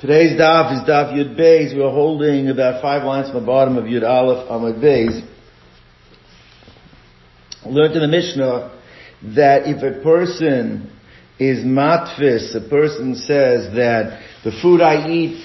Today's 0.00 0.38
daf 0.38 0.74
is 0.74 0.88
daf 0.88 1.12
Yud 1.12 1.36
Beis. 1.36 1.76
We're 1.76 1.90
holding 1.90 2.48
about 2.50 2.80
five 2.80 3.02
lines 3.02 3.32
from 3.32 3.40
the 3.40 3.46
bottom 3.46 3.76
of 3.76 3.86
Yud 3.86 4.08
Aleph 4.08 4.48
Amud 4.48 4.80
Beis. 4.80 5.26
Learned 7.66 7.96
in 7.96 8.02
the 8.02 8.06
Mishnah 8.06 8.80
that 9.34 9.62
if 9.66 9.82
a 9.82 10.00
person 10.00 10.92
is 11.40 11.64
matfis, 11.64 12.54
a 12.54 12.68
person 12.70 13.16
says 13.16 13.74
that 13.74 14.22
the 14.44 14.52
food 14.62 14.82
I 14.82 15.08
eat 15.08 15.44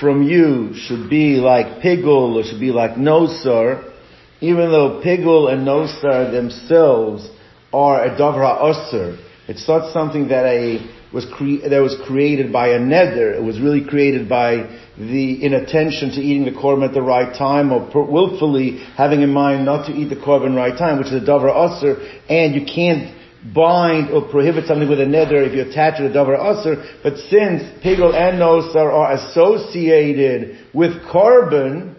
from 0.00 0.24
you 0.24 0.74
should 0.74 1.08
be 1.08 1.36
like 1.36 1.80
pigul 1.80 2.34
or 2.34 2.42
should 2.42 2.58
be 2.58 2.72
like 2.72 2.96
nosar, 2.96 3.92
even 4.40 4.72
though 4.72 5.02
pigul 5.04 5.52
and 5.52 5.64
nosar 5.64 6.32
themselves 6.32 7.30
are 7.72 8.06
a 8.06 8.10
davra 8.18 8.60
osir. 8.60 9.24
It's 9.46 9.68
not 9.68 9.92
something 9.92 10.26
that 10.30 10.46
a 10.46 10.93
was 11.14 11.24
cre- 11.32 11.68
that 11.68 11.80
was 11.80 11.96
created 12.06 12.52
by 12.52 12.68
a 12.68 12.78
neder. 12.78 13.32
It 13.34 13.42
was 13.42 13.60
really 13.60 13.84
created 13.84 14.28
by 14.28 14.66
the 14.98 15.44
inattention 15.44 16.10
to 16.10 16.20
eating 16.20 16.44
the 16.44 16.50
korban 16.50 16.86
at 16.88 16.92
the 16.92 17.02
right 17.02 17.32
time 17.38 17.72
or 17.72 17.88
per- 17.90 18.02
willfully 18.02 18.78
having 18.96 19.22
in 19.22 19.32
mind 19.32 19.64
not 19.64 19.86
to 19.86 19.92
eat 19.92 20.08
the 20.08 20.16
korban 20.16 20.56
right 20.56 20.76
time, 20.76 20.98
which 20.98 21.06
is 21.06 21.22
a 21.22 21.24
davar 21.24 21.54
usr, 21.54 22.02
and 22.28 22.54
you 22.54 22.66
can't 22.66 23.14
bind 23.54 24.10
or 24.10 24.28
prohibit 24.28 24.66
something 24.66 24.88
with 24.88 25.00
a 25.00 25.04
neder 25.04 25.46
if 25.46 25.54
you 25.54 25.62
attach 25.62 26.00
it 26.00 26.08
to 26.08 26.14
davar 26.18 26.36
usr. 26.36 27.02
But 27.04 27.16
since 27.30 27.62
pigul 27.84 28.12
and 28.12 28.40
nosar 28.40 28.92
are 28.92 29.12
associated 29.12 30.66
with 30.74 31.00
korban, 31.04 31.94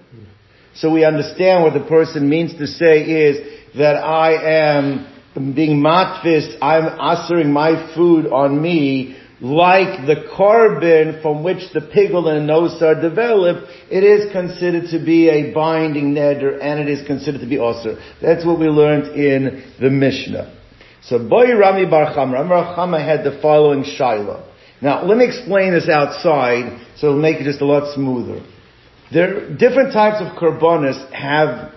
so 0.73 0.91
we 0.91 1.05
understand 1.05 1.63
what 1.63 1.73
the 1.73 1.87
person 1.87 2.27
means 2.27 2.53
to 2.57 2.67
say 2.67 3.01
is 3.01 3.63
that 3.77 3.95
I 3.95 4.33
am 4.73 5.14
being 5.35 5.81
matfis, 5.81 6.57
I'm 6.61 6.99
answering 6.99 7.51
my 7.51 7.93
food 7.93 8.27
on 8.27 8.61
me 8.61 9.17
like 9.41 10.07
the 10.07 10.27
korban 10.35 11.21
from 11.21 11.43
which 11.43 11.71
the 11.73 11.81
pigul 11.81 12.27
and 12.27 12.47
nose 12.47 12.81
are 12.81 12.99
developed, 12.99 13.69
it 13.91 14.03
is 14.03 14.31
considered 14.31 14.89
to 14.91 15.03
be 15.03 15.29
a 15.29 15.53
binding 15.53 16.13
neder 16.13 16.57
and 16.61 16.79
it 16.79 16.87
is 16.87 17.05
considered 17.05 17.41
to 17.41 17.47
be 17.47 17.57
osir. 17.57 18.01
That's 18.21 18.45
what 18.45 18.59
we 18.59 18.67
learned 18.67 19.15
in 19.15 19.73
the 19.79 19.89
Mishnah. 19.89 20.57
So 21.03 21.19
Boy 21.19 21.53
Rami 21.53 21.85
Bar 21.85 22.15
Chama, 22.15 22.33
Rami 22.33 22.49
Bar 22.49 22.75
Chama 22.77 23.03
had 23.03 23.25
the 23.25 23.39
following 23.41 23.83
shaila. 23.83 24.47
Now 24.81 25.03
let 25.03 25.17
me 25.17 25.25
explain 25.25 25.73
this 25.73 25.89
outside 25.89 26.81
so 26.95 27.07
it'll 27.07 27.21
make 27.21 27.41
it 27.41 27.43
just 27.43 27.61
a 27.61 27.65
lot 27.65 27.93
smoother. 27.93 28.41
There, 29.11 29.53
different 29.55 29.93
types 29.93 30.21
of 30.21 30.37
korbanos 30.37 31.11
have 31.11 31.73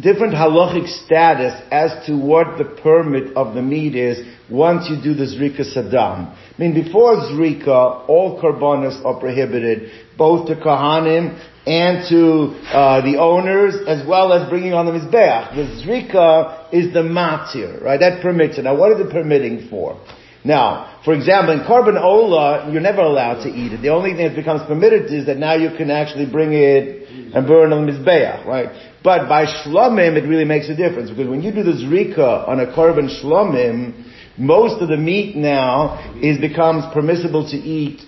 different 0.00 0.34
halachic 0.34 0.88
status 1.04 1.54
as 1.70 2.06
to 2.06 2.16
what 2.16 2.58
the 2.58 2.64
permit 2.64 3.36
of 3.36 3.54
the 3.54 3.62
meat 3.62 3.94
is 3.94 4.26
once 4.50 4.88
you 4.90 5.00
do 5.02 5.14
the 5.14 5.24
zrika 5.24 5.60
sadam. 5.60 6.34
I 6.34 6.54
mean, 6.58 6.74
before 6.74 7.16
zrika, 7.16 8.08
all 8.08 8.40
korbanos 8.42 9.04
are 9.04 9.18
prohibited, 9.20 9.90
both 10.18 10.48
to 10.48 10.56
kahanim 10.56 11.40
and 11.66 12.08
to 12.10 12.54
uh, 12.68 13.00
the 13.02 13.18
owners, 13.18 13.74
as 13.86 14.06
well 14.06 14.32
as 14.32 14.48
bringing 14.50 14.74
on 14.74 14.86
the 14.86 14.92
mizbeach. 14.92 15.54
The 15.54 15.82
zrika 15.82 16.74
is 16.74 16.92
the 16.92 17.00
matir, 17.00 17.82
right? 17.82 17.98
That 17.98 18.20
permits 18.20 18.58
it. 18.58 18.62
Now, 18.62 18.76
what 18.76 18.92
is 18.92 19.06
it 19.06 19.10
permitting 19.12 19.68
for? 19.70 20.00
Now, 20.44 21.00
for 21.04 21.14
example, 21.14 21.54
in 21.54 21.60
korban 21.60 21.98
ola, 21.98 22.70
you're 22.70 22.82
never 22.82 23.00
allowed 23.00 23.44
to 23.44 23.48
eat 23.48 23.72
it. 23.72 23.80
The 23.80 23.88
only 23.88 24.12
thing 24.12 24.26
that 24.26 24.36
becomes 24.36 24.60
permitted 24.66 25.10
is 25.10 25.24
that 25.26 25.38
now 25.38 25.54
you 25.54 25.70
can 25.74 25.90
actually 25.90 26.30
bring 26.30 26.52
it 26.52 27.08
and 27.34 27.46
burn 27.46 27.72
on 27.72 27.86
the 27.86 27.92
mizbeach, 27.92 28.44
right? 28.44 28.68
But 29.04 29.28
by 29.28 29.44
shlomim, 29.44 30.16
it 30.16 30.26
really 30.26 30.46
makes 30.46 30.70
a 30.70 30.74
difference 30.74 31.10
because 31.10 31.28
when 31.28 31.42
you 31.42 31.52
do 31.52 31.62
the 31.62 31.72
zrika 31.72 32.48
on 32.48 32.58
a 32.58 32.66
korban 32.74 33.10
shlomim, 33.22 34.02
most 34.38 34.80
of 34.82 34.88
the 34.88 34.96
meat 34.96 35.36
now 35.36 36.16
is 36.20 36.38
becomes 36.38 36.84
permissible 36.94 37.48
to 37.50 37.56
eat 37.56 38.00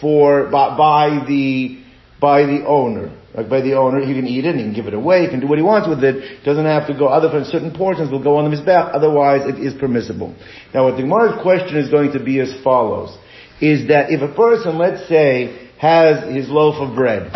for 0.00 0.50
by, 0.50 0.76
by 0.76 1.24
the 1.28 1.78
by 2.20 2.42
the 2.42 2.64
owner. 2.66 3.16
Like 3.34 3.48
by 3.48 3.62
the 3.62 3.74
owner, 3.74 4.04
he 4.04 4.14
can 4.14 4.26
eat 4.26 4.44
it, 4.44 4.50
and 4.50 4.58
he 4.58 4.64
can 4.64 4.74
give 4.74 4.86
it 4.86 4.94
away, 4.94 5.22
he 5.22 5.28
can 5.28 5.40
do 5.40 5.46
what 5.46 5.58
he 5.58 5.64
wants 5.64 5.88
with 5.88 6.04
it. 6.04 6.44
Doesn't 6.44 6.66
have 6.66 6.88
to 6.88 6.94
go. 6.98 7.06
Other 7.06 7.30
than 7.30 7.44
certain 7.44 7.72
portions 7.72 8.10
will 8.10 8.22
go 8.22 8.36
on 8.36 8.50
the 8.50 8.54
mizbeach. 8.54 8.94
Otherwise, 8.94 9.42
it 9.46 9.58
is 9.58 9.72
permissible. 9.80 10.34
Now, 10.74 10.84
what 10.84 10.96
the 10.96 11.02
Gemara's 11.02 11.40
question 11.40 11.76
is 11.76 11.88
going 11.88 12.12
to 12.12 12.22
be 12.22 12.40
as 12.40 12.52
follows: 12.64 13.16
is 13.60 13.88
that 13.88 14.10
if 14.10 14.20
a 14.20 14.34
person, 14.34 14.76
let's 14.76 15.08
say, 15.08 15.70
has 15.78 16.34
his 16.34 16.50
loaf 16.50 16.74
of 16.82 16.96
bread, 16.96 17.32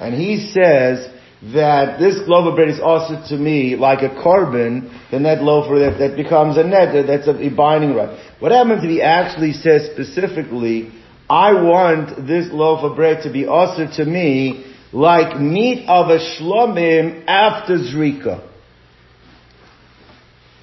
and 0.00 0.14
he 0.14 0.50
says 0.50 1.13
that 1.52 1.98
this 1.98 2.16
loaf 2.26 2.46
of 2.48 2.56
bread 2.56 2.68
is 2.68 2.80
also 2.80 3.22
to 3.28 3.36
me 3.36 3.76
like 3.76 4.00
a 4.00 4.08
korban, 4.08 4.90
then 5.10 5.24
that 5.24 5.42
loaf 5.42 5.70
of 5.70 5.78
that, 5.78 5.98
that 5.98 6.16
becomes 6.16 6.56
a 6.56 6.64
net, 6.64 7.06
that's 7.06 7.28
a, 7.28 7.36
a 7.36 7.50
binding 7.50 7.94
right. 7.94 8.18
What 8.40 8.52
happens 8.52 8.82
if 8.82 8.88
he 8.88 9.02
actually 9.02 9.52
says 9.52 9.90
specifically, 9.92 10.90
I 11.28 11.52
want 11.52 12.26
this 12.26 12.48
loaf 12.50 12.80
of 12.82 12.96
bread 12.96 13.24
to 13.24 13.32
be 13.32 13.46
also 13.46 13.86
to 13.96 14.04
me 14.04 14.72
like 14.92 15.38
meat 15.38 15.86
of 15.88 16.08
a 16.08 16.18
shlomim 16.18 17.24
after 17.26 17.76
zrika? 17.76 18.48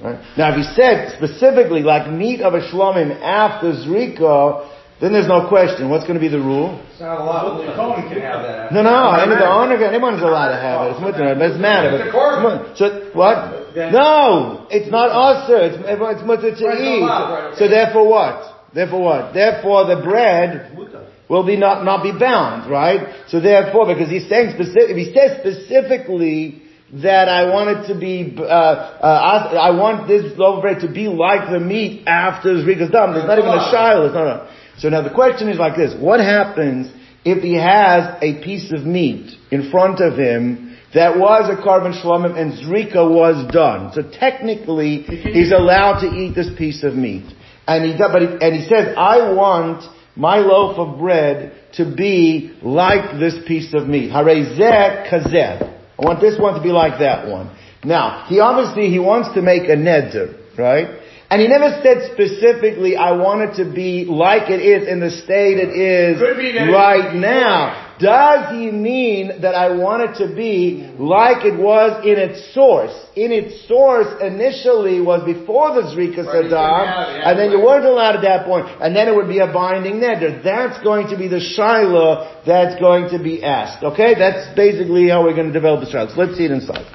Right? 0.01 0.19
Now 0.35 0.51
if 0.51 0.57
he 0.57 0.63
said 0.73 1.15
specifically 1.17 1.81
like 1.81 2.11
meat 2.11 2.41
of 2.41 2.55
a 2.55 2.61
shlomim 2.61 3.21
after 3.21 3.73
zrika, 3.73 4.67
then 5.01 5.11
there's 5.13 5.27
no 5.27 5.49
question. 5.49 5.89
What's 5.89 6.05
going 6.05 6.15
to 6.15 6.21
be 6.21 6.29
the 6.29 6.39
rule? 6.39 6.77
It's 6.93 7.01
not 7.01 7.19
allowed. 7.19 7.57
The 7.65 7.73
Cohen 7.73 8.07
can 8.07 8.21
have 8.21 8.45
that. 8.45 8.71
No, 8.71 8.85
no, 8.85 9.17
any, 9.17 9.33
the 9.33 9.49
owner, 9.49 9.75
anyone's 9.81 10.21
allowed 10.21 10.53
to 10.53 10.61
have 10.61 10.85
it. 10.85 10.91
It's 10.93 11.01
mutter, 11.01 11.33
but 11.33 11.49
it's 11.49 11.59
matter. 11.59 11.89
It's 11.97 12.07
a 12.07 12.13
korban. 12.13 12.77
So, 12.77 13.09
what? 13.17 13.61
No! 13.75 14.67
It's 14.69 14.91
not 14.91 15.09
usher, 15.09 15.73
it's, 15.73 15.77
it's 15.81 16.23
mutter 16.23 16.53
to 16.53 16.65
eat. 16.77 17.01
allowed. 17.01 17.57
So 17.57 17.67
therefore 17.67 18.07
what? 18.07 18.69
Therefore 18.73 19.01
what? 19.01 19.33
Therefore 19.33 19.87
the 19.87 20.01
bread 20.03 20.77
will 21.29 21.45
be 21.45 21.55
not, 21.55 21.83
not 21.83 22.03
be 22.03 22.11
bound, 22.11 22.69
right? 22.69 23.25
So 23.29 23.39
therefore, 23.39 23.87
because 23.87 24.09
he's 24.09 24.27
saying 24.27 24.51
specific, 24.53 24.95
he 24.97 25.13
says 25.15 25.39
specifically 25.39 26.61
that 27.01 27.29
I 27.29 27.49
want 27.49 27.71
it 27.71 27.93
to 27.93 27.97
be, 27.97 28.35
uh, 28.37 28.43
uh, 28.43 29.55
I 29.55 29.71
want 29.71 30.09
this 30.09 30.37
loaf 30.37 30.57
of 30.57 30.61
bread 30.61 30.81
to 30.81 30.91
be 30.91 31.07
like 31.07 31.49
the 31.49 31.59
meat 31.59 32.03
after 32.05 32.55
Zrika's 32.55 32.91
done. 32.91 33.13
There's 33.13 33.27
not 33.27 33.39
even 33.39 33.49
a 33.49 33.71
shiloh. 33.71 34.05
It's 34.07 34.13
not 34.13 34.27
a, 34.27 34.51
so 34.81 34.89
now 34.89 35.03
the 35.03 35.13
question 35.13 35.47
is 35.47 35.59
like 35.59 35.77
this. 35.77 35.93
What 35.93 36.19
happens 36.19 36.91
if 37.23 37.43
he 37.43 37.53
has 37.53 38.17
a 38.19 38.43
piece 38.43 38.73
of 38.73 38.83
meat 38.83 39.31
in 39.51 39.69
front 39.69 39.99
of 40.01 40.17
him 40.17 40.75
that 40.95 41.19
was 41.19 41.51
a 41.51 41.61
korban 41.61 41.93
shlomim 41.93 42.35
and 42.35 42.53
Zrika 42.53 43.07
was 43.07 43.45
done? 43.53 43.93
So 43.93 44.01
technically, 44.01 45.03
he's 45.03 45.51
allowed 45.51 46.01
to 46.01 46.07
eat 46.07 46.33
this 46.33 46.49
piece 46.57 46.81
of 46.83 46.95
meat. 46.95 47.31
And 47.67 47.85
he, 47.85 47.95
but 47.95 48.21
he, 48.23 48.27
and 48.41 48.55
he 48.55 48.67
says, 48.67 48.95
I 48.97 49.31
want 49.33 49.83
my 50.15 50.39
loaf 50.39 50.79
of 50.79 50.97
bread 50.97 51.53
to 51.73 51.85
be 51.95 52.57
like 52.63 53.19
this 53.19 53.35
piece 53.47 53.75
of 53.75 53.87
meat. 53.87 54.09
Harezeh 54.09 55.07
kazeh. 55.07 55.61
I 55.99 56.01
want 56.03 56.21
this 56.21 56.39
one 56.39 56.55
to 56.55 56.61
be 56.63 56.71
like 56.71 56.97
that 57.01 57.27
one. 57.27 57.55
Now, 57.83 58.25
he 58.27 58.39
obviously, 58.39 58.89
he 58.89 58.97
wants 58.97 59.35
to 59.35 59.43
make 59.43 59.69
a 59.69 59.75
neder, 59.75 60.57
right? 60.57 61.01
And 61.31 61.39
he 61.41 61.47
never 61.47 61.79
said 61.81 62.11
specifically, 62.11 62.97
I 62.97 63.13
want 63.13 63.39
it 63.41 63.63
to 63.63 63.65
be 63.73 64.03
like 64.03 64.49
it 64.49 64.59
is 64.59 64.85
in 64.85 64.99
the 64.99 65.09
state 65.09 65.57
it 65.57 65.71
is 65.71 66.19
Could 66.19 66.35
be 66.37 66.51
that 66.51 66.67
it- 66.67 66.71
right 66.73 67.15
now. 67.15 67.87
Does 67.99 68.51
he 68.51 68.71
mean 68.71 69.41
that 69.41 69.53
I 69.53 69.69
want 69.69 70.01
it 70.01 70.27
to 70.27 70.35
be 70.35 70.89
like 70.97 71.45
it 71.45 71.55
was 71.55 72.03
in 72.03 72.17
its 72.17 72.51
source? 72.51 72.91
In 73.15 73.31
its 73.31 73.65
source 73.67 74.07
initially 74.19 74.99
was 74.99 75.23
before 75.23 75.75
the 75.75 75.83
Zrika 75.93 76.25
Right, 76.25 76.45
Saddam, 76.45 76.85
yeah, 76.87 77.29
and 77.29 77.39
then 77.39 77.51
you 77.51 77.59
weren't 77.61 77.85
allowed 77.85 78.15
at 78.15 78.23
that 78.23 78.45
point, 78.47 78.65
and 78.81 78.95
then 78.95 79.07
it 79.07 79.15
would 79.15 79.29
be 79.29 79.37
a 79.37 79.53
binding 79.53 80.01
neder. 80.01 80.43
That's 80.43 80.81
going 80.83 81.09
to 81.09 81.17
be 81.17 81.27
the 81.27 81.39
Shiloh 81.39 82.41
that's 82.45 82.75
going 82.81 83.09
to 83.15 83.19
be 83.23 83.43
asked. 83.43 83.83
Okay? 83.83 84.15
That's 84.15 84.53
basically 84.55 85.07
how 85.07 85.23
we're 85.23 85.35
going 85.35 85.47
to 85.47 85.53
develop 85.53 85.85
the 85.85 85.89
Shiloh. 85.91 86.09
So 86.09 86.19
let's 86.19 86.35
see 86.35 86.45
it 86.45 86.51
inside. 86.51 86.85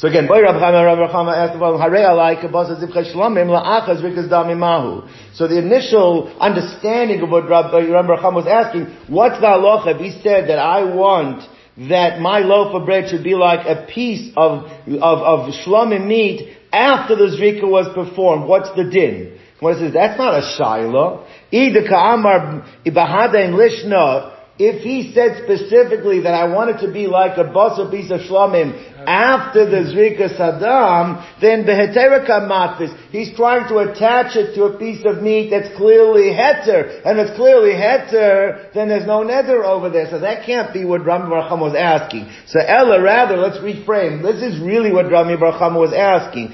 So 0.00 0.08
again, 0.08 0.26
Boy 0.26 0.40
Rabbi 0.40 0.58
Chama, 0.58 0.82
Rabbi 0.82 1.12
Chama 1.12 1.36
asked 1.36 1.58
following, 1.58 1.78
Harei 1.78 2.08
alai 2.08 2.42
kabasa 2.42 2.82
zivcha 2.82 3.12
shlamim 3.12 3.48
la'achaz 3.48 4.00
rikas 4.00 4.30
dami 4.30 4.56
mahu. 4.56 5.06
So 5.34 5.46
the 5.46 5.58
initial 5.58 6.34
understanding 6.40 7.20
of 7.20 7.28
what 7.28 7.46
Rabbi, 7.46 7.86
Rabbi 7.86 8.16
Chama 8.16 8.36
was 8.36 8.46
asking, 8.46 8.86
what's 9.08 9.38
the 9.40 9.46
halacha 9.46 10.00
he 10.00 10.18
said 10.22 10.48
that 10.48 10.58
I 10.58 10.84
want 10.84 11.42
that 11.90 12.18
my 12.18 12.38
loaf 12.38 12.74
of 12.74 12.86
bread 12.86 13.10
should 13.10 13.22
be 13.22 13.34
like 13.34 13.66
a 13.66 13.86
piece 13.92 14.32
of, 14.38 14.64
of, 14.88 15.18
of 15.18 15.52
shlamim 15.66 16.06
meat 16.06 16.56
after 16.72 17.14
the 17.14 17.36
zrika 17.36 17.68
was 17.68 17.92
performed, 17.94 18.48
what's 18.48 18.70
the 18.76 18.84
din? 18.84 19.38
What 19.58 19.76
says, 19.76 19.92
that's 19.92 20.16
not 20.16 20.32
a 20.32 20.56
shiloh. 20.56 21.26
Ida 21.52 21.86
ka'amar 21.86 22.66
ibahada 22.86 23.44
in 23.44 23.52
lishna, 23.52 24.39
if 24.60 24.82
he 24.82 25.14
said 25.14 25.40
specifically 25.42 26.20
that 26.20 26.34
I 26.34 26.44
want 26.52 26.68
it 26.68 26.86
to 26.86 26.92
be 26.92 27.06
like 27.06 27.38
a 27.38 27.44
basar 27.44 27.90
piece 27.90 28.10
of 28.10 28.20
shlamim 28.20 28.76
after 29.06 29.64
the 29.64 29.88
zrika 29.88 30.36
sadam, 30.36 31.24
then 31.40 31.64
beheterika 31.64 32.44
matvis, 32.44 32.94
he's 33.08 33.34
trying 33.34 33.66
to 33.68 33.78
attach 33.78 34.36
it 34.36 34.54
to 34.56 34.64
a 34.64 34.78
piece 34.78 35.02
of 35.06 35.22
meat 35.22 35.48
that's 35.48 35.74
clearly 35.78 36.28
heter, 36.36 37.00
and 37.06 37.18
it's 37.18 37.34
clearly 37.36 37.72
heter, 37.72 38.70
then 38.74 38.88
there's 38.88 39.06
no 39.06 39.24
neder 39.24 39.64
over 39.64 39.88
there, 39.88 40.10
so 40.10 40.20
that 40.20 40.44
can't 40.44 40.74
be 40.74 40.84
what 40.84 41.06
Rami 41.06 41.30
Bar 41.30 41.48
Chama 41.48 41.62
was 41.62 41.74
asking. 41.74 42.30
So 42.46 42.60
Ella, 42.60 43.00
rather, 43.00 43.38
let's 43.38 43.56
reframe. 43.58 44.22
This 44.22 44.42
is 44.42 44.60
really 44.60 44.92
what 44.92 45.10
Rami 45.10 45.38
Bar 45.38 45.58
Chama 45.58 45.80
was 45.80 45.94
asking. 45.94 46.52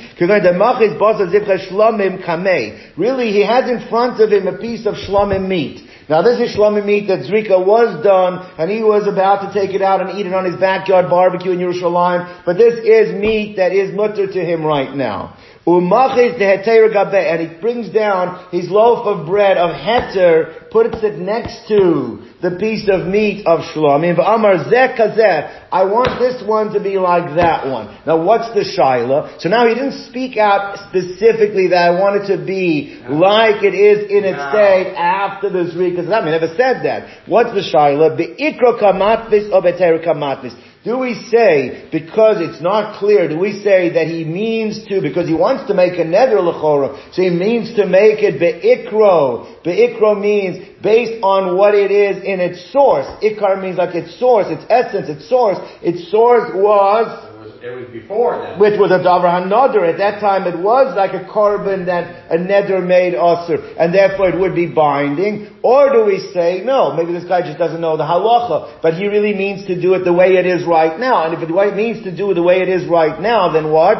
Really, 2.96 3.32
he 3.32 3.44
has 3.44 3.68
in 3.68 3.88
front 3.88 4.20
of 4.20 4.30
him 4.30 4.46
a 4.46 4.58
piece 4.58 4.86
of 4.86 4.94
shlamim 4.94 5.48
meat. 5.48 5.82
Now 6.08 6.22
this 6.22 6.38
is 6.38 6.56
shlomim 6.56 6.86
meat 6.86 7.08
that 7.08 7.20
Zrika 7.20 7.64
was 7.64 8.02
done, 8.04 8.48
and 8.58 8.70
he 8.70 8.82
was 8.82 9.08
about 9.08 9.42
to 9.42 9.52
take 9.52 9.74
it 9.74 9.82
out 9.82 10.00
and 10.00 10.18
eat 10.18 10.26
it 10.26 10.32
on 10.32 10.44
his 10.44 10.54
backyard 10.54 11.10
barbecue 11.10 11.50
in 11.50 11.58
Yerushalayim, 11.58 12.44
but 12.44 12.56
this 12.56 12.78
is 12.78 13.12
meat 13.12 13.56
that 13.56 13.72
is 13.72 13.92
mutter 13.92 14.26
to 14.26 14.44
him 14.44 14.64
right 14.64 14.94
now. 14.94 15.36
Umachis 15.66 16.38
the 16.38 17.18
and 17.18 17.40
he 17.50 17.60
brings 17.60 17.88
down 17.92 18.46
his 18.52 18.70
loaf 18.70 19.04
of 19.04 19.26
bread 19.26 19.56
of 19.56 19.70
heter, 19.74 20.70
puts 20.70 21.02
it 21.02 21.18
next 21.18 21.66
to 21.66 22.22
the 22.40 22.56
piece 22.60 22.88
of 22.88 23.08
meat 23.08 23.44
of 23.46 23.60
shlomim. 23.74 24.14
Amar 24.14 24.62
I 24.62 25.84
want 25.84 26.20
this 26.20 26.46
one 26.46 26.72
to 26.74 26.80
be 26.80 26.98
like 26.98 27.34
that 27.34 27.66
one. 27.66 27.98
Now 28.06 28.22
what's 28.22 28.54
the 28.54 28.62
shaila? 28.62 29.40
So 29.40 29.48
now 29.48 29.66
he 29.66 29.74
didn't 29.74 30.06
speak 30.06 30.36
out 30.36 30.78
specifically 30.88 31.68
that 31.68 31.82
I 31.82 31.98
want 31.98 32.22
it 32.22 32.36
to 32.36 32.44
be 32.44 33.02
like 33.08 33.64
it 33.64 33.74
is 33.74 34.08
in 34.08 34.22
its 34.22 34.38
state 34.38 34.94
after 34.94 35.50
the 35.50 35.66
zrika. 35.74 36.06
I 36.06 36.22
mean, 36.22 36.30
never 36.30 36.54
said 36.54 36.86
that. 36.86 37.26
What's 37.26 37.50
the 37.50 37.66
shaila? 37.66 38.16
Be'ikro 38.16 38.78
kamatvis 38.78 39.50
or 39.50 39.62
be'ter 39.62 39.98
kamatvis. 39.98 40.54
Do 40.86 40.98
we 40.98 41.14
say, 41.14 41.88
because 41.90 42.36
it's 42.38 42.62
not 42.62 43.00
clear, 43.00 43.28
do 43.28 43.36
we 43.36 43.60
say 43.60 43.94
that 43.94 44.06
he 44.06 44.22
means 44.24 44.84
to, 44.84 45.00
because 45.00 45.26
he 45.26 45.34
wants 45.34 45.66
to 45.66 45.74
make 45.74 45.94
a 45.94 46.04
lechora, 46.04 47.12
so 47.12 47.22
he 47.22 47.30
means 47.30 47.74
to 47.74 47.86
make 47.86 48.22
it 48.22 48.38
be'ikro. 48.38 49.64
Be'ikro 49.64 50.14
means 50.14 50.64
based 50.80 51.20
on 51.24 51.56
what 51.56 51.74
it 51.74 51.90
is 51.90 52.22
in 52.22 52.38
its 52.38 52.70
source. 52.70 53.06
Ikar 53.20 53.60
means 53.60 53.78
like 53.78 53.96
its 53.96 54.16
source, 54.16 54.46
its 54.46 54.62
essence, 54.70 55.08
its 55.08 55.28
source. 55.28 55.58
Its 55.82 56.08
source 56.08 56.52
was 56.54 57.35
it 57.72 57.76
was 57.80 57.88
before 57.90 58.38
that. 58.38 58.58
Which 58.58 58.78
was 58.78 58.90
a 58.90 59.00
davar 59.00 59.30
hanoder. 59.30 59.88
At 59.88 59.98
that 59.98 60.20
time, 60.20 60.46
it 60.46 60.58
was 60.58 60.94
like 60.96 61.14
a 61.14 61.24
korban 61.24 61.86
that 61.86 62.30
a 62.30 62.36
neder 62.36 62.84
made 62.84 63.14
usher, 63.14 63.58
and 63.78 63.94
therefore 63.94 64.28
it 64.30 64.38
would 64.38 64.54
be 64.54 64.66
binding. 64.66 65.48
Or 65.62 65.92
do 65.92 66.04
we 66.04 66.18
say 66.32 66.62
no? 66.64 66.94
Maybe 66.94 67.12
this 67.12 67.24
guy 67.24 67.42
just 67.42 67.58
doesn't 67.58 67.80
know 67.80 67.96
the 67.96 68.04
halacha, 68.04 68.80
but 68.82 68.94
he 68.94 69.06
really 69.06 69.34
means 69.34 69.66
to 69.66 69.80
do 69.80 69.94
it 69.94 70.04
the 70.04 70.12
way 70.12 70.36
it 70.36 70.46
is 70.46 70.66
right 70.66 70.98
now. 70.98 71.24
And 71.24 71.34
if 71.34 71.42
it 71.42 71.76
means 71.76 72.04
to 72.04 72.14
do 72.14 72.30
it 72.30 72.34
the 72.34 72.42
way 72.42 72.60
it 72.60 72.68
is 72.68 72.86
right 72.88 73.20
now, 73.20 73.52
then 73.52 73.70
what? 73.70 73.98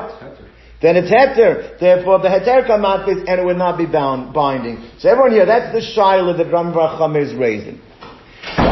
Then 0.83 0.97
it's 0.97 1.11
heter. 1.11 1.79
Therefore, 1.81 2.19
the 2.19 2.29
heter 2.29 2.69
kamatis, 2.69 3.25
and 3.27 3.41
it 3.41 3.45
would 3.45 3.57
not 3.57 3.79
be 3.79 3.87
bound, 3.87 4.35
binding. 4.35 4.91
So 4.99 5.09
everyone 5.09 5.33
here, 5.33 5.47
that's 5.47 5.73
the 5.73 5.81
shaila 5.81 6.37
that 6.37 6.53
Ram 6.53 6.73
Vracham 6.73 7.17
is 7.21 7.35
raising. 7.35 7.81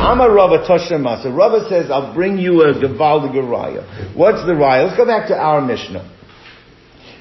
I'm 0.04 0.20
a 0.20 0.28
Rava 0.28 0.58
Toshemasa. 0.68 1.34
Rava 1.34 1.66
says, 1.70 1.90
I'll 1.90 2.12
bring 2.12 2.36
you 2.36 2.60
a 2.60 2.74
Gavaldig 2.74 3.32
Raya. 3.32 4.14
What's 4.14 4.44
the 4.44 4.52
Raya? 4.52 4.84
Let's 4.84 4.98
go 4.98 5.06
back 5.06 5.28
to 5.28 5.34
our 5.34 5.62
Mishnah. 5.62 6.04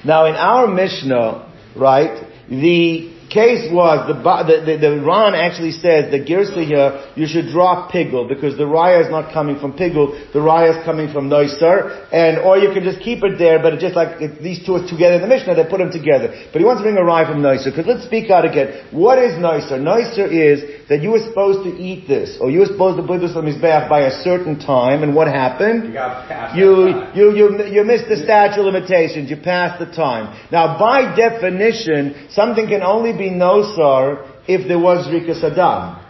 Now 0.04 0.26
in 0.26 0.34
our 0.34 0.68
Mishnah, 0.68 1.50
right, 1.74 2.28
the 2.50 3.14
case 3.32 3.72
was 3.72 4.04
the 4.06 4.14
the, 4.20 4.56
the, 4.68 4.74
the 4.76 4.92
Ran 5.00 5.32
actually 5.34 5.72
says 5.72 6.12
the 6.12 6.20
Girsa 6.20 6.60
here 6.60 7.10
you 7.16 7.26
should 7.26 7.50
drop 7.50 7.90
Pigul 7.90 8.28
because 8.28 8.56
the 8.58 8.68
Raya 8.68 9.02
is 9.02 9.10
not 9.10 9.32
coming 9.32 9.58
from 9.58 9.72
Pigul, 9.72 10.32
the 10.34 10.38
Raya 10.44 10.78
is 10.78 10.84
coming 10.84 11.10
from 11.10 11.30
Neusar, 11.30 12.06
and 12.12 12.38
or 12.38 12.58
you 12.58 12.68
can 12.76 12.84
just 12.84 13.00
keep 13.00 13.24
it 13.24 13.38
there, 13.38 13.58
but 13.64 13.80
just 13.80 13.96
like 13.96 14.20
it, 14.20 14.42
these 14.42 14.60
two 14.64 14.76
are 14.76 14.86
together 14.86 15.16
in 15.16 15.22
the 15.22 15.32
Mishnah, 15.32 15.56
they 15.56 15.64
put 15.64 15.78
them 15.78 15.90
together. 15.90 16.28
But 16.52 16.60
he 16.60 16.64
wants 16.68 16.80
to 16.80 16.84
bring 16.84 17.00
a 17.00 17.06
Raya 17.06 17.32
from 17.32 17.40
Neusar 17.40 17.72
because 17.72 17.88
let's 17.88 18.04
speak 18.04 18.28
out 18.28 18.44
again. 18.44 18.92
What 18.92 19.18
is 19.18 19.40
Neusar? 19.40 19.80
Neusar 19.80 20.28
is 20.28 20.73
that 20.88 21.02
you 21.02 21.10
were 21.10 21.18
supposed 21.18 21.64
to 21.64 21.70
eat 21.82 22.06
this, 22.06 22.36
or 22.40 22.50
you 22.50 22.60
were 22.60 22.66
supposed 22.66 22.98
to 23.00 23.06
put 23.06 23.20
this 23.20 23.34
on 23.36 23.46
his 23.46 23.56
bath 23.56 23.88
by 23.88 24.00
a 24.00 24.22
certain 24.22 24.58
time, 24.58 25.02
and 25.02 25.14
what 25.14 25.28
happened? 25.28 25.94
You 26.56 26.88
you, 27.14 27.14
you, 27.14 27.36
you, 27.36 27.64
you 27.66 27.84
missed 27.84 28.08
the 28.08 28.16
statute 28.16 28.60
of 28.60 28.66
limitations, 28.66 29.30
you 29.30 29.36
passed 29.36 29.78
the 29.80 29.86
time. 29.86 30.38
Now 30.52 30.78
by 30.78 31.14
definition, 31.16 32.28
something 32.30 32.66
can 32.66 32.82
only 32.82 33.12
be 33.12 33.30
nosar 33.30 34.28
if 34.46 34.68
there 34.68 34.78
was 34.78 35.06
Rikas 35.08 35.42
Adam. 35.42 36.04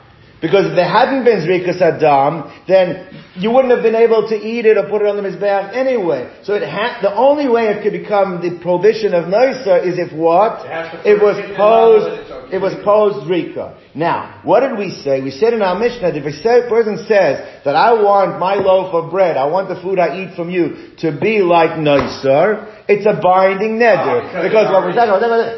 Because 0.45 0.67
if 0.67 0.77
there 0.77 0.85
hadn't 0.85 1.25
been 1.25 1.41
Zrikas 1.41 1.81
Adam, 1.81 2.53
then 2.69 3.09
you 3.35 3.51
wouldn't 3.51 3.73
have 3.73 3.83
been 3.83 3.95
able 3.95 4.29
to 4.29 4.37
eat 4.37 4.67
it 4.67 4.77
or 4.77 4.91
put 4.91 5.01
it 5.01 5.09
on 5.09 5.17
the 5.17 5.23
Mizbeach 5.23 5.73
anyway. 5.73 6.29
So 6.43 6.53
it 6.53 6.69
ha- 6.69 6.99
the 7.01 7.15
only 7.15 7.49
way 7.49 7.69
it 7.69 7.83
could 7.83 7.93
become 7.93 8.43
the 8.43 8.61
prohibition 8.61 9.15
of 9.15 9.27
Noisa 9.29 9.81
is 9.89 9.99
if 9.99 10.13
what? 10.13 10.67
It, 11.07 11.17
it 11.17 11.23
was 11.23 11.41
posed, 11.57 12.29
it 12.55 12.61
was 12.61 12.73
posed 12.85 13.27
Zrika. 13.27 13.77
Now, 13.95 14.41
what 14.45 14.61
did 14.61 14.79
we 14.79 14.91
say? 14.91 15.21
We 15.21 15.33
said 15.33 15.55
in 15.55 15.63
our 15.63 15.79
Mishnah 15.79 16.13
that 16.13 16.17
if 16.17 16.23
a 16.23 16.69
person 16.71 16.99
says 17.07 17.65
that 17.65 17.75
I 17.75 17.93
want 18.01 18.39
my 18.39 18.55
loaf 18.55 18.95
of 18.95 19.11
bread, 19.11 19.37
I 19.37 19.47
want 19.47 19.69
the 19.69 19.81
food 19.83 19.99
I 19.99 20.23
eat 20.23 20.37
from 20.37 20.51
you 20.51 20.95
to 20.99 21.19
be 21.19 21.43
like 21.43 21.79
Noisar, 21.83 22.71
it's 22.87 23.07
a 23.07 23.19
binding 23.19 23.81
neder. 23.83 24.23
Oh, 24.23 24.43
because 24.47 24.71
what 24.71 24.87
we 24.87 24.93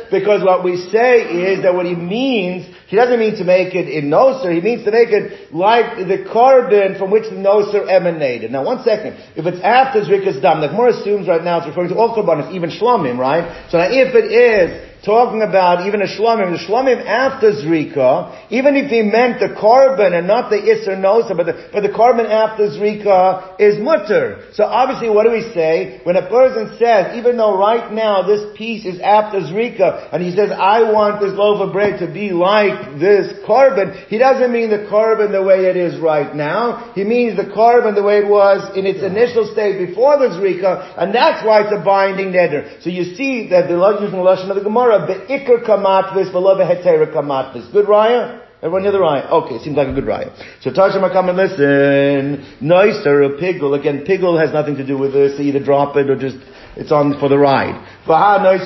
because 0.08 0.40
what 0.44 0.64
we 0.64 0.76
say 0.88 1.26
is 1.52 1.62
that 1.64 1.74
what 1.74 1.84
he 1.84 1.94
means, 1.94 2.64
he 2.86 2.96
doesn't 2.96 3.18
mean 3.18 3.36
to 3.36 3.44
make 3.44 3.74
it 3.74 3.92
in 3.92 4.08
noser, 4.08 4.54
he 4.54 4.60
means 4.62 4.84
to 4.84 4.92
make 4.92 5.10
it 5.10 5.52
like 5.52 5.98
the 5.98 6.24
korban 6.30 6.96
from 6.98 7.10
which 7.10 7.24
the 7.24 7.36
noser 7.36 7.84
emanated. 7.90 8.52
Now 8.52 8.64
one 8.64 8.84
second, 8.84 9.18
if 9.36 9.44
it's 9.44 9.60
after 9.60 10.00
Zrikas 10.00 10.40
Dam, 10.40 10.62
the 10.62 10.68
Gemara 10.68 10.96
assumes 10.96 11.28
right 11.28 11.42
now 11.42 11.58
it's 11.58 11.66
referring 11.66 11.90
to 11.90 11.96
all 11.96 12.16
korbanos, 12.16 12.54
even 12.54 12.70
Shlomim, 12.70 13.18
right? 13.18 13.68
So 13.70 13.78
now 13.78 13.90
if 13.90 14.14
it 14.14 14.30
is 14.32 14.95
talking 15.06 15.40
about 15.40 15.86
even 15.86 16.02
a 16.02 16.10
shlomim, 16.10 16.50
the 16.50 16.58
shlomim 16.66 16.98
after 17.06 17.52
zrika, 17.52 18.50
even 18.50 18.74
if 18.74 18.90
he 18.90 19.02
meant 19.02 19.38
the 19.38 19.54
korban 19.54 20.12
and 20.18 20.26
not 20.26 20.50
the 20.50 20.58
iser 20.58 20.98
nosa, 20.98 21.36
but 21.36 21.46
the, 21.46 21.70
but 21.72 21.82
the 21.86 21.88
korban 21.88 22.26
after 22.28 22.66
zrika 22.74 23.54
is 23.60 23.78
mutter. 23.78 24.50
So 24.52 24.64
obviously 24.64 25.08
what 25.08 25.24
do 25.24 25.30
we 25.30 25.46
say? 25.54 26.00
When 26.02 26.16
a 26.16 26.28
person 26.28 26.76
says, 26.76 27.16
even 27.16 27.36
though 27.36 27.56
right 27.56 27.92
now 27.92 28.26
this 28.26 28.58
piece 28.58 28.84
is 28.84 28.98
after 29.00 29.38
zrika, 29.40 30.10
and 30.12 30.22
he 30.22 30.34
says, 30.34 30.50
I 30.50 30.90
want 30.90 31.22
this 31.22 31.32
loaf 31.32 31.62
of 31.62 31.72
bread 31.72 32.00
to 32.00 32.12
be 32.12 32.32
like 32.32 32.98
this 32.98 33.30
korban, 33.46 34.08
he 34.08 34.18
doesn't 34.18 34.52
mean 34.52 34.70
the 34.70 34.90
korban 34.90 35.30
the 35.30 35.42
way 35.42 35.70
it 35.70 35.76
is 35.76 36.00
right 36.00 36.34
now. 36.34 36.92
He 36.94 37.04
means 37.04 37.36
the 37.36 37.46
korban 37.46 37.94
the 37.94 38.02
way 38.02 38.18
it 38.18 38.28
was 38.28 38.76
in 38.76 38.84
its 38.84 39.06
initial 39.06 39.46
state 39.54 39.86
before 39.86 40.18
the 40.18 40.34
zrika, 40.34 40.98
and 40.98 41.14
that's 41.14 41.46
why 41.46 41.62
it's 41.62 41.72
a 41.72 41.84
binding 41.84 42.34
neder. 42.34 42.82
So 42.82 42.90
you 42.90 43.14
see 43.14 43.48
that 43.50 43.68
the 43.68 43.78
using 44.00 44.18
the 44.18 44.24
lashon 44.24 44.50
of 44.50 44.56
the 44.56 44.66
Gemara 44.66 44.95
Be'ikr 45.04 45.64
kamatvis 45.64 46.32
v'lo 46.32 46.56
be'hetera 46.56 47.12
kamatvis. 47.12 47.72
Good 47.72 47.86
raya? 47.86 48.42
Everyone 48.62 48.82
hear 48.82 48.92
the 48.92 48.98
raya? 48.98 49.30
Okay, 49.30 49.58
seems 49.62 49.76
like 49.76 49.88
a 49.88 49.92
good 49.92 50.04
raya. 50.04 50.32
So 50.62 50.70
Tashima 50.70 51.12
come 51.12 51.28
and 51.28 51.36
listen. 51.36 52.56
Nicer, 52.60 53.22
a 53.22 53.30
pigul. 53.38 53.78
Again, 53.78 54.04
pigul 54.06 54.40
has 54.40 54.52
nothing 54.52 54.76
to 54.76 54.86
do 54.86 54.96
with 54.96 55.12
this. 55.12 55.38
Either 55.38 55.60
drop 55.62 55.96
it 55.96 56.08
or 56.08 56.16
just 56.16 56.38
it's 56.76 56.92
on 56.92 57.18
for 57.18 57.30
the 57.30 57.38
ride. 57.38 57.74
At 58.06 58.56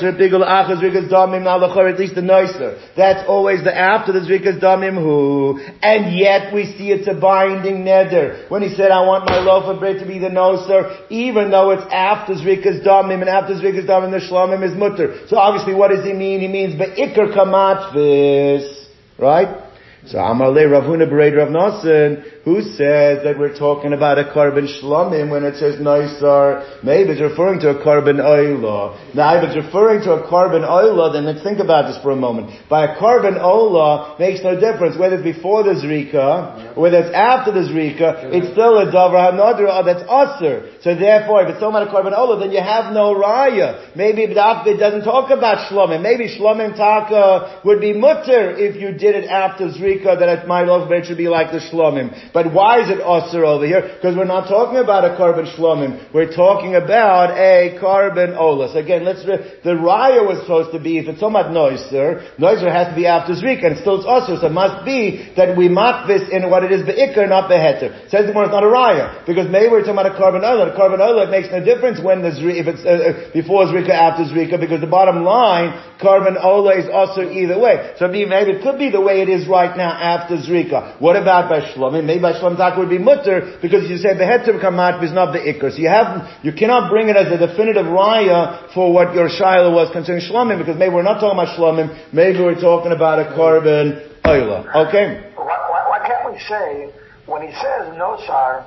least 2.00 2.14
the 2.16 2.22
nicer. 2.22 2.80
That's 2.96 3.28
always 3.28 3.62
the 3.62 3.72
after 3.76 4.12
the 4.12 4.20
zrikas 4.20 4.60
damim 4.60 5.00
who. 5.00 5.60
And 5.80 6.18
yet 6.18 6.52
we 6.52 6.66
see 6.76 6.90
it's 6.90 7.06
a 7.06 7.14
binding 7.14 7.84
neder. 7.84 8.50
When 8.50 8.62
he 8.62 8.74
said, 8.74 8.90
I 8.90 9.06
want 9.06 9.26
my 9.26 9.38
loaf 9.38 9.64
of 9.64 9.78
bread 9.78 10.00
to 10.00 10.06
be 10.06 10.18
the 10.18 10.28
noser, 10.28 11.06
even 11.08 11.52
though 11.52 11.70
it's 11.70 11.86
after 11.92 12.34
zrikas 12.34 12.84
damim 12.84 13.20
and 13.20 13.28
after 13.28 13.54
zrikas 13.54 13.86
damim 13.86 14.10
the 14.10 14.18
shlomim 14.18 14.68
is 14.68 14.76
mutter. 14.76 15.26
So 15.28 15.38
obviously 15.38 15.74
what 15.74 15.92
does 15.92 16.04
he 16.04 16.12
mean? 16.12 16.40
He 16.40 16.48
means 16.48 16.74
be'ikr 16.74 17.32
kamatvis. 17.32 18.88
Right? 19.18 19.69
So 20.06 20.16
Amalei 20.16 20.64
Ravuna 20.64 21.06
Bered 21.06 21.36
Rav 21.36 21.48
Nosson, 21.48 22.24
who 22.42 22.62
says 22.62 23.22
that 23.22 23.36
we're 23.38 23.56
talking 23.56 23.92
about 23.92 24.18
a 24.18 24.24
korban 24.32 24.64
shlomim 24.64 25.28
when 25.30 25.44
it 25.44 25.56
says 25.56 25.76
Naisar, 25.76 26.82
maybe 26.82 27.10
it's 27.10 27.20
referring 27.20 27.60
to 27.60 27.68
a 27.68 27.84
korban 27.84 28.16
oila. 28.16 29.14
Now 29.14 29.36
if 29.36 29.44
it's 29.44 29.56
referring 29.66 30.00
to 30.04 30.12
a 30.12 30.26
korban 30.26 30.64
oila, 30.64 31.12
then 31.12 31.26
let's 31.26 31.42
think 31.42 31.58
about 31.58 31.92
this 31.92 32.02
for 32.02 32.12
a 32.12 32.16
moment. 32.16 32.48
By 32.70 32.86
a 32.86 32.96
korban 32.96 33.36
oila 33.44 34.18
makes 34.18 34.42
no 34.42 34.58
difference 34.58 34.96
whether 34.96 35.16
it's 35.20 35.36
before 35.36 35.64
the 35.64 35.76
zrika, 35.76 36.78
or 36.78 36.80
whether 36.80 37.04
it's 37.04 37.14
after 37.14 37.52
the 37.52 37.68
zrika, 37.68 38.32
it's 38.32 38.50
still 38.52 38.80
a 38.80 38.86
davar 38.88 39.36
hanodra 39.36 39.84
that's 39.84 40.08
usr. 40.08 40.80
So 40.82 40.96
therefore, 40.96 41.42
if 41.44 41.50
it's 41.50 41.60
talking 41.60 41.76
about 41.76 41.88
a 41.88 41.92
korban 41.92 42.16
oila, 42.16 42.40
then 42.40 42.52
you 42.52 42.62
have 42.62 42.94
no 42.94 43.14
raya. 43.14 43.94
Maybe 43.94 44.22
it 44.24 44.32
doesn't 44.32 45.04
talk 45.04 45.28
about 45.28 45.68
shlomim. 45.68 46.00
Maybe 46.00 46.24
shlomim 46.24 46.74
taka 46.74 47.60
would 47.66 47.82
be 47.82 47.92
mutter 47.92 48.56
if 48.56 48.80
you 48.80 48.96
did 48.96 49.14
it 49.14 49.28
after 49.28 49.68
zrika 49.68 49.89
that 49.98 50.28
it 50.28 50.46
might 50.46 50.68
also 50.68 50.90
it 50.92 51.06
should 51.06 51.18
be 51.18 51.28
like 51.28 51.50
the 51.52 51.58
shlomim. 51.58 52.32
But 52.32 52.52
why 52.52 52.82
is 52.82 52.90
it 52.90 52.98
osir 53.02 53.42
over 53.42 53.66
here? 53.66 53.96
Because 53.96 54.16
we're 54.16 54.24
not 54.24 54.48
talking 54.48 54.78
about 54.78 55.04
a 55.04 55.16
korban 55.16 55.50
shlomim. 55.54 56.12
We're 56.14 56.32
talking 56.34 56.74
about 56.74 57.36
a 57.36 57.78
korban 57.80 58.36
olas. 58.36 58.76
Again, 58.76 59.04
let's 59.04 59.26
re- 59.26 59.60
the 59.64 59.70
raya 59.70 60.26
was 60.26 60.40
supposed 60.42 60.72
to 60.72 60.80
be 60.80 60.98
if 60.98 61.08
it's 61.08 61.22
about 61.22 61.52
noiser, 61.52 62.36
noiser 62.38 62.70
has 62.70 62.88
to 62.88 62.96
be 62.96 63.06
after 63.06 63.34
zrika, 63.34 63.66
and 63.66 63.78
still 63.78 63.98
it's 63.98 64.06
osir. 64.06 64.40
So 64.40 64.46
it 64.46 64.52
must 64.52 64.84
be 64.84 65.32
that 65.36 65.56
we 65.56 65.68
mark 65.68 66.06
this 66.06 66.22
in 66.30 66.50
what 66.50 66.64
it 66.64 66.72
is 66.72 66.82
beikar, 66.82 67.28
not 67.28 67.48
beheter. 67.48 68.08
Says 68.10 68.26
the 68.26 68.32
more 68.32 68.44
it's 68.44 68.52
not 68.52 68.64
a 68.64 68.70
raya 68.70 69.26
because 69.26 69.48
maybe 69.50 69.68
we're 69.70 69.80
talking 69.80 69.98
about 69.98 70.14
a 70.14 70.16
korban 70.18 70.44
ola. 70.44 70.70
A 70.70 70.76
korban 70.76 71.00
ola 71.00 71.26
it 71.26 71.30
makes 71.30 71.48
no 71.50 71.64
difference 71.64 72.00
when 72.00 72.22
the 72.22 72.30
if 72.30 72.66
it's 72.66 72.84
uh, 72.84 72.90
uh, 72.90 73.32
before 73.32 73.66
zrika, 73.66 73.90
after 73.90 74.24
zrika, 74.24 74.58
because 74.58 74.80
the 74.80 74.90
bottom 74.90 75.24
line 75.24 75.72
korban 76.00 76.36
ola 76.42 76.76
is 76.76 76.88
also 76.92 77.22
either 77.22 77.58
way. 77.58 77.94
So 77.98 78.08
maybe 78.08 78.52
it 78.52 78.62
could 78.62 78.78
be 78.78 78.90
the 78.90 79.00
way 79.00 79.22
it 79.22 79.28
is 79.28 79.48
right 79.48 79.76
now 79.76 79.79
after 79.88 80.36
Zrika. 80.36 81.00
What 81.00 81.16
about 81.16 81.48
by 81.48 81.60
Shlomim? 81.72 82.04
Maybe 82.04 82.20
by 82.20 82.32
Shlom 82.32 82.56
Tak 82.56 82.76
would 82.76 82.90
be 82.90 82.98
mutter 82.98 83.58
because 83.62 83.88
you 83.88 83.96
say 83.96 84.14
the 84.14 84.24
Beheter 84.24 84.60
Kamat 84.60 85.02
is 85.04 85.12
not 85.12 85.32
the 85.32 85.38
Iker. 85.38 85.70
So 85.70 85.78
you 85.78 85.88
have, 85.88 86.44
you 86.44 86.52
cannot 86.52 86.90
bring 86.90 87.08
it 87.08 87.16
as 87.16 87.32
a 87.32 87.38
definitive 87.38 87.86
raya 87.86 88.72
for 88.74 88.92
what 88.92 89.14
your 89.14 89.28
Shiloh 89.28 89.72
was 89.72 89.90
concerning 89.92 90.26
Shlomim 90.26 90.58
because 90.58 90.76
maybe 90.76 90.94
we're 90.94 91.02
not 91.02 91.20
talking 91.20 91.38
about 91.38 91.56
Shlomim, 91.58 92.12
maybe 92.12 92.38
we're 92.40 92.60
talking 92.60 92.92
about 92.92 93.18
a 93.18 93.36
korban 93.36 94.10
Oila. 94.24 94.88
Okay? 94.88 95.32
Why, 95.36 95.44
why, 95.44 95.88
why, 95.88 96.06
can't 96.06 96.32
we 96.32 96.38
say, 96.40 96.92
when 97.26 97.42
he 97.42 97.52
says 97.54 97.94
nosar, 97.96 98.64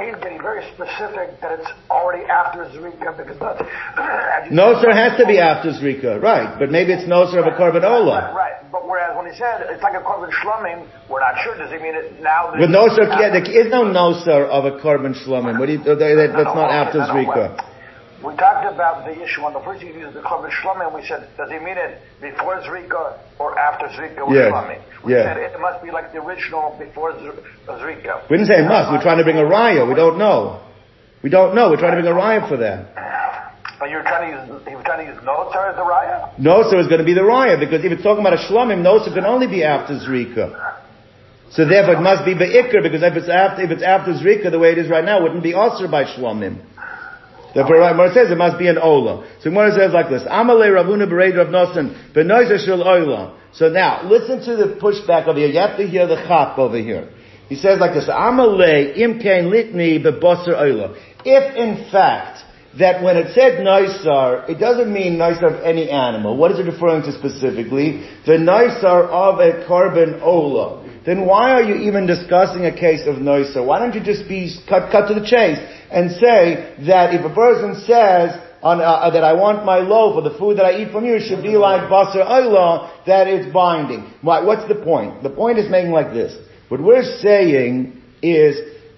he's 0.00 0.16
getting 0.22 0.40
very 0.40 0.62
specific 0.74 1.40
that 1.40 1.58
it's 1.58 1.70
already 1.90 2.24
after 2.26 2.64
Zrika 2.70 3.16
because 3.16 3.38
not, 3.40 3.58
Nosar 4.52 4.92
has 4.92 5.18
to 5.18 5.26
be 5.26 5.38
after 5.38 5.70
Zrika, 5.70 6.20
right, 6.20 6.58
but 6.58 6.70
maybe 6.70 6.92
it's 6.92 7.08
Nosar 7.08 7.40
of 7.40 7.46
a 7.46 7.56
korban 7.56 7.82
ola. 7.82 8.30
Right, 8.30 8.34
right, 8.34 8.72
but 8.72 8.86
whereas 8.86 9.16
when 9.16 9.30
he 9.30 9.36
said 9.36 9.66
it's 9.70 9.82
like 9.82 9.94
a 9.94 10.04
korban 10.04 10.30
shlomim, 10.30 10.86
we're 11.08 11.20
not 11.20 11.34
sure, 11.42 11.56
does 11.56 11.70
he 11.70 11.78
mean 11.78 11.94
it 11.94 12.20
now? 12.20 12.50
that 12.50 12.60
With 12.60 12.70
after- 12.70 13.20
yeah, 13.20 13.30
there 13.30 13.44
is 13.44 13.70
no 13.70 13.84
Nosar 13.84 14.46
of 14.46 14.64
a 14.64 14.78
korban 14.78 15.14
shlomim. 15.14 15.58
What 15.58 15.66
do 15.66 15.72
you, 15.72 15.82
that, 15.84 15.98
that's 15.98 16.32
No, 16.32 16.54
no, 16.54 16.54
not 16.54 16.70
after 16.70 17.00
Zrika. 17.00 17.73
We 18.24 18.32
talked 18.40 18.64
about 18.64 19.04
the 19.04 19.12
issue 19.20 19.42
on 19.44 19.52
the 19.52 19.60
first 19.60 19.84
he 19.84 19.92
used 19.92 20.16
the 20.16 20.24
korban 20.24 20.48
shlomim. 20.48 20.94
We 20.96 21.04
said, 21.06 21.28
does 21.36 21.50
he 21.52 21.58
mean 21.60 21.76
it 21.76 22.00
before 22.24 22.56
Zrika 22.64 23.20
or 23.38 23.52
after 23.58 23.84
Zrika 23.92 24.24
with 24.24 24.40
Yes, 24.40 24.48
shlomim? 24.48 24.80
We 25.04 25.12
yeah. 25.12 25.28
said 25.28 25.36
it 25.36 25.60
must 25.60 25.84
be 25.84 25.90
like 25.90 26.12
the 26.12 26.24
original 26.24 26.72
before 26.80 27.12
Zr- 27.12 27.36
uh, 27.68 27.76
Zrika. 27.76 28.24
We 28.30 28.38
didn't 28.40 28.48
say 28.48 28.64
it 28.64 28.68
must, 28.68 28.88
we're 28.88 29.04
trying 29.04 29.18
to 29.18 29.24
bring 29.24 29.36
a 29.36 29.44
raya, 29.44 29.86
we 29.86 29.94
don't 29.94 30.16
know. 30.16 30.64
We 31.22 31.28
don't 31.28 31.54
know, 31.54 31.68
we're 31.68 31.76
trying 31.76 31.96
to 31.96 32.00
bring 32.00 32.08
a 32.08 32.16
raya 32.16 32.48
for 32.48 32.56
that. 32.56 32.96
But 33.78 33.90
you're 33.90 34.02
trying 34.02 34.32
to 34.32 34.40
use, 34.40 34.64
was 34.72 34.84
trying 34.88 35.04
to 35.04 35.12
use 35.12 35.20
Notar 35.20 35.68
as 35.68 35.76
the 35.76 35.84
raya? 35.84 36.32
Nosar 36.40 36.80
is 36.80 36.86
going 36.88 37.00
to 37.00 37.04
be 37.04 37.12
the 37.12 37.28
raya, 37.28 37.60
because 37.60 37.84
if 37.84 37.92
it's 37.92 38.02
talking 38.02 38.24
about 38.24 38.40
a 38.40 38.42
shlomim, 38.48 38.80
Nosar 38.80 39.12
can 39.12 39.26
only 39.26 39.46
be 39.46 39.64
after 39.64 40.00
Zrika. 40.00 40.80
So 41.50 41.68
therefore 41.68 41.94
it 41.94 42.00
must 42.00 42.24
be 42.24 42.34
be'ikr, 42.34 42.82
because 42.82 43.02
if 43.02 43.14
it's 43.14 43.28
after, 43.28 43.62
if 43.62 43.70
it's 43.70 43.82
after 43.82 44.12
Zrika, 44.12 44.50
the 44.50 44.58
way 44.58 44.72
it 44.72 44.78
is 44.78 44.88
right 44.88 45.04
now, 45.04 45.20
it 45.20 45.22
wouldn't 45.22 45.42
be 45.42 45.52
osir 45.52 45.90
by 45.90 46.04
shlomim. 46.04 46.58
Therefore, 47.54 47.88
Gemara 47.88 48.12
says 48.12 48.30
it 48.32 48.36
must 48.36 48.58
be 48.58 48.66
an 48.66 48.78
ola. 48.78 49.30
So 49.38 49.50
Gemara 49.50 49.72
says 49.72 49.92
like 49.92 50.10
this: 50.10 50.22
Amalei 50.24 50.74
Ravuna 50.74 51.08
Bereid 51.08 51.36
Rav 51.36 51.48
Nosan 51.48 52.12
benoizer 52.12 52.58
shel 52.64 52.82
Ola. 52.82 53.38
So 53.52 53.68
now, 53.68 54.02
listen 54.08 54.40
to 54.44 54.56
the 54.56 54.74
pushback 54.74 55.28
over 55.28 55.38
here. 55.38 55.48
You 55.48 55.60
have 55.60 55.76
to 55.78 55.86
hear 55.86 56.08
the 56.08 56.16
chap 56.16 56.58
over 56.58 56.76
here. 56.76 57.10
He 57.48 57.54
says 57.54 57.78
like 57.78 57.94
this: 57.94 58.08
Amalei 58.08 58.98
imkein 58.98 59.46
litni 59.54 60.04
bebosser 60.04 60.60
Ola. 60.60 60.96
If 61.24 61.56
in 61.56 61.90
fact 61.92 62.42
that 62.78 63.04
when 63.04 63.16
it 63.16 63.32
said 63.34 63.60
noisar, 63.60 64.50
it 64.50 64.58
doesn't 64.58 64.92
mean 64.92 65.16
noisar 65.16 65.58
of 65.58 65.62
any 65.62 65.88
animal. 65.88 66.36
What 66.36 66.50
is 66.50 66.58
it 66.58 66.66
referring 66.66 67.02
to 67.02 67.12
specifically? 67.12 68.04
The 68.26 68.32
noisar 68.32 69.06
of 69.06 69.38
a 69.38 69.64
korban 69.68 70.20
ola. 70.22 70.82
Then 71.06 71.24
why 71.26 71.52
are 71.52 71.62
you 71.62 71.88
even 71.88 72.06
discussing 72.06 72.66
a 72.66 72.74
case 72.74 73.06
of 73.06 73.16
noisar? 73.16 73.64
Why 73.64 73.78
don't 73.78 73.94
you 73.94 74.02
just 74.02 74.28
be 74.28 74.52
cut, 74.68 74.90
cut 74.90 75.06
to 75.06 75.14
the 75.14 75.24
chase 75.24 75.58
and 75.94 76.10
say 76.10 76.74
that 76.86 77.14
if 77.14 77.24
a 77.24 77.32
person 77.32 77.80
says 77.86 78.34
on, 78.62 78.80
uh, 78.80 79.10
that 79.10 79.22
I 79.22 79.34
want 79.34 79.64
my 79.64 79.78
loaf 79.78 80.16
or 80.16 80.28
the 80.28 80.36
food 80.36 80.58
that 80.58 80.64
I 80.64 80.82
eat 80.82 80.90
from 80.90 81.04
you 81.04 81.20
should 81.20 81.42
be 81.42 81.56
like 81.56 81.82
basar 81.88 82.26
oila, 82.26 83.04
that 83.06 83.28
it's 83.28 83.52
binding. 83.52 84.10
What's 84.22 84.66
the 84.66 84.74
point? 84.74 85.22
The 85.22 85.30
point 85.30 85.58
is 85.58 85.70
making 85.70 85.92
like 85.92 86.12
this. 86.12 86.34
What 86.68 86.82
we're 86.82 87.04
saying 87.20 88.02
is, 88.22 88.56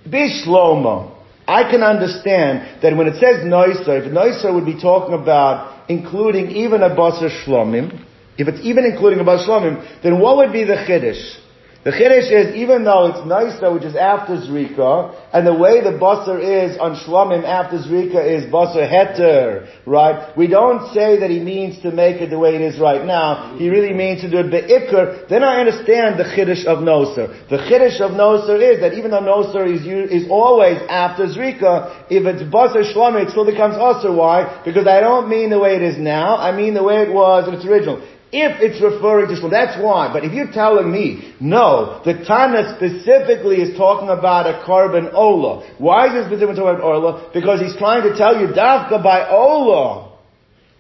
bishlomo. 0.09 1.13
I 1.49 1.71
can 1.71 1.83
understand 1.83 2.83
that 2.83 2.97
when 2.97 3.07
it 3.07 3.21
says 3.21 3.45
noiser, 3.45 4.07
if 4.07 4.13
noiser 4.13 4.55
would 4.55 4.67
be 4.67 4.81
talking 4.81 5.15
about 5.15 5.91
including 5.91 6.51
even 6.51 6.83
a 6.83 6.91
basar 6.91 7.31
shlomim, 7.45 8.05
if 8.39 8.49
it's 8.49 8.61
even 8.63 8.85
including 8.85 9.21
a 9.21 9.25
basar 9.25 9.47
shlomim, 9.47 10.03
then 10.03 10.19
what 10.19 10.39
would 10.39 10.53
be 10.53 10.65
the 10.65 10.75
chiddush? 10.75 11.39
The 11.87 11.93
chiddush 11.93 12.33
is 12.35 12.57
even 12.57 12.83
though 12.83 13.15
it's 13.15 13.23
noiser, 13.23 13.73
which 13.73 13.85
is 13.85 13.95
after 13.95 14.35
zrika, 14.43 15.15
and 15.33 15.47
the 15.47 15.55
way 15.55 15.81
the 15.81 15.95
basar 16.03 16.43
is 16.43 16.77
on 16.79 16.97
shlomim 16.97 17.45
after 17.45 17.79
zrika 17.79 18.19
is 18.27 18.51
basar 18.51 18.91
heter, 18.91 19.71
right? 19.87 20.37
We 20.37 20.49
don't 20.49 20.93
say 20.93 21.21
that 21.21 21.31
he 21.31 21.39
means 21.39 21.81
to 21.83 21.93
make 21.93 22.21
it 22.21 22.31
the 22.31 22.41
way 22.41 22.57
it 22.57 22.61
is 22.61 22.81
right 22.81 23.07
now. 23.07 23.55
He 23.57 23.69
really 23.69 23.93
means 23.95 24.23
to 24.23 24.29
do 24.29 24.39
it 24.39 24.51
be'ikr. 24.51 25.29
Then 25.29 25.45
I 25.45 25.61
understand 25.61 26.19
the 26.19 26.25
chiddush 26.25 26.67
of 26.67 26.79
noser. 26.83 27.31
The 27.49 27.59
chiddush 27.59 28.01
of 28.01 28.19
noser 28.19 28.59
is 28.59 28.81
that 28.81 28.95
even 28.95 29.13
though 29.13 29.23
noser 29.23 29.73
is 29.73 29.87
is 29.87 30.29
always 30.29 30.83
after 30.89 31.27
zrika, 31.27 32.11
if 32.11 32.27
it's 32.27 32.43
basar 32.53 32.83
shlomim, 32.83 33.27
it 33.27 33.31
still 33.31 33.47
becomes 33.47 33.77
osir. 33.77 34.13
Why? 34.13 34.61
Because 34.65 34.89
I 34.89 34.99
don't 34.99 35.29
mean 35.29 35.51
the 35.51 35.61
way 35.61 35.77
it 35.77 35.83
is 35.83 35.97
now. 35.97 36.37
I 36.37 36.51
mean 36.51 36.75
the 36.75 36.83
way 36.83 37.03
it 37.03 37.15
was 37.15 37.47
in 37.47 37.55
its 37.55 37.65
original. 37.65 38.03
If 38.33 38.61
it's 38.61 38.83
referring 38.83 39.29
to 39.29 39.41
Shlom, 39.41 39.51
that's 39.51 39.81
why. 39.81 40.13
But 40.13 40.25
if 40.25 40.33
you're 40.33 40.51
telling 40.51 40.91
me, 40.91 41.35
no, 41.41 42.03
the 42.05 42.25
Tana 42.25 42.75
specifically 42.77 43.57
is 43.57 43.77
talking 43.77 44.09
about 44.09 44.47
a 44.47 44.65
korban 44.67 45.15
Ola. 45.15 45.67
Why 45.79 46.07
is 46.09 46.13
this 46.15 46.27
specifically 46.27 46.57
talking 46.57 46.81
about 46.81 46.83
Ola? 46.83 47.31
Because 47.33 47.61
he's 47.61 47.77
trying 47.77 48.03
to 48.03 48.17
tell 48.17 48.41
you, 48.41 48.49
Dafka 48.49 49.03
by 49.03 49.29
Ola 49.29 50.06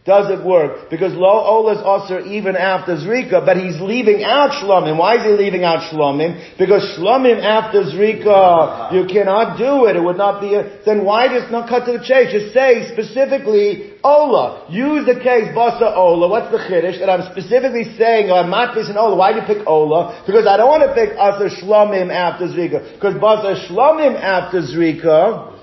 does 0.06 0.30
it 0.30 0.46
work? 0.46 0.88
Because 0.88 1.12
Lo 1.14 1.26
Ola 1.26 1.78
is 1.78 1.82
also 1.82 2.22
even 2.22 2.54
after 2.54 2.94
Zrika, 2.94 3.44
but 3.44 3.56
he's 3.56 3.80
leaving 3.80 4.22
out 4.22 4.54
Shlomim. 4.62 4.96
Why 4.96 5.16
is 5.18 5.24
he 5.24 5.32
leaving 5.32 5.64
out 5.64 5.90
Shlomim? 5.90 6.56
Because 6.56 6.96
Shlomim 6.96 7.42
after 7.42 7.82
Zrika, 7.82 8.94
you 8.94 9.04
cannot 9.10 9.58
do 9.58 9.86
it. 9.86 9.96
It 9.96 10.02
would 10.02 10.16
not 10.16 10.40
be 10.40 10.54
a, 10.54 10.78
then 10.86 11.04
why 11.04 11.26
just 11.26 11.50
not 11.50 11.68
cut 11.68 11.86
to 11.86 11.98
the 11.98 12.04
chase? 12.04 12.30
Just 12.30 12.54
say 12.54 12.86
specifically 12.92 13.98
Ola. 14.04 14.70
Use 14.70 15.04
the 15.06 15.18
case 15.18 15.50
Basa 15.50 15.90
Ola. 15.96 16.28
What's 16.28 16.52
the 16.52 16.58
Chiddush? 16.58 17.02
And 17.02 17.10
I'm 17.10 17.26
specifically 17.32 17.98
saying, 17.98 18.30
I'm 18.30 18.50
not 18.50 18.74
picking 18.74 18.96
Ola. 18.96 19.16
Why 19.16 19.32
do 19.32 19.40
you 19.40 19.46
pick 19.46 19.66
Ola? 19.66 20.22
Because 20.24 20.46
I 20.46 20.56
don't 20.56 20.70
want 20.70 20.86
to 20.86 20.94
pick 20.94 21.18
Asa 21.18 21.50
Shlomim 21.58 22.14
after 22.14 22.46
Zrika. 22.46 22.94
Because 22.94 23.14
Basa 23.14 23.66
Shlomim 23.66 24.14
after 24.14 24.62
Zrika, 24.62 25.55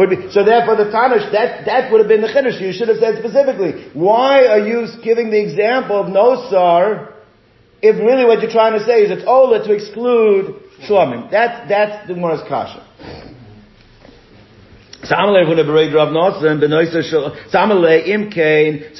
would 0.00 0.10
be, 0.10 0.30
so 0.32 0.44
therefore 0.44 0.76
the 0.76 0.84
Tanish, 0.84 1.30
that, 1.32 1.66
that 1.66 1.92
would 1.92 2.00
have 2.00 2.08
been 2.08 2.22
the 2.22 2.28
Chiddush. 2.28 2.58
You 2.60 2.72
should 2.72 2.88
have 2.88 2.96
said 2.96 3.18
specifically. 3.18 3.90
Why 3.92 4.46
are 4.46 4.66
you 4.66 4.86
giving 5.04 5.30
the 5.30 5.38
example 5.38 6.00
of 6.00 6.06
Nosar 6.06 7.12
if 7.82 7.96
really 7.96 8.24
what 8.24 8.40
you're 8.40 8.50
trying 8.50 8.78
to 8.78 8.84
say 8.84 9.02
is 9.02 9.10
it's 9.10 9.24
Ola 9.26 9.62
to 9.62 9.72
exclude 9.72 10.56
Shlomim? 10.88 11.30
That's, 11.30 11.68
that's 11.68 12.08
the 12.08 12.14
Gemara's 12.14 12.40
Kasha. 12.48 12.86
So 15.02 15.16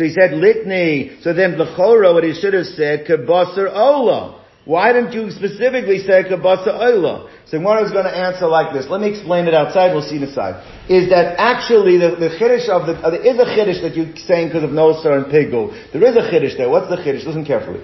he 0.04 0.11
said 0.12 0.30
Litni, 0.33 1.23
so 1.23 1.33
then 1.33 1.57
Lechora, 1.57 2.12
what 2.12 2.25
he 2.25 2.35
should 2.35 2.54
have 2.54 2.66
said, 2.66 3.07
Kabasar 3.07 3.71
Ola. 3.73 4.39
Why 4.71 4.93
didn't 4.93 5.15
you 5.19 5.29
specifically 5.33 5.99
say 5.99 6.23
Kabasa 6.31 6.71
Oila? 6.79 7.29
So 7.47 7.59
Gemara 7.59 7.87
is 7.87 7.91
going 7.91 8.05
to 8.05 8.17
answer 8.17 8.47
like 8.47 8.73
this. 8.73 8.87
Let 8.89 9.00
me 9.00 9.11
explain 9.11 9.49
it 9.49 9.55
outside, 9.55 9.93
we'll 9.93 10.07
see 10.07 10.23
inside. 10.23 10.62
Is 10.89 11.11
that 11.11 11.35
actually 11.43 11.99
the, 11.99 12.15
the 12.15 12.31
Chiddush 12.39 12.71
of 12.71 12.87
the, 12.87 12.95
uh, 13.03 13.11
there 13.11 13.27
is 13.27 13.35
a 13.35 13.50
Chiddush 13.50 13.83
that 13.83 13.97
you're 13.97 14.15
saying 14.15 14.50
because 14.50 14.62
of 14.62 14.71
Nosar 14.71 15.19
and 15.19 15.27
Pigul. 15.27 15.75
There 15.91 16.05
is 16.07 16.15
a 16.15 16.23
Chiddush 16.31 16.57
there. 16.57 16.71
What's 16.71 16.89
the 16.89 17.03
Chiddush? 17.03 17.27
Listen 17.27 17.45
carefully. 17.45 17.81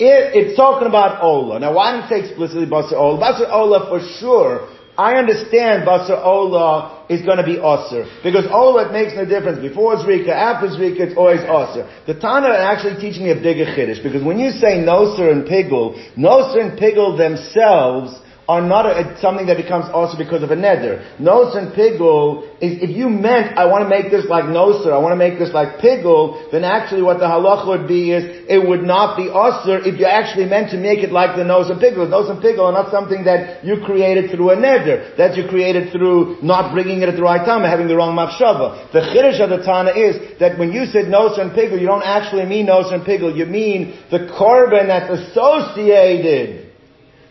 It, 0.00 0.32
it's 0.32 0.56
talking 0.56 0.88
about 0.88 1.22
Ola. 1.22 1.60
Now 1.60 1.74
why 1.74 1.92
didn't 1.92 2.08
say 2.08 2.20
explicitly 2.20 2.64
Basar 2.64 2.94
Ola? 2.94 3.20
Basar 3.20 3.52
Ola 3.52 3.84
for 3.92 4.00
sure. 4.16 4.72
I 4.96 5.14
understand 5.14 5.82
Basar 5.86 6.24
Ola 6.24 7.06
is 7.10 7.22
going 7.22 7.38
to 7.38 7.44
be 7.44 7.56
Osir. 7.56 8.06
Because 8.22 8.46
Ola 8.50 8.92
makes 8.92 9.14
no 9.16 9.24
difference. 9.24 9.58
Before 9.58 9.96
Zrika, 9.96 10.28
after 10.28 10.68
Zrika, 10.68 11.10
it's 11.10 11.16
always 11.16 11.40
Osir. 11.40 12.06
The 12.06 12.14
Tana 12.14 12.48
are 12.48 12.72
actually 12.72 13.00
teaching 13.00 13.24
me 13.24 13.32
a 13.32 13.34
bigger 13.34 13.66
Chiddush. 13.66 14.02
Because 14.02 14.22
when 14.22 14.38
you 14.38 14.50
say 14.50 14.78
Nosir 14.78 15.32
and 15.32 15.44
Pigul, 15.44 15.98
Nosir 16.16 16.70
and 16.70 16.78
Pigul 16.78 17.18
themselves 17.18 18.20
are 18.48 18.60
not 18.60 18.84
a, 18.84 19.16
something 19.20 19.46
that 19.46 19.56
becomes 19.56 19.86
also 19.92 20.18
because 20.18 20.42
of 20.42 20.50
a 20.50 20.56
neder. 20.56 21.00
Nos 21.18 21.56
and 21.56 21.72
pigul 21.72 22.44
is, 22.60 22.82
if 22.84 22.90
you 22.90 23.08
meant, 23.08 23.56
I 23.56 23.64
want 23.64 23.84
to 23.84 23.88
make 23.88 24.10
this 24.10 24.26
like 24.28 24.44
noser, 24.44 24.92
I 24.92 24.98
want 24.98 25.12
to 25.12 25.20
make 25.20 25.38
this 25.38 25.52
like 25.52 25.80
pigul, 25.80 26.50
then 26.52 26.64
actually 26.64 27.02
what 27.02 27.18
the 27.18 27.24
halacha 27.24 27.66
would 27.68 27.88
be 27.88 28.12
is, 28.12 28.44
it 28.48 28.60
would 28.60 28.82
not 28.82 29.16
be 29.16 29.32
osir 29.32 29.86
if 29.86 29.98
you 29.98 30.04
actually 30.04 30.44
meant 30.44 30.70
to 30.72 30.78
make 30.78 31.00
it 31.00 31.10
like 31.10 31.36
the 31.36 31.44
nose 31.44 31.70
and 31.70 31.80
pigul. 31.80 32.08
Nose 32.08 32.28
and 32.28 32.42
pigul 32.42 32.68
are 32.68 32.76
not 32.76 32.90
something 32.90 33.24
that 33.24 33.64
you 33.64 33.80
created 33.84 34.30
through 34.30 34.50
a 34.50 34.56
neder. 34.56 35.16
That 35.16 35.36
you 35.36 35.48
created 35.48 35.92
through 35.92 36.42
not 36.42 36.74
bringing 36.74 37.00
it 37.00 37.08
at 37.08 37.16
the 37.16 37.24
right 37.24 37.44
time, 37.44 37.64
having 37.64 37.88
the 37.88 37.96
wrong 37.96 38.12
mafshava. 38.12 38.92
The 38.92 39.00
chiddush 39.08 39.40
of 39.40 39.50
the 39.50 39.64
Tana 39.64 39.96
is 39.96 40.38
that 40.38 40.58
when 40.58 40.72
you 40.72 40.84
said 40.86 41.08
nose 41.08 41.38
and 41.38 41.52
pigul, 41.52 41.80
you 41.80 41.86
don't 41.86 42.04
actually 42.04 42.44
mean 42.44 42.66
nose 42.66 42.92
and 42.92 43.02
pigul, 43.02 43.34
you 43.34 43.46
mean 43.46 43.96
the 44.10 44.28
korban 44.36 44.88
that's 44.88 45.08
associated 45.08 46.63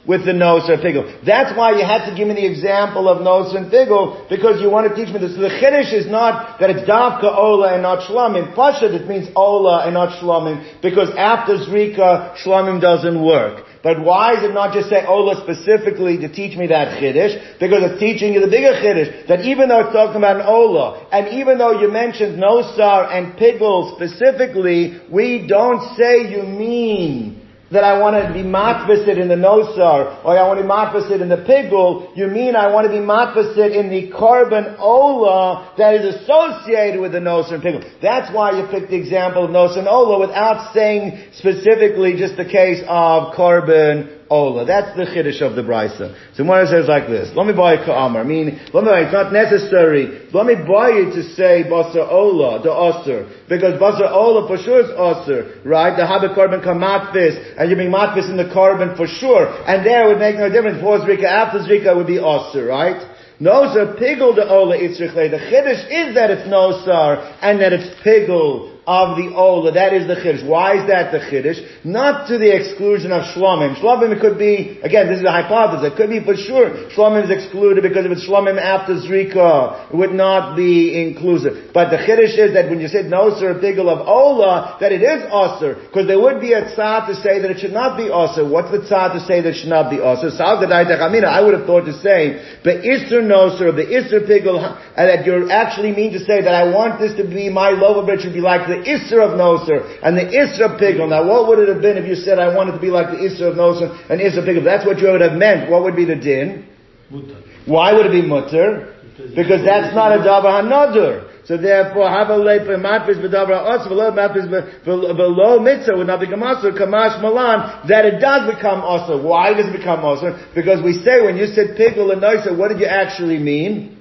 with 0.05 0.25
the 0.25 0.33
nose 0.33 0.63
pigul. 0.63 1.25
That's 1.25 1.55
why 1.57 1.71
you 1.71 1.85
had 1.85 2.09
to 2.09 2.15
give 2.15 2.27
me 2.27 2.35
the 2.35 2.45
example 2.45 3.07
of 3.07 3.21
nose 3.21 3.55
and 3.55 3.71
because 3.71 4.61
you 4.61 4.69
want 4.69 4.89
to 4.89 4.95
teach 4.95 5.13
me 5.13 5.19
this. 5.19 5.33
The 5.33 5.49
chiddush 5.49 5.93
is 5.93 6.07
not 6.07 6.59
that 6.59 6.69
it's 6.69 6.87
davka 6.87 7.23
ola 7.23 7.73
and 7.73 7.83
not 7.83 8.07
shlamim. 8.07 8.53
Pashad, 8.55 8.93
it 8.93 9.07
means 9.07 9.29
ola 9.35 9.85
and 9.85 9.93
not 9.93 10.21
shlamim, 10.21 10.81
because 10.81 11.09
after 11.17 11.55
zrika, 11.57 12.35
shlamim 12.37 12.81
doesn't 12.81 13.23
work. 13.23 13.65
But 13.81 14.01
why 14.03 14.37
is 14.37 14.43
it 14.43 14.53
not 14.53 14.73
just 14.73 14.89
say 14.89 15.05
ola 15.05 15.41
specifically 15.43 16.17
to 16.19 16.31
teach 16.31 16.57
me 16.57 16.67
that 16.67 16.99
chiddush? 16.99 17.59
Because 17.59 17.91
it's 17.91 17.99
teaching 17.99 18.33
you 18.33 18.41
the 18.41 18.47
bigger 18.47 18.73
chiddush, 18.73 19.27
that 19.27 19.41
even 19.45 19.69
though 19.69 19.81
it's 19.81 19.93
talking 19.93 20.17
about 20.17 20.37
an 20.41 20.45
ola, 20.45 21.07
and 21.11 21.39
even 21.39 21.57
though 21.57 21.79
you 21.79 21.91
mentioned 21.91 22.41
nosar 22.41 23.11
and 23.11 23.37
pigul 23.37 23.95
specifically, 23.95 25.01
we 25.09 25.47
don't 25.47 25.95
say 25.97 26.29
you 26.29 26.43
mean 26.43 27.42
that 27.73 27.83
I 27.83 27.99
want 27.99 28.15
to 28.21 28.31
be 28.31 28.43
matvasid 28.43 29.17
in 29.17 29.27
the 29.27 29.35
nosar, 29.35 30.23
or 30.23 30.37
I 30.37 30.47
want 30.47 30.59
to 30.59 30.63
be 30.63 30.69
matvasid 30.69 31.21
in 31.21 31.29
the 31.29 31.37
pigul, 31.37 32.15
you 32.15 32.27
mean 32.27 32.55
I 32.55 32.71
want 32.71 32.85
to 32.85 32.93
be 32.93 33.01
matvasid 33.01 33.73
in 33.75 33.89
the 33.89 34.11
korban 34.11 34.77
ola 34.79 35.73
that 35.77 35.95
is 35.95 36.15
associated 36.15 37.01
with 37.01 37.11
the 37.11 37.19
nosar 37.19 37.55
and 37.55 37.63
pigul. 37.63 37.83
That's 37.99 38.33
why 38.33 38.51
you 38.57 38.67
picked 38.67 38.91
the 38.91 38.95
example 38.95 39.45
of 39.45 39.49
nosar 39.49 39.79
and 39.79 39.87
ola 39.87 40.19
without 40.19 40.73
saying 40.73 41.33
specifically 41.33 42.15
just 42.15 42.37
the 42.37 42.45
case 42.45 42.81
of 42.87 43.33
korban 43.33 44.22
Ola. 44.33 44.65
That's 44.65 44.97
the 44.97 45.05
Chiddush 45.05 45.45
of 45.45 45.55
the 45.55 45.61
Brisa. 45.61 46.09
So 46.33 46.43
Gemara 46.43 46.65
says 46.65 46.89
like 46.89 47.05
this, 47.05 47.29
let 47.35 47.45
me 47.45 47.53
buy 47.53 47.77
a 47.77 47.85
Ka'amar, 47.85 48.25
meaning, 48.25 48.57
let 48.73 48.83
me 48.83 48.89
buy, 48.89 49.05
it's 49.05 49.13
not 49.13 49.31
necessary, 49.31 50.25
let 50.33 50.49
me 50.49 50.57
buy 50.57 50.89
it 51.05 51.13
to 51.13 51.21
say 51.37 51.69
Basar 51.69 52.09
Ola, 52.09 52.63
the 52.65 52.73
Osir, 52.73 53.29
because 53.47 53.77
Basar 53.77 54.09
Ola 54.09 54.47
for 54.49 54.57
sure 54.57 54.81
is 54.81 54.89
Osir, 54.89 55.63
right? 55.63 55.93
The 55.95 56.07
Habit 56.07 56.33
Korban 56.33 56.65
Kamatvis, 56.65 57.61
and 57.61 57.69
you 57.69 57.75
bring 57.75 57.93
Matvis 57.93 58.27
in 58.27 58.37
the 58.37 58.49
Korban 58.49 58.97
for 58.97 59.05
sure, 59.05 59.45
and 59.69 59.85
there 59.85 60.05
it 60.05 60.07
would 60.09 60.19
make 60.19 60.41
no 60.41 60.49
difference, 60.49 60.77
before 60.81 60.97
Zrika, 61.05 61.29
after 61.29 61.59
Zrika 61.59 61.95
would 61.95 62.07
be 62.07 62.17
Osir, 62.17 62.67
right? 62.67 62.97
Nosar 63.39 63.99
pigul 63.99 64.35
the 64.35 64.47
ola 64.49 64.77
itzrichle. 64.77 65.29
The 65.29 65.37
chiddush 65.37 65.85
is 65.89 66.15
that 66.15 66.31
it's 66.31 66.47
nosar 66.47 67.37
and 67.41 67.59
that 67.61 67.73
it's 67.73 67.89
pigul 68.01 68.72
of 68.85 69.17
the 69.17 69.33
Ola. 69.35 69.71
That 69.71 69.93
is 69.93 70.07
the 70.07 70.15
Chiddush. 70.15 70.45
Why 70.47 70.81
is 70.81 70.87
that 70.87 71.11
the 71.11 71.19
Chiddush? 71.19 71.85
Not 71.85 72.27
to 72.27 72.37
the 72.37 72.53
exclusion 72.53 73.11
of 73.11 73.23
Shlomim. 73.35 73.75
Shlomim 73.75 74.19
could 74.19 74.37
be, 74.37 74.79
again, 74.83 75.07
this 75.07 75.19
is 75.19 75.25
a 75.25 75.31
hypothesis, 75.31 75.93
it 75.93 75.97
could 75.97 76.09
be 76.09 76.23
for 76.23 76.35
sure 76.35 76.89
Shlomim 76.91 77.25
is 77.25 77.31
excluded 77.31 77.81
because 77.81 78.05
if 78.05 78.11
it's 78.11 78.27
Shlomim 78.27 78.59
after 78.59 78.95
Zrika, 78.95 79.91
it 79.91 79.95
would 79.95 80.13
not 80.13 80.55
be 80.55 81.01
inclusive. 81.01 81.73
But 81.73 81.89
the 81.89 81.97
Chiddush 81.97 82.37
is 82.37 82.53
that 82.53 82.69
when 82.69 82.79
you 82.79 82.87
said 82.87 83.05
Noser, 83.05 83.59
Bigel 83.59 83.87
of 83.87 84.07
Ola, 84.07 84.77
that 84.79 84.91
it 84.91 85.01
is 85.01 85.23
Osir, 85.31 85.87
because 85.87 86.07
there 86.07 86.19
would 86.19 86.41
be 86.41 86.53
a 86.53 86.63
tzad 86.75 87.07
to 87.07 87.15
say 87.15 87.39
that 87.39 87.51
it 87.51 87.59
should 87.59 87.73
not 87.73 87.97
be 87.97 88.11
Osir. 88.11 88.49
What's 88.49 88.71
the 88.71 88.79
tzad 88.79 89.13
to 89.13 89.19
say 89.25 89.41
that 89.41 89.49
it 89.49 89.59
should 89.61 89.69
not 89.69 89.89
be 89.89 89.97
Osir? 89.97 90.31
I 90.43 91.41
would 91.41 91.53
have 91.53 91.65
thought 91.65 91.85
to 91.85 91.93
say, 91.93 92.59
the 92.63 92.71
Isser 92.83 93.21
Noser, 93.23 93.75
the 93.75 93.85
Isser 93.85 94.27
Pigel, 94.27 94.59
and 94.95 95.09
that 95.09 95.25
you 95.25 95.49
actually 95.49 95.91
mean 95.91 96.13
to 96.13 96.19
say 96.19 96.41
that 96.41 96.53
I 96.53 96.69
want 96.69 96.99
this 96.99 97.15
to 97.17 97.23
be 97.23 97.49
my 97.49 97.71
Lova, 97.71 98.05
but 98.05 98.15
it 98.15 98.21
should 98.21 98.33
be 98.33 98.41
like 98.41 98.67
the 98.73 98.81
Isser 98.89 99.21
of 99.21 99.37
Noser 99.37 99.77
and 100.01 100.17
the 100.17 100.25
Isser 100.25 100.73
of 100.73 100.81
Pigel. 100.81 101.09
Now 101.09 101.27
what 101.27 101.47
would 101.47 101.59
it 101.59 101.69
have 101.69 101.81
been 101.81 101.97
if 101.97 102.07
you 102.07 102.15
said 102.15 102.39
I 102.39 102.53
wanted 102.55 102.73
to 102.73 102.81
be 102.81 102.89
like 102.89 103.13
the 103.13 103.21
Isser 103.21 103.51
of 103.51 103.55
Noser 103.55 103.93
and 104.09 104.19
Isser 104.19 104.39
of 104.39 104.45
Pigel? 104.45 104.63
That's 104.63 104.85
what 104.85 104.99
you 104.99 105.11
would 105.11 105.21
have 105.21 105.37
meant. 105.37 105.69
What 105.69 105.83
would 105.83 105.95
be 105.95 106.05
the 106.05 106.15
din? 106.15 106.65
Mutter. 107.09 107.43
Why 107.65 107.93
would 107.93 108.07
it 108.07 108.11
be 108.11 108.25
mutter? 108.25 108.93
Because 109.35 109.63
that's 109.63 109.93
not 109.93 110.11
a 110.11 110.19
davar 110.25 110.63
hanadur. 110.63 111.29
So 111.45 111.57
therefore, 111.57 112.09
have 112.09 112.29
a 112.29 112.37
lepe 112.37 112.71
matvis 112.79 113.19
b'davar 113.19 113.51
os 113.51 113.87
v'lo 113.87 114.11
matvis 114.15 114.47
below 114.85 115.59
mitzvah 115.59 115.97
would 115.97 116.07
not 116.07 116.19
become 116.19 116.39
osir 116.39 116.71
kamash 116.71 117.21
malan 117.21 117.87
that 117.87 118.05
it 118.05 118.19
does 118.19 118.55
become 118.55 118.81
osir. 118.81 119.21
Why 119.21 119.53
does 119.53 119.67
it 119.67 119.77
become 119.77 119.99
osir? 119.99 120.53
Because 120.55 120.81
we 120.81 120.93
say 120.93 121.21
when 121.21 121.37
you 121.37 121.47
said 121.47 121.77
pigul 121.77 122.11
and 122.11 122.21
noisa, 122.21 122.57
what 122.57 122.69
did 122.69 122.79
you 122.79 122.87
actually 122.87 123.37
mean? 123.37 123.99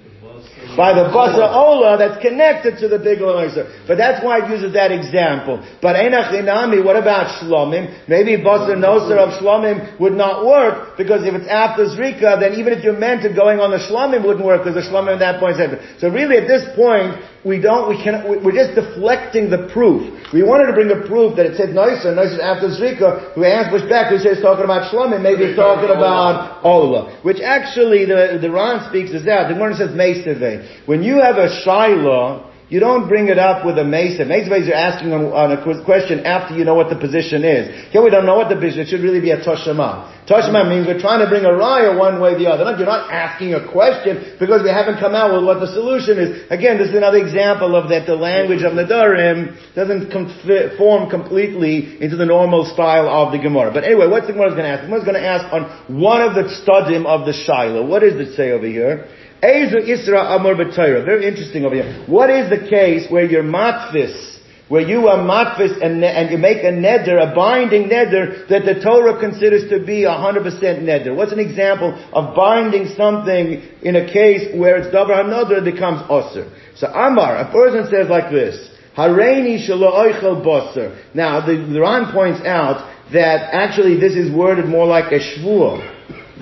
By 0.77 0.93
the 0.93 1.11
basa 1.11 1.45
ola 1.55 1.99
that's 1.99 2.21
connected 2.23 2.79
to 2.79 2.89
the 2.89 2.99
big 2.99 3.19
loiser. 3.19 3.69
But 3.87 3.99
that's 3.99 4.25
why 4.25 4.45
it 4.45 4.51
uses 4.51 4.73
that 4.75 4.93
example. 4.93 5.63
But 5.81 5.97
enach 5.97 6.33
inami, 6.33 6.85
what 6.85 6.97
about 6.97 7.41
shlomim? 7.41 8.09
Maybe 8.09 8.37
basa 8.37 8.75
noser 8.77 9.19
of 9.19 9.41
shlomim 9.41 9.99
would 10.01 10.15
not 10.15 10.47
work 10.47 10.97
because 10.97 11.25
if 11.25 11.35
it's 11.35 11.49
after 11.49 11.87
zrika, 11.87 12.41
then 12.41 12.55
even 12.55 12.73
if 12.73 12.85
you're 12.85 12.99
meant 12.99 13.23
to 13.23 13.35
going 13.35 13.61
on 13.61 13.71
the 13.71 13.79
shlomim 13.79 14.25
wouldn't 14.25 14.45
work 14.45 14.65
because 14.65 14.75
the 14.75 14.89
shlomim 14.89 15.15
at 15.15 15.19
that 15.21 15.41
point 15.41 15.61
is 15.61 16.01
So 16.01 16.09
really 16.09 16.37
at 16.37 16.49
this 16.49 16.65
point, 16.77 17.17
we 17.45 17.61
don't, 17.61 17.89
we 17.89 17.99
can, 18.03 18.23
we're 18.45 18.55
just 18.55 18.79
deflecting 18.79 19.51
the 19.51 19.67
proof. 19.73 20.31
We 20.33 20.43
wanted 20.43 20.71
to 20.71 20.75
bring 20.75 20.91
a 20.95 21.07
proof 21.09 21.35
that 21.37 21.47
it 21.47 21.57
said 21.57 21.75
Noisa, 21.75 22.15
Noisa 22.15 22.39
after 22.39 22.71
Zrika, 22.71 23.35
who 23.35 23.45
asked 23.45 23.71
push 23.71 23.83
back, 23.89 24.11
who 24.11 24.19
says 24.19 24.39
talking 24.41 24.65
about 24.65 24.93
Shlomim, 24.93 25.23
maybe 25.23 25.51
it's 25.51 25.59
talking 25.59 25.91
about 25.91 26.63
Ola. 26.65 27.19
Which 27.23 27.41
actually 27.43 28.05
the, 28.07 28.39
the 28.41 28.51
Ran 28.51 28.89
speaks 28.89 29.11
is 29.11 29.25
that. 29.27 29.49
The 29.49 29.55
Gemara 29.55 29.75
says 29.75 29.91
Meiseve. 29.91 30.87
When 30.87 31.03
you 31.03 31.21
have 31.21 31.37
a 31.37 31.51
Shiloh, 31.65 32.52
you 32.73 32.81
don't 32.81 33.07
bring 33.07 33.29
it 33.29 33.37
up 33.37 33.69
with 33.69 33.77
a. 33.77 33.85
Mesa 33.85 34.25
is 34.25 34.65
you're 34.65 34.73
asking 34.73 35.13
on, 35.13 35.29
on, 35.29 35.53
a 35.53 35.61
question 35.85 36.25
after 36.25 36.57
you 36.57 36.65
know 36.65 36.73
what 36.73 36.89
the 36.89 36.97
position 36.97 37.45
is. 37.45 37.93
Here 37.93 38.01
we 38.01 38.09
don't 38.09 38.25
know 38.25 38.41
what 38.41 38.49
the 38.49 38.57
position. 38.57 38.81
It 38.81 38.89
should 38.89 39.05
really 39.05 39.21
be 39.21 39.29
a 39.29 39.45
toshama. 39.45 40.09
Toshama 40.25 40.65
means 40.65 40.89
we're 40.89 40.97
trying 40.97 41.21
to 41.21 41.29
bring 41.29 41.45
a 41.45 41.53
raya 41.53 41.93
one 41.93 42.17
way 42.17 42.33
or 42.33 42.39
the 42.41 42.49
other. 42.49 42.65
You're 42.81 42.89
not 42.89 43.13
asking 43.13 43.53
a 43.53 43.61
question 43.61 44.39
because 44.41 44.65
we 44.65 44.73
haven't 44.73 45.05
come 45.05 45.13
out 45.13 45.37
with 45.37 45.45
what 45.45 45.61
the 45.61 45.69
solution 45.69 46.17
is. 46.17 46.49
Again, 46.49 46.81
this 46.81 46.89
is 46.89 46.97
another 46.97 47.21
example 47.21 47.77
of 47.77 47.93
that 47.93 48.09
the 48.09 48.17
language 48.17 48.65
of 48.65 48.73
Nedarim 48.73 49.53
doesn't 49.77 50.09
conform 50.09 51.13
completely 51.13 52.01
into 52.01 52.17
the 52.17 52.25
normal 52.25 52.65
style 52.65 53.05
of 53.05 53.37
the 53.37 53.39
Gemara. 53.39 53.69
But 53.69 53.85
anyway, 53.85 54.09
what's 54.09 54.27
the 54.27 54.33
Gemara 54.33 54.57
going 54.57 54.65
to 54.65 54.73
ask? 54.73 54.81
The 54.81 54.89
Gemara 54.89 55.05
is 55.05 55.09
going 55.13 55.21
to 55.21 55.29
ask 55.29 55.45
on 55.53 55.63
one 56.01 56.25
of 56.25 56.33
the 56.33 56.49
studim 56.49 57.05
of 57.05 57.29
the 57.29 57.37
Shiloh. 57.37 57.85
What 57.85 58.01
does 58.01 58.17
it 58.17 58.33
say 58.33 58.57
over 58.57 58.65
here? 58.65 59.13
Ezu 59.43 59.83
Isra 59.83 60.39
Amor 60.39 60.55
B'Torah. 60.55 61.05
Very 61.05 61.27
interesting 61.27 61.65
over 61.65 61.75
here. 61.75 62.05
What 62.07 62.31
is 62.31 62.49
the 62.49 62.69
case 62.69 63.11
where 63.11 63.25
you're 63.25 63.43
matfis, 63.43 64.39
where 64.69 64.83
you 64.83 65.09
are 65.09 65.19
matfis 65.19 65.83
and, 65.83 66.05
and 66.05 66.31
you 66.31 66.39
make 66.39 66.59
a 66.59 66.71
neder, 66.71 67.21
a 67.21 67.35
binding 67.35 67.89
neder 67.89 68.47
that 68.47 68.65
the 68.65 68.81
Torah 68.81 69.19
considers 69.19 69.69
to 69.71 69.85
be 69.85 70.05
a 70.05 70.11
100% 70.11 70.47
neder? 70.83 71.17
What's 71.17 71.33
an 71.33 71.41
example 71.41 71.93
of 72.13 72.37
binding 72.37 72.95
something 72.97 73.63
in 73.83 73.97
a 73.97 74.07
case 74.13 74.55
where 74.55 74.77
it's 74.77 74.95
davar 74.95 75.25
hanodr 75.25 75.59
it 75.59 75.65
becomes 75.65 76.03
osir? 76.03 76.49
So 76.77 76.87
Amar, 76.87 77.37
a 77.37 77.51
person 77.51 77.91
says 77.91 78.09
like 78.09 78.31
this, 78.31 78.71
Hareini 78.97 79.69
shelo 79.69 80.45
boser. 80.45 81.03
Now, 81.15 81.45
the, 81.45 81.57
the 81.57 82.11
points 82.15 82.47
out 82.47 82.89
that 83.13 83.53
actually 83.53 83.99
this 83.99 84.15
is 84.15 84.31
worded 84.31 84.67
more 84.67 84.87
like 84.87 85.11
a 85.11 85.19
shvuah 85.19 85.92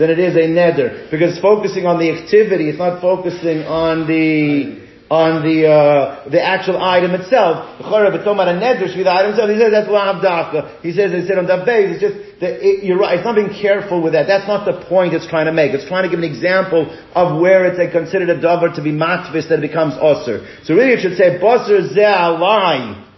than 0.00 0.08
it 0.08 0.18
is 0.18 0.34
a 0.34 0.48
neder 0.48 1.10
because 1.10 1.38
focusing 1.38 1.84
on 1.84 2.00
the 2.00 2.08
activity. 2.10 2.70
It's 2.70 2.78
not 2.78 3.02
focusing 3.02 3.68
on 3.68 4.08
the 4.08 4.88
on 5.12 5.42
the 5.42 5.68
uh, 5.68 6.30
the 6.30 6.40
actual 6.40 6.80
item 6.80 7.12
itself. 7.12 7.76
The 7.78 7.84
neder 7.84 8.88
should 8.88 9.04
the 9.04 9.12
item 9.12 9.36
itself. 9.36 9.50
He 9.50 9.60
says 9.60 9.72
that's 9.76 9.90
lav 9.90 10.24
dafka. 10.24 10.80
He 10.80 10.92
says 10.96 11.12
he 11.12 11.26
said 11.28 11.36
on 11.36 11.44
base. 11.66 11.92
It's 11.92 12.00
just 12.00 12.40
that 12.40 12.64
it, 12.64 12.82
you're 12.82 12.96
right. 12.96 13.18
It's 13.18 13.26
not 13.26 13.36
being 13.36 13.52
careful 13.52 14.00
with 14.00 14.14
that. 14.14 14.24
That's 14.24 14.48
not 14.48 14.64
the 14.64 14.86
point 14.88 15.12
it's 15.12 15.28
trying 15.28 15.46
to 15.46 15.52
make. 15.52 15.76
It's 15.76 15.86
trying 15.86 16.04
to 16.04 16.08
give 16.08 16.24
an 16.24 16.24
example 16.24 16.88
of 17.12 17.38
where 17.38 17.68
it's 17.68 17.76
a 17.76 17.92
considered 17.92 18.30
a 18.30 18.40
davar 18.40 18.72
to 18.76 18.82
be 18.82 18.92
matvis 18.92 19.50
that 19.50 19.60
becomes 19.60 20.00
osir. 20.00 20.64
So 20.64 20.72
really, 20.72 20.96
it 20.96 21.04
should 21.04 21.18
say 21.18 21.36
boser 21.36 21.92
zeh 21.92 22.08
alai. 22.08 23.09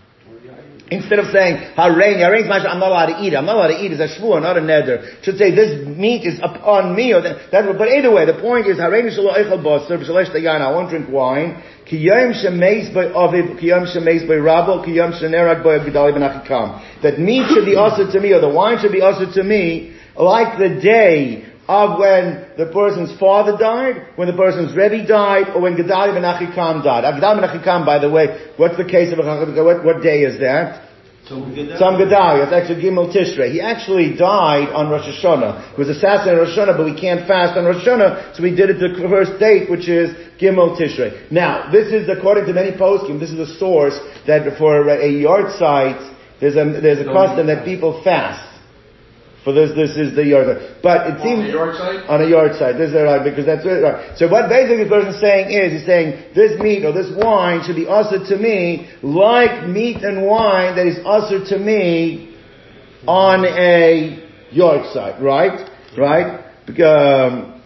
Instead 0.92 1.18
of 1.18 1.26
saying, 1.32 1.56
Harein, 1.74 2.20
Harein 2.20 2.50
I'm 2.50 2.78
not 2.78 2.88
allowed 2.88 3.06
to 3.06 3.24
eat. 3.24 3.34
I'm 3.34 3.46
not 3.46 3.56
allowed 3.56 3.68
to 3.68 3.82
eat. 3.82 3.92
It's 3.92 4.00
a 4.00 4.20
shvur, 4.20 4.42
not 4.42 4.56
a 4.56 4.60
neder. 4.60 5.22
Should 5.24 5.38
say, 5.38 5.54
this 5.54 5.86
meat 5.86 6.26
is 6.26 6.38
upon 6.42 6.94
me, 6.94 7.12
or 7.14 7.22
that, 7.22 7.50
that 7.50 7.78
but 7.78 7.88
either 7.88 8.12
way, 8.12 8.26
the 8.26 8.34
point 8.34 8.66
is, 8.66 8.76
Harein 8.76 9.08
shalo 9.08 9.32
eichel 9.32 9.62
basar, 9.64 9.98
b'shalesh 9.98 10.34
dayan, 10.34 10.60
I 10.60 10.70
won't 10.70 10.90
drink 10.90 11.08
wine. 11.08 11.62
Ki 11.86 11.96
yom 11.96 12.32
shemeis 12.32 12.92
by 12.92 13.06
aviv, 13.06 13.58
ki 13.58 13.68
yom 13.68 13.84
shemeis 13.86 14.26
by 14.28 14.34
rabbo, 14.34 14.84
ki 14.84 14.92
yom 14.92 15.12
shenerag 15.12 15.64
by 15.64 15.78
gedali 15.78 16.12
ben 16.12 16.22
achikam. 16.22 17.02
That 17.02 17.18
meat 17.18 17.48
should 17.48 17.64
be 17.64 17.76
usher 17.76 18.10
to 18.12 18.20
me, 18.20 18.32
or 18.32 18.40
the 18.40 18.50
wine 18.50 18.78
should 18.80 18.92
be 18.92 19.02
usher 19.02 19.32
to 19.32 19.42
me, 19.42 19.96
like 20.16 20.58
the 20.58 20.80
day 20.80 21.51
of 21.72 21.98
when 21.98 22.52
the 22.58 22.68
person's 22.72 23.18
father 23.18 23.56
died, 23.56 24.12
when 24.16 24.28
the 24.28 24.36
person's 24.36 24.76
Rebbe 24.76 25.06
died, 25.06 25.48
or 25.54 25.60
when 25.62 25.76
Gedaliah 25.76 26.12
ben 26.12 26.22
Achikam 26.22 26.84
died. 26.84 27.02
Gedaliah 27.14 27.40
ben 27.40 27.48
Achikam, 27.48 27.86
by 27.86 27.98
the 27.98 28.10
way, 28.10 28.52
what's 28.56 28.76
the 28.76 28.84
case 28.84 29.12
of 29.12 29.18
what, 29.18 29.84
what 29.84 30.02
day 30.02 30.22
is 30.22 30.38
that? 30.40 30.88
Tzom 31.28 31.54
Gedaliah. 31.96 32.44
It's 32.44 32.52
actually 32.52 32.82
Gimel 32.82 33.08
Tishrei. 33.14 33.52
He 33.52 33.60
actually 33.60 34.16
died 34.16 34.68
on 34.68 34.90
Rosh 34.90 35.08
Hashanah. 35.08 35.74
He 35.74 35.78
was 35.80 35.88
assassinated 35.88 36.40
on 36.40 36.46
Rosh 36.46 36.58
Hashanah, 36.58 36.76
but 36.76 36.84
we 36.84 36.98
can't 37.00 37.26
fast 37.26 37.56
on 37.56 37.64
Rosh 37.64 37.86
Hashanah, 37.86 38.36
so 38.36 38.42
we 38.42 38.54
did 38.54 38.68
it 38.70 38.78
the 38.78 39.08
first 39.08 39.38
date, 39.40 39.70
which 39.70 39.88
is 39.88 40.10
Gimel 40.38 40.76
Tishrei. 40.76 41.30
Now, 41.30 41.70
this 41.70 41.92
is, 41.92 42.08
according 42.08 42.46
to 42.46 42.52
many 42.52 42.76
poskim, 42.76 43.18
this 43.18 43.30
is 43.30 43.38
a 43.38 43.58
source 43.58 43.98
that 44.26 44.58
for 44.58 44.88
a 44.88 45.08
yahrzeit, 45.08 46.12
there's 46.40 46.56
a, 46.56 46.80
there's 46.80 47.00
a 47.00 47.04
custom 47.04 47.46
that 47.46 47.64
people 47.64 48.02
fast. 48.02 48.51
For 49.44 49.52
this, 49.52 49.74
this 49.74 49.96
is 49.96 50.14
the 50.14 50.24
yard. 50.24 50.78
But 50.82 51.06
it 51.10 51.22
seems 51.22 51.50
on 51.50 51.50
a 51.50 51.58
yahrzeit. 51.58 52.08
On 52.08 52.22
a 52.22 52.26
yahrzeit. 52.26 52.78
This 52.78 52.90
is 52.90 52.94
right 52.94 53.24
because 53.24 53.44
that's. 53.44 53.66
Right. 53.66 54.16
So 54.16 54.28
what 54.28 54.48
basically 54.48 54.84
the 54.84 54.90
person 54.90 55.14
is 55.14 55.20
saying 55.20 55.50
is, 55.50 55.72
he's 55.72 55.86
saying 55.86 56.34
this 56.34 56.60
meat 56.60 56.84
or 56.84 56.92
this 56.92 57.10
wine 57.16 57.64
should 57.66 57.74
be 57.74 57.86
usher 57.88 58.22
to 58.22 58.36
me 58.38 58.88
like 59.02 59.66
meat 59.66 60.04
and 60.04 60.24
wine 60.24 60.76
that 60.76 60.86
is 60.86 60.98
usher 61.04 61.44
to 61.44 61.58
me 61.58 62.38
on 63.06 63.44
a 63.44 64.22
yahrzeit, 64.54 65.20
Right? 65.20 65.68
Right? 65.98 66.38
Um, 66.78 67.60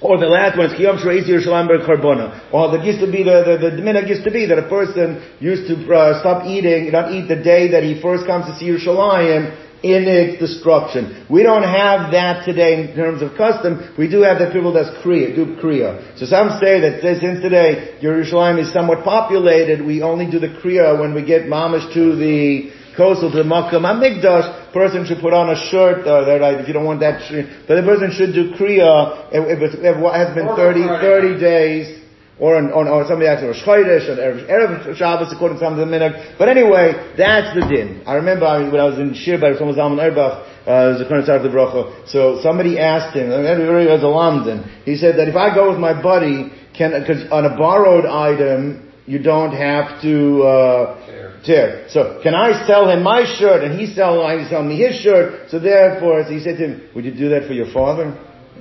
or 0.00 0.16
the 0.16 0.26
last 0.30 0.56
one 0.56 0.70
is 0.70 0.78
Kiyom 0.78 1.02
Shreis 1.02 1.28
Yerushalayim 1.28 1.66
Ber 1.66 1.84
Karbona. 1.84 2.54
Or 2.54 2.70
the 2.70 2.82
used 2.84 3.00
to 3.00 3.10
be 3.10 3.24
the 3.24 3.42
the, 3.44 3.70
the, 3.70 3.82
the 3.82 4.08
used 4.08 4.24
to 4.24 4.30
be 4.30 4.46
that 4.46 4.58
a 4.58 4.68
person 4.68 5.20
used 5.40 5.66
to 5.66 5.74
uh, 5.92 6.20
stop 6.20 6.46
eating, 6.46 6.92
not 6.92 7.12
eat 7.12 7.26
the 7.26 7.36
day 7.36 7.68
that 7.72 7.82
he 7.82 8.00
first 8.00 8.26
comes 8.26 8.46
to 8.46 8.56
see 8.56 8.66
Yerushalayim 8.66 9.69
in 9.82 10.04
its 10.04 10.40
destruction. 10.40 11.26
We 11.30 11.42
don't 11.42 11.62
have 11.62 12.12
that 12.12 12.44
today 12.44 12.80
in 12.80 12.94
terms 12.94 13.22
of 13.22 13.36
custom. 13.36 13.94
We 13.96 14.08
do 14.08 14.22
have 14.22 14.38
that 14.38 14.52
people 14.52 14.72
that's 14.72 14.90
kriya, 15.04 15.34
do 15.34 15.56
kriya. 15.56 16.18
So 16.18 16.26
some 16.26 16.60
say 16.60 16.80
that 16.80 17.00
since 17.02 17.40
today 17.40 17.98
Yerushalayim 18.02 18.60
is 18.60 18.72
somewhat 18.72 19.04
populated, 19.04 19.84
we 19.84 20.02
only 20.02 20.30
do 20.30 20.38
the 20.38 20.48
kriya 20.60 21.00
when 21.00 21.14
we 21.14 21.24
get 21.24 21.42
mamish 21.42 21.92
to 21.94 22.16
the 22.16 22.72
coastal 22.96 23.30
to 23.30 23.38
the 23.38 23.44
Makkah 23.44 23.78
Hamikdash, 23.78 24.72
person 24.72 25.06
should 25.06 25.20
put 25.20 25.32
on 25.32 25.48
a 25.48 25.56
shirt, 25.70 26.06
uh, 26.06 26.26
if 26.60 26.68
you 26.68 26.74
don't 26.74 26.84
want 26.84 27.00
that, 27.00 27.22
but 27.66 27.76
the 27.76 27.82
person 27.82 28.12
should 28.12 28.34
do 28.34 28.52
kriya 28.52 29.30
if, 29.32 29.62
if 29.62 29.74
it 29.74 29.80
has 29.80 30.34
been 30.34 30.48
30, 30.48 30.86
30 31.00 31.40
days 31.40 31.99
or 32.40 32.56
on, 32.56 32.72
or, 32.72 32.88
or 32.88 33.06
somebody 33.06 33.28
asks 33.28 33.44
Rosh 33.44 33.62
Chodesh, 33.62 34.08
or 34.08 34.16
Erev, 34.16 34.48
Erev 34.48 34.96
Shabbos, 34.96 35.30
according 35.30 35.58
to 35.58 35.64
some 35.64 35.78
of 35.78 35.78
the 35.78 35.84
minhag. 35.84 36.38
But 36.38 36.48
anyway, 36.48 37.12
that's 37.16 37.54
the 37.54 37.68
din. 37.68 38.02
I 38.06 38.14
remember 38.14 38.46
I, 38.46 38.64
when 38.64 38.80
I 38.80 38.88
was 38.88 38.98
in 38.98 39.14
Shir 39.14 39.38
by 39.38 39.50
Rav 39.50 39.60
Zalman 39.60 40.00
Auerbach, 40.00 40.48
uh, 40.66 40.98
the 40.98 41.04
Kohen 41.04 41.20
of 41.28 41.42
the 41.42 41.48
Bracha. 41.48 42.08
So 42.08 42.40
somebody 42.42 42.78
asked 42.78 43.14
him, 43.14 43.30
and 43.30 43.46
everybody 43.46 43.86
was 43.86 44.02
a 44.02 44.08
London. 44.08 44.64
He 44.84 44.96
said 44.96 45.16
that 45.16 45.28
if 45.28 45.36
I 45.36 45.54
go 45.54 45.70
with 45.70 45.78
my 45.78 46.00
buddy, 46.00 46.50
can, 46.76 46.92
cause 47.06 47.28
on 47.30 47.44
a 47.44 47.56
borrowed 47.56 48.06
item, 48.06 48.90
you 49.06 49.22
don't 49.22 49.52
have 49.52 50.00
to, 50.02 50.42
uh, 50.42 51.06
tear. 51.44 51.86
So 51.88 52.20
can 52.22 52.34
I 52.34 52.66
sell 52.66 52.88
him 52.88 53.02
my 53.02 53.24
shirt 53.38 53.64
and 53.64 53.78
he 53.78 53.86
sell, 53.92 54.26
he 54.38 54.48
sell 54.48 54.62
me 54.62 54.76
his 54.76 55.00
shirt? 55.00 55.50
So 55.50 55.58
therefore, 55.58 56.24
so 56.24 56.30
he 56.30 56.40
said 56.40 56.58
to 56.58 56.68
him, 56.68 56.88
would 56.94 57.04
you 57.04 57.12
do 57.12 57.28
that 57.30 57.46
for 57.46 57.52
your 57.52 57.72
father? 57.72 58.16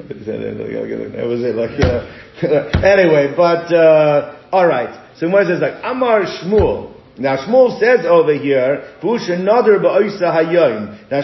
That 0.07 1.27
was 1.27 1.41
it, 1.43 1.55
like, 1.55 1.77
know. 1.79 2.07
anyway, 2.83 3.33
but, 3.35 3.73
uh, 3.73 4.39
alright. 4.53 5.17
So 5.17 5.29
what 5.29 5.45
says 5.47 5.59
like, 5.61 5.75
Amar 5.83 6.21
Shmuel, 6.23 6.88
now 7.19 7.35
Shmuel 7.35 7.79
says 7.79 8.05
over 8.05 8.33
here, 8.33 8.83
Now 9.03 9.11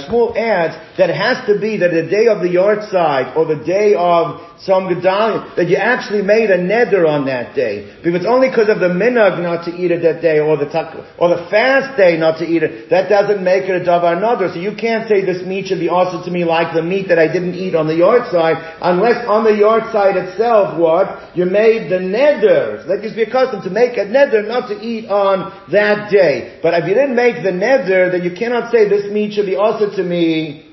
Shmuel 0.03 0.35
adds 0.35 0.75
that 0.97 1.09
it 1.09 1.15
has 1.15 1.45
to 1.47 1.59
be 1.59 1.77
that 1.77 1.91
the 1.91 2.03
day 2.09 2.27
of 2.27 2.41
the 2.41 2.49
yahrzeit 2.49 3.35
or 3.37 3.45
the 3.45 3.63
day 3.63 3.95
of 3.95 4.41
some 4.59 4.87
Gedalia, 4.87 5.55
that 5.55 5.67
you 5.67 5.75
actually 5.75 6.21
made 6.21 6.49
a 6.49 6.57
neder 6.57 7.07
on 7.07 7.25
that 7.27 7.55
day. 7.55 7.95
Because 8.03 8.23
it's 8.23 8.25
only 8.25 8.49
because 8.49 8.67
of 8.69 8.79
the 8.79 8.87
minhag 8.87 9.41
not 9.41 9.65
to 9.65 9.71
eat 9.71 9.91
it 9.91 10.01
that 10.01 10.21
day, 10.21 10.39
or 10.39 10.57
the 10.57 10.65
or 11.17 11.29
the 11.29 11.47
fast 11.49 11.95
day 11.97 12.17
not 12.17 12.39
to 12.39 12.45
eat 12.45 12.63
it, 12.63 12.89
that 12.89 13.07
doesn't 13.07 13.43
make 13.43 13.63
it 13.63 13.81
a 13.81 13.85
davar 13.85 14.19
neder. 14.19 14.51
So 14.53 14.59
you 14.59 14.75
can't 14.75 15.07
say 15.07 15.23
this 15.23 15.45
meat 15.45 15.67
should 15.67 15.79
be 15.79 15.89
also 15.89 16.23
to 16.23 16.31
me 16.31 16.43
like 16.43 16.73
the 16.73 16.83
meat 16.83 17.07
that 17.07 17.19
I 17.19 17.27
didn't 17.31 17.55
eat 17.55 17.75
on 17.75 17.87
the 17.87 17.93
yahrzeit, 17.93 18.79
unless 18.81 19.27
on 19.27 19.43
the 19.43 19.51
yahrzeit 19.51 20.15
itself, 20.15 20.79
what? 20.79 21.35
You 21.35 21.45
made 21.45 21.91
the 21.91 21.99
neder. 21.99 22.83
So 22.83 22.87
that 22.89 23.01
gives 23.01 23.15
me 23.15 23.23
a 23.23 23.31
custom 23.31 23.61
to 23.63 23.69
make 23.69 23.97
a 23.97 24.05
neder 24.05 24.47
not 24.47 24.67
to 24.69 24.75
eat 24.81 25.07
on 25.07 25.51
that 25.71 25.84
day. 26.11 26.59
But 26.63 26.73
if 26.79 26.83
you 26.87 26.95
didn't 26.99 27.15
make 27.15 27.37
the 27.47 27.55
neder, 27.65 28.11
then 28.11 28.23
you 28.23 28.33
cannot 28.41 28.71
say 28.71 28.89
this 28.89 29.05
meat 29.11 29.33
should 29.33 29.45
be 29.45 29.55
also 29.55 29.85
to 29.97 30.03
me 30.03 30.65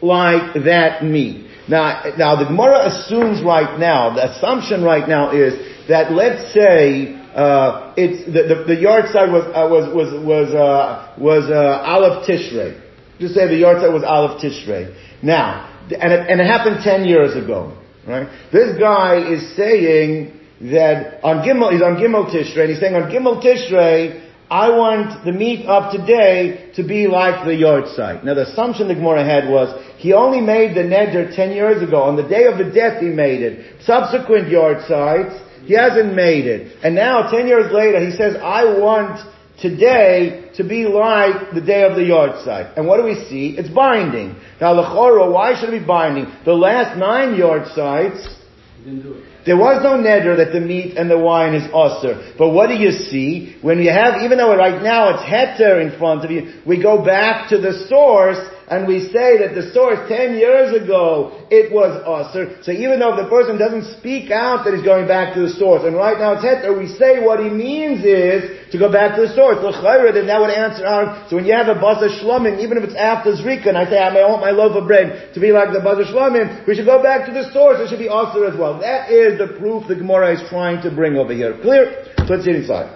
like 0.00 0.64
that 0.64 1.04
meat. 1.04 1.46
Now, 1.68 2.02
now 2.18 2.36
the 2.36 2.46
Gemara 2.46 2.86
assumes 2.90 3.42
right 3.42 3.78
now, 3.78 4.14
the 4.14 4.30
assumption 4.30 4.82
right 4.82 5.08
now 5.08 5.30
is 5.30 5.54
that 5.88 6.12
let's 6.12 6.52
say 6.52 7.14
uh, 7.34 7.94
it's 7.96 8.26
the, 8.26 8.42
the, 8.50 8.56
the 8.74 8.78
yahrzeit 8.82 9.30
was 9.32 9.46
uh, 9.54 9.64
was 9.70 9.88
was 9.94 10.10
was 10.24 10.48
uh, 10.54 11.14
was 11.18 11.48
uh, 11.48 11.90
Aleph 11.94 12.26
Tishrei. 12.28 12.80
Just 13.18 13.34
say 13.34 13.46
the 13.46 13.62
yahrzeit 13.62 13.92
was 13.92 14.02
Aleph 14.02 14.42
Tishrei. 14.42 14.94
Now, 15.22 15.70
and 15.88 16.12
it, 16.12 16.28
and 16.28 16.40
it 16.40 16.46
happened 16.46 16.80
ten 16.82 17.04
years 17.04 17.36
ago, 17.36 17.78
right? 18.06 18.28
This 18.52 18.78
guy 18.78 19.32
is 19.32 19.56
saying 19.56 20.38
that 20.60 21.24
on 21.24 21.46
Gimel, 21.46 21.72
he's 21.72 21.82
on 21.82 21.96
Gimel 21.96 22.28
Tishrei, 22.28 22.66
and 22.66 22.70
he's 22.70 22.80
saying 22.80 22.94
on 22.94 23.10
Gimel 23.10 23.42
Tishrei, 23.42 24.31
I 24.52 24.68
want 24.68 25.24
the 25.24 25.32
meat 25.32 25.64
of 25.64 25.90
today 25.92 26.70
to 26.76 26.82
be 26.82 27.06
like 27.06 27.46
the 27.46 27.52
yahrzeit. 27.52 28.22
Now 28.22 28.34
the 28.34 28.42
assumption 28.52 28.86
the 28.86 28.94
Gemara 28.94 29.24
had 29.24 29.48
was 29.48 29.72
he 29.96 30.12
only 30.12 30.42
made 30.42 30.76
the 30.76 30.82
neder 30.82 31.34
ten 31.34 31.52
years 31.52 31.82
ago. 31.82 32.02
On 32.02 32.16
the 32.16 32.28
day 32.28 32.44
of 32.44 32.58
the 32.58 32.70
death 32.70 33.00
he 33.00 33.08
made 33.08 33.40
it. 33.40 33.80
Subsequent 33.80 34.48
yahrzeits, 34.48 35.40
he 35.64 35.72
hasn't 35.72 36.14
made 36.14 36.44
it. 36.44 36.76
And 36.84 36.94
now 36.94 37.30
ten 37.30 37.46
years 37.46 37.72
later 37.72 38.04
he 38.04 38.14
says, 38.14 38.36
I 38.36 38.78
want 38.78 39.26
today 39.58 40.50
to 40.56 40.64
be 40.64 40.84
like 40.84 41.54
the 41.54 41.62
day 41.62 41.84
of 41.84 41.94
the 41.94 42.02
yahrzeit. 42.02 42.76
And 42.76 42.86
what 42.86 42.98
do 42.98 43.04
we 43.04 43.24
see? 43.30 43.56
It's 43.56 43.70
binding. 43.70 44.36
Now 44.60 44.74
the 44.74 44.82
lechora, 44.82 45.32
why 45.32 45.58
should 45.58 45.72
it 45.72 45.80
be 45.80 45.86
binding? 45.86 46.26
The 46.44 46.52
last 46.52 46.98
nine 46.98 47.36
yahrzeits, 47.36 48.36
didn't 48.84 49.02
do 49.02 49.14
it. 49.14 49.31
There 49.44 49.56
was 49.56 49.82
no 49.82 49.94
neder 49.98 50.36
that 50.36 50.52
the 50.52 50.60
meat 50.60 50.96
and 50.96 51.10
the 51.10 51.18
wine 51.18 51.54
is 51.54 51.68
osir. 51.72 52.36
But 52.38 52.50
what 52.50 52.68
do 52.68 52.74
you 52.74 52.92
see? 52.92 53.56
When 53.60 53.78
you 53.82 53.90
have, 53.90 54.22
even 54.22 54.38
though 54.38 54.56
right 54.56 54.80
now 54.82 55.14
it's 55.14 55.22
heter 55.22 55.82
in 55.82 55.98
front 55.98 56.24
of 56.24 56.30
you, 56.30 56.60
we 56.64 56.80
go 56.80 57.04
back 57.04 57.48
to 57.50 57.58
the 57.58 57.86
source 57.88 58.38
and 58.72 58.88
we 58.88 59.12
say 59.12 59.36
that 59.44 59.52
the 59.52 59.68
source 59.76 60.00
10 60.08 60.32
years 60.40 60.72
ago, 60.72 61.44
it 61.52 61.68
was 61.68 61.92
usher. 62.08 62.56
So 62.64 62.72
even 62.72 63.04
though 63.04 63.12
the 63.20 63.28
person 63.28 63.60
doesn't 63.60 64.00
speak 64.00 64.32
out 64.32 64.64
that 64.64 64.72
he's 64.72 64.80
going 64.80 65.04
back 65.04 65.36
to 65.36 65.44
the 65.44 65.52
source, 65.52 65.84
and 65.84 65.92
right 65.92 66.16
now 66.16 66.40
it's 66.40 66.44
heter, 66.44 66.72
we 66.72 66.88
say 66.88 67.20
what 67.20 67.44
he 67.44 67.52
means 67.52 68.00
is 68.00 68.72
to 68.72 68.80
go 68.80 68.88
back 68.88 69.12
to 69.20 69.28
the 69.28 69.32
source. 69.36 69.60
Then 69.60 70.24
that 70.24 70.40
would 70.40 70.48
answer 70.48 70.88
our, 70.88 71.28
so 71.28 71.36
when 71.36 71.44
you 71.44 71.52
have 71.52 71.68
a 71.68 71.76
basa 71.76 72.08
shlomim, 72.16 72.64
even 72.64 72.80
if 72.80 72.84
it's 72.88 72.96
after 72.96 73.36
zrika, 73.36 73.68
and 73.68 73.76
I 73.76 73.84
say 73.84 74.00
ah, 74.00 74.08
I 74.08 74.24
want 74.24 74.40
my 74.40 74.56
loaf 74.56 74.72
of 74.72 74.88
bread 74.88 75.36
to 75.36 75.38
be 75.40 75.52
like 75.52 75.76
the 75.76 75.84
basa 75.84 76.08
shlomim, 76.08 76.64
we 76.64 76.72
should 76.72 76.88
go 76.88 77.02
back 77.02 77.28
to 77.28 77.32
the 77.32 77.52
source, 77.52 77.76
it 77.76 77.92
should 77.92 78.00
be 78.00 78.08
usher 78.08 78.48
as 78.48 78.56
well. 78.56 78.80
That 78.80 79.12
is 79.12 79.36
the 79.36 79.52
proof 79.60 79.84
the 79.84 80.00
Gemara 80.00 80.32
is 80.32 80.40
trying 80.48 80.80
to 80.80 80.88
bring 80.88 81.20
over 81.20 81.36
here. 81.36 81.60
Clear? 81.60 82.08
So 82.24 82.40
let's 82.40 82.48
see 82.48 82.56
inside. 82.56 82.88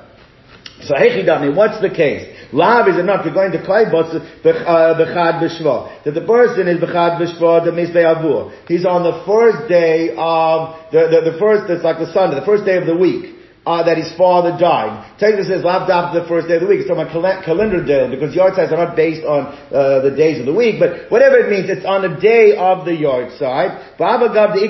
So 0.88 0.94
Hechidami, 0.94 1.54
what's 1.54 1.80
the 1.80 1.90
case? 1.90 2.35
Lav 2.52 2.88
is 2.88 2.98
enough. 2.98 3.24
You're 3.24 3.34
going 3.34 3.52
to 3.52 3.64
clay 3.64 3.84
but 3.90 4.06
uh, 4.14 4.94
bechad 4.98 5.42
b'shva. 5.42 6.04
That 6.04 6.12
the 6.12 6.26
person 6.26 6.68
is 6.68 6.78
bechad 6.78 7.20
b'shva 7.20 7.64
the 7.64 7.72
misbei 7.72 8.04
avur. 8.04 8.52
He's 8.68 8.84
on 8.84 9.02
the 9.02 9.22
first 9.26 9.68
day 9.68 10.10
of 10.16 10.92
the, 10.92 11.08
the, 11.10 11.32
the 11.32 11.38
first. 11.38 11.70
It's 11.70 11.84
like 11.84 11.98
the 11.98 12.12
Sunday, 12.12 12.38
the 12.38 12.46
first 12.46 12.64
day 12.64 12.76
of 12.76 12.86
the 12.86 12.96
week 12.96 13.36
uh, 13.66 13.82
that 13.82 13.98
his 13.98 14.14
father 14.14 14.56
died. 14.56 15.18
Taita 15.18 15.44
says 15.44 15.64
lav 15.64 15.88
the 16.14 16.24
first 16.28 16.46
day 16.46 16.54
of 16.54 16.62
the 16.62 16.68
week. 16.68 16.80
It's 16.80 16.88
talking 16.88 17.02
about 17.02 17.44
calendar 17.44 17.84
day 17.84 18.06
because 18.08 18.32
yahrzeit 18.34 18.70
are 18.70 18.86
not 18.86 18.94
based 18.94 19.26
on 19.26 19.46
uh, 19.74 20.00
the 20.06 20.14
days 20.14 20.38
of 20.38 20.46
the 20.46 20.54
week, 20.54 20.78
but 20.78 21.10
whatever 21.10 21.36
it 21.42 21.50
means, 21.50 21.68
it's 21.68 21.84
on 21.84 22.06
the 22.06 22.14
day 22.20 22.54
of 22.54 22.86
the 22.86 22.92
yahrzeit. 22.94 23.98
Ba'abagav 23.98 24.54
the. 24.54 24.62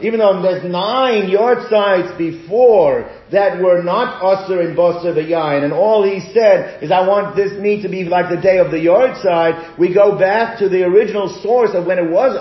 Even 0.00 0.20
though 0.20 0.40
there's 0.40 0.64
nine 0.64 1.28
yahrzeits 1.28 2.16
before 2.16 3.04
that 3.32 3.60
were 3.60 3.82
not 3.82 4.22
Usr 4.22 4.64
and 4.64 4.76
Basar 4.76 5.14
the 5.14 5.24
And 5.64 5.72
all 5.72 6.04
he 6.04 6.20
said 6.32 6.82
is, 6.82 6.92
I 6.92 7.06
want 7.06 7.34
this 7.34 7.52
meat 7.60 7.82
to 7.82 7.88
be 7.88 8.04
like 8.04 8.28
the 8.28 8.40
day 8.40 8.58
of 8.58 8.70
the 8.70 8.76
yahrzeit. 8.76 9.78
We 9.78 9.92
go 9.92 10.18
back 10.18 10.58
to 10.58 10.68
the 10.68 10.84
original 10.84 11.28
source 11.42 11.70
of 11.74 11.86
when 11.86 11.98
it 11.98 12.10
was 12.10 12.36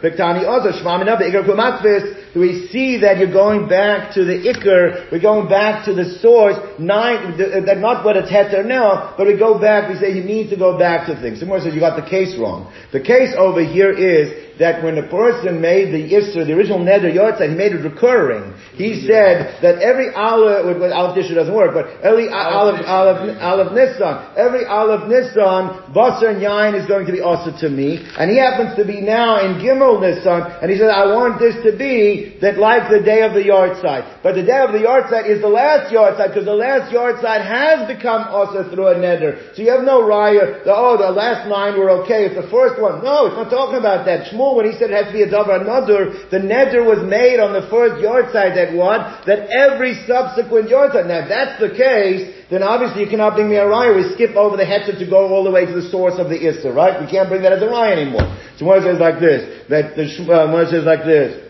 the 0.00 1.24
Ikar 1.24 1.44
Kumatvis. 1.46 2.34
We 2.34 2.68
see 2.68 3.00
that 3.00 3.18
you're 3.18 3.32
going 3.32 3.68
back 3.68 4.14
to 4.14 4.24
the 4.24 4.34
Ikar. 4.34 5.12
We're 5.12 5.20
going 5.20 5.48
back 5.48 5.84
to 5.84 5.94
the 5.94 6.18
source. 6.20 6.56
Nine, 6.78 7.36
that 7.38 7.78
not 7.78 8.04
what 8.04 8.16
it's 8.16 8.30
heter 8.30 8.64
now, 8.64 9.14
but 9.16 9.26
we 9.26 9.38
go 9.38 9.58
back, 9.58 9.88
we 9.88 9.96
say 9.96 10.12
you 10.12 10.24
need 10.24 10.50
to 10.50 10.56
go 10.56 10.78
back 10.78 11.06
to 11.08 11.20
things. 11.20 11.40
Someone 11.40 11.60
says 11.60 11.74
you 11.74 11.80
got 11.80 11.96
the 12.00 12.08
case 12.08 12.36
wrong. 12.38 12.72
The 12.92 13.00
case 13.00 13.34
over 13.36 13.62
here 13.62 13.92
is 13.92 14.45
that 14.58 14.82
when 14.82 14.96
a 14.98 15.06
person 15.08 15.60
made 15.60 15.92
the 15.92 16.14
Isser, 16.14 16.46
the 16.46 16.52
original 16.52 16.80
Neder 16.80 17.12
Yortzeit, 17.12 17.50
he 17.50 17.54
made 17.54 17.72
it 17.72 17.84
recurring. 17.84 18.54
He 18.74 19.06
said 19.06 19.60
that 19.62 19.80
every 19.80 20.12
Aleph, 20.14 20.66
with 20.66 20.92
Aleph 20.92 21.16
Disha 21.16 21.34
doesn't 21.34 21.54
work, 21.54 21.72
but 21.74 21.88
every 22.00 22.28
Aleph, 22.28 22.80
Aleph, 22.86 23.36
Aleph 23.40 23.72
Nissan, 23.72 24.36
every 24.36 24.64
Aleph 24.64 25.08
Nissan, 25.08 25.92
Basar 25.92 26.32
and 26.32 26.40
Yain 26.40 26.78
is 26.80 26.86
going 26.86 27.06
to 27.06 27.12
be 27.12 27.20
also 27.20 27.52
to 27.60 27.68
me, 27.68 28.04
and 28.18 28.30
he 28.30 28.36
happens 28.36 28.76
to 28.76 28.84
be 28.84 29.00
now 29.00 29.44
in 29.44 29.60
Gimel 29.60 30.00
Nissan, 30.00 30.62
and 30.62 30.70
he 30.70 30.78
said, 30.78 30.88
I 30.88 31.12
want 31.14 31.38
this 31.38 31.56
to 31.64 31.76
be 31.76 32.38
that 32.40 32.58
like 32.58 32.90
the 32.90 33.00
day 33.00 33.22
of 33.22 33.32
the 33.32 33.44
Yortzeit. 33.44 34.22
But 34.22 34.34
the 34.34 34.44
day 34.44 34.60
of 34.60 34.72
the 34.72 34.80
Yortzeit 34.80 35.28
is 35.28 35.40
the 35.40 35.52
last 35.52 35.92
Yortzeit, 35.92 36.28
because 36.28 36.44
the 36.44 36.56
last 36.56 36.92
Yortzeit 36.92 37.44
has 37.44 37.88
become 37.88 38.28
also 38.28 38.68
through 38.70 38.88
a 38.88 38.94
Neder. 38.94 39.54
So 39.56 39.62
you 39.62 39.70
have 39.70 39.84
no 39.84 40.02
raya, 40.02 40.64
the, 40.64 40.72
oh, 40.74 40.96
the 40.96 41.10
last 41.10 41.48
nine 41.48 41.78
were 41.78 41.90
okay, 42.04 42.26
it's 42.26 42.36
the 42.36 42.48
first 42.50 42.80
one. 42.80 43.04
No, 43.04 43.26
it's 43.26 43.36
not 43.36 43.50
talking 43.50 43.78
about 43.78 44.04
that. 44.06 44.32
Shmuel 44.32 44.45
when 44.54 44.70
he 44.70 44.78
said 44.78 44.90
it 44.90 44.96
has 44.96 45.08
to 45.08 45.12
be 45.12 45.22
a 45.22 45.30
davar 45.32 45.64
nadur, 45.66 46.30
the 46.30 46.38
neder 46.38 46.86
was 46.86 47.02
made 47.02 47.40
on 47.40 47.52
the 47.56 47.66
first 47.66 47.98
yahrzeit 47.98 48.54
that 48.54 48.70
what? 48.76 49.26
That 49.26 49.50
every 49.50 49.98
subsequent 50.06 50.68
yahrzeit. 50.70 51.08
Now 51.08 51.24
if 51.24 51.28
that's 51.28 51.58
the 51.58 51.74
case, 51.74 52.46
then 52.50 52.62
obviously 52.62 53.02
you 53.02 53.10
cannot 53.10 53.34
bring 53.34 53.50
me 53.50 53.56
a 53.56 53.64
raya. 53.64 53.96
We 53.96 54.14
skip 54.14 54.36
over 54.36 54.56
the 54.56 54.68
heter 54.68 54.98
to 54.98 55.06
go 55.08 55.26
all 55.32 55.42
the 55.42 55.50
way 55.50 55.66
to 55.66 55.72
the 55.72 55.88
source 55.90 56.20
of 56.20 56.28
the 56.28 56.38
issa, 56.38 56.70
right? 56.70 57.00
We 57.00 57.10
can't 57.10 57.28
bring 57.28 57.42
that 57.42 57.52
as 57.52 57.62
a 57.62 57.66
raya 57.66 57.96
anymore. 57.96 58.28
So 58.58 58.66
one 58.66 58.82
says 58.82 59.00
like 59.00 59.18
this, 59.18 59.66
that 59.68 59.96
the 59.96 60.04
uh, 60.04 60.52
one 60.52 60.68
says 60.68 60.84
like 60.84 61.04
this. 61.04 61.45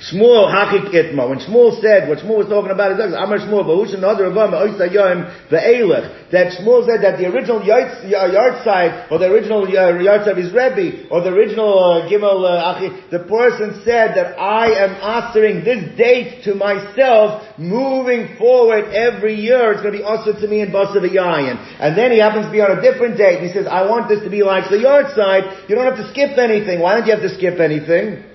Shmuel 0.00 0.48
hakik 0.48 0.88
itma. 0.96 1.28
When 1.28 1.40
Shmuel 1.40 1.78
said, 1.82 2.08
what 2.08 2.18
Shmuel 2.18 2.38
was 2.38 2.48
talking 2.48 2.70
about 2.70 2.96
is, 2.96 3.12
Amar 3.12 3.36
Shmuel, 3.36 3.68
Bahush 3.68 3.92
another 3.92 4.32
Avam, 4.32 4.56
Oisa 4.56 4.88
Yom, 4.88 5.28
Ve'elech. 5.52 6.30
That 6.32 6.56
Shmuel 6.56 6.86
said 6.88 7.04
that 7.04 7.18
the 7.18 7.28
original 7.28 7.60
yahrzeit, 7.60 9.12
or 9.12 9.18
the 9.18 9.28
original 9.28 9.66
yahrzeit 9.66 10.30
of 10.30 10.38
his 10.38 10.52
Rebbe, 10.56 11.08
or 11.10 11.20
the 11.20 11.28
original 11.28 11.76
uh, 11.76 12.08
Gimel 12.08 12.48
uh, 12.48 12.80
the 13.10 13.28
person 13.28 13.82
said 13.84 14.16
that 14.16 14.40
I 14.40 14.72
am 14.72 14.96
answering 15.04 15.64
this 15.64 15.98
date 15.98 16.44
to 16.44 16.54
myself, 16.54 17.44
moving 17.58 18.38
forward 18.38 18.94
every 18.94 19.34
year. 19.34 19.72
It's 19.72 19.82
going 19.82 19.92
to 19.92 19.98
be 19.98 20.04
also 20.04 20.32
to 20.32 20.48
me 20.48 20.62
in 20.62 20.72
Basa 20.72 20.96
Yayin. 20.96 21.60
And 21.78 21.98
then 21.98 22.10
he 22.10 22.18
happens 22.18 22.46
to 22.46 22.52
be 22.52 22.62
on 22.62 22.72
a 22.72 22.80
different 22.80 23.18
date, 23.18 23.40
and 23.40 23.46
he 23.46 23.52
says, 23.52 23.66
I 23.66 23.84
want 23.84 24.08
this 24.08 24.24
to 24.24 24.30
be 24.30 24.42
like 24.42 24.70
the 24.70 24.80
yahrzeit. 24.80 25.68
You 25.68 25.74
don't 25.76 25.84
have 25.84 26.00
to 26.00 26.08
skip 26.08 26.38
anything. 26.38 26.80
Why 26.80 26.96
don't 26.96 27.04
you 27.04 27.12
have 27.12 27.22
to 27.22 27.36
skip 27.36 27.60
anything? 27.60 28.29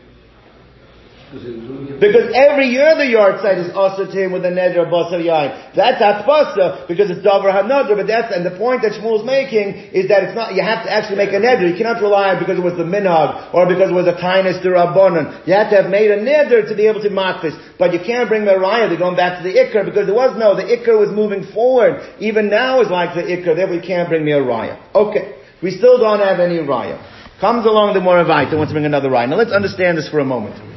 Because 2.00 2.32
every 2.36 2.68
year 2.68 2.96
the 2.96 3.08
yahrzeit 3.08 3.68
is 3.68 3.72
also 3.76 4.04
to 4.04 4.12
him 4.12 4.32
with 4.32 4.44
a 4.44 4.52
neder 4.52 4.84
of 4.84 4.92
basar 4.92 5.20
yain. 5.20 5.52
That's 5.76 6.02
atbasa 6.04 6.88
because 6.88 7.10
it's 7.10 7.24
davar 7.24 7.52
hanadr, 7.56 7.96
but 7.96 8.08
that's, 8.08 8.36
and 8.36 8.46
the 8.46 8.56
point 8.56 8.84
that 8.84 9.00
Shmuel's 9.00 9.24
making 9.24 9.96
is 9.96 10.08
that 10.12 10.24
it's 10.24 10.36
not, 10.36 10.56
you 10.56 10.64
have 10.64 10.84
to 10.84 10.92
actually 10.92 11.16
make 11.16 11.32
a 11.32 11.40
neder. 11.40 11.68
You 11.68 11.76
cannot 11.76 12.02
rely 12.02 12.36
on 12.36 12.40
because 12.40 12.60
it 12.60 12.64
was 12.64 12.76
the 12.76 12.84
minhag 12.84 13.54
or 13.56 13.68
because 13.68 13.92
it 13.92 13.98
was 13.98 14.08
a 14.08 14.16
kindness 14.20 14.60
to. 14.64 14.76
You 14.76 15.54
have 15.56 15.72
to 15.72 15.76
have 15.76 15.90
made 15.90 16.12
a 16.12 16.20
neder 16.20 16.68
to 16.68 16.76
be 16.76 16.88
able 16.88 17.02
to 17.02 17.10
matfis. 17.10 17.56
But 17.80 17.94
you 17.94 18.00
can't 18.00 18.28
bring 18.28 18.44
Mariah 18.44 18.90
to 18.90 18.98
going 18.98 19.16
back 19.16 19.40
to 19.40 19.44
the 19.44 19.56
ikr 19.56 19.84
because 19.88 20.08
there 20.08 20.16
was 20.16 20.36
no, 20.40 20.56
the 20.56 20.68
ikr 20.68 21.00
was 21.00 21.12
moving 21.16 21.48
forward. 21.52 22.04
Even 22.20 22.50
now 22.50 22.82
is 22.82 22.90
like 22.90 23.16
the 23.16 23.24
ikr, 23.24 23.56
therefore 23.56 23.76
you 23.76 23.86
can't 23.86 24.08
bring 24.08 24.24
me 24.24 24.32
a 24.32 24.44
raya. 24.44 24.76
Okay. 24.94 25.36
We 25.64 25.72
still 25.72 25.98
don't 25.98 26.20
have 26.20 26.40
any 26.40 26.60
raya. 26.60 27.00
Comes 27.40 27.66
along 27.66 27.96
the 27.96 28.00
Moravite 28.00 28.50
and 28.50 28.58
wants 28.60 28.72
to 28.72 28.76
bring 28.76 28.86
another 28.86 29.10
raya. 29.10 29.30
Now 29.30 29.38
let's 29.38 29.52
understand 29.52 29.98
this 29.98 30.10
for 30.10 30.20
a 30.20 30.26
moment. 30.26 30.75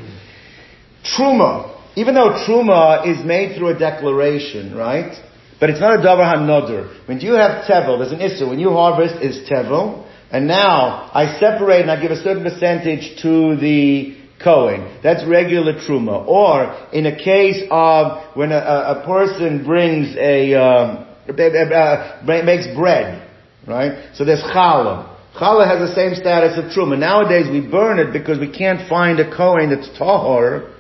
Truma. 1.17 1.77
Even 1.97 2.15
though 2.15 2.45
Truma 2.47 3.07
is 3.07 3.25
made 3.25 3.57
through 3.57 3.69
a 3.69 3.79
declaration, 3.79 4.75
right? 4.77 5.13
But 5.61 5.71
it's 5.71 5.81
not 5.81 5.99
a 5.99 6.03
davar 6.03 6.37
hanoder. 6.37 7.09
When 7.09 7.21
you 7.21 7.33
have 7.33 7.65
tevel, 7.65 7.99
there's 7.99 8.13
an 8.13 8.21
issue. 8.21 8.49
When 8.49 8.61
you 8.61 8.71
harvest, 8.71 9.17
is 9.23 9.49
tevel. 9.49 10.07
And 10.31 10.47
now, 10.47 11.11
I 11.13 11.39
separate 11.41 11.83
and 11.83 11.91
I 11.91 12.01
give 12.01 12.11
a 12.11 12.23
certain 12.23 12.45
percentage 12.45 13.23
to 13.23 13.57
the 13.57 14.17
Kohen. 14.43 15.01
That's 15.03 15.27
regular 15.27 15.73
truma. 15.75 16.27
Or, 16.27 16.89
in 16.93 17.07
a 17.07 17.17
case 17.17 17.65
of 17.71 18.37
when 18.37 18.53
a, 18.53 18.59
a, 18.59 19.01
a 19.01 19.07
person 19.07 19.65
brings 19.65 20.15
a, 20.17 20.55
um, 20.55 21.07
uh, 21.29 22.21
makes 22.25 22.69
bread, 22.77 23.29
right? 23.67 24.15
So 24.15 24.25
there's 24.25 24.43
challah. 24.43 25.17
Challah 25.35 25.67
has 25.67 25.89
the 25.89 25.95
same 25.95 26.15
status 26.15 26.59
of 26.59 26.67
truma. 26.67 26.99
Nowadays 26.99 27.47
we 27.51 27.61
burn 27.61 27.99
it 27.99 28.13
because 28.13 28.39
we 28.39 28.51
can't 28.51 28.89
find 28.89 29.19
a 29.21 29.37
Kohen 29.37 29.71
that's 29.71 29.89
tahor, 29.99 30.75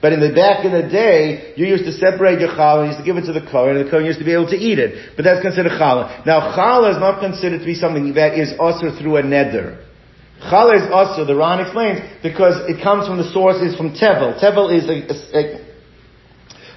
but 0.00 0.12
in 0.12 0.20
the 0.20 0.32
back 0.34 0.64
in 0.64 0.72
the 0.72 0.84
day, 0.84 1.54
you 1.56 1.66
used 1.66 1.84
to 1.84 1.92
separate 1.92 2.40
your 2.40 2.50
challah, 2.50 2.84
you 2.84 2.92
used 2.92 3.00
to 3.00 3.04
give 3.04 3.16
it 3.16 3.24
to 3.26 3.32
the 3.32 3.40
Kohen, 3.40 3.76
and 3.76 3.86
the 3.86 3.90
Kohen 3.90 4.04
used 4.04 4.18
to 4.18 4.24
be 4.24 4.32
able 4.32 4.48
to 4.48 4.56
eat 4.56 4.78
it. 4.78 5.16
But 5.16 5.24
that's 5.24 5.40
considered 5.40 5.72
challah. 5.72 6.26
Now 6.26 6.52
challah 6.52 6.92
is 6.92 7.00
not 7.00 7.20
considered 7.20 7.60
to 7.60 7.66
be 7.66 7.74
something 7.74 8.14
that 8.14 8.38
is 8.38 8.52
also 8.58 8.92
through 8.92 9.16
a 9.16 9.22
neder. 9.22 9.82
Challah 10.40 10.84
is 10.84 10.92
also, 10.92 11.24
the 11.24 11.34
Ran 11.34 11.60
explains, 11.60 12.00
because 12.22 12.68
it 12.68 12.82
comes 12.82 13.08
from 13.08 13.16
the 13.16 13.32
sources 13.32 13.74
from 13.74 13.96
Tevel. 13.96 14.36
Tevel 14.36 14.68
is 14.68 14.84
a, 14.84 15.08
a, 15.08 15.64
a 15.64 15.65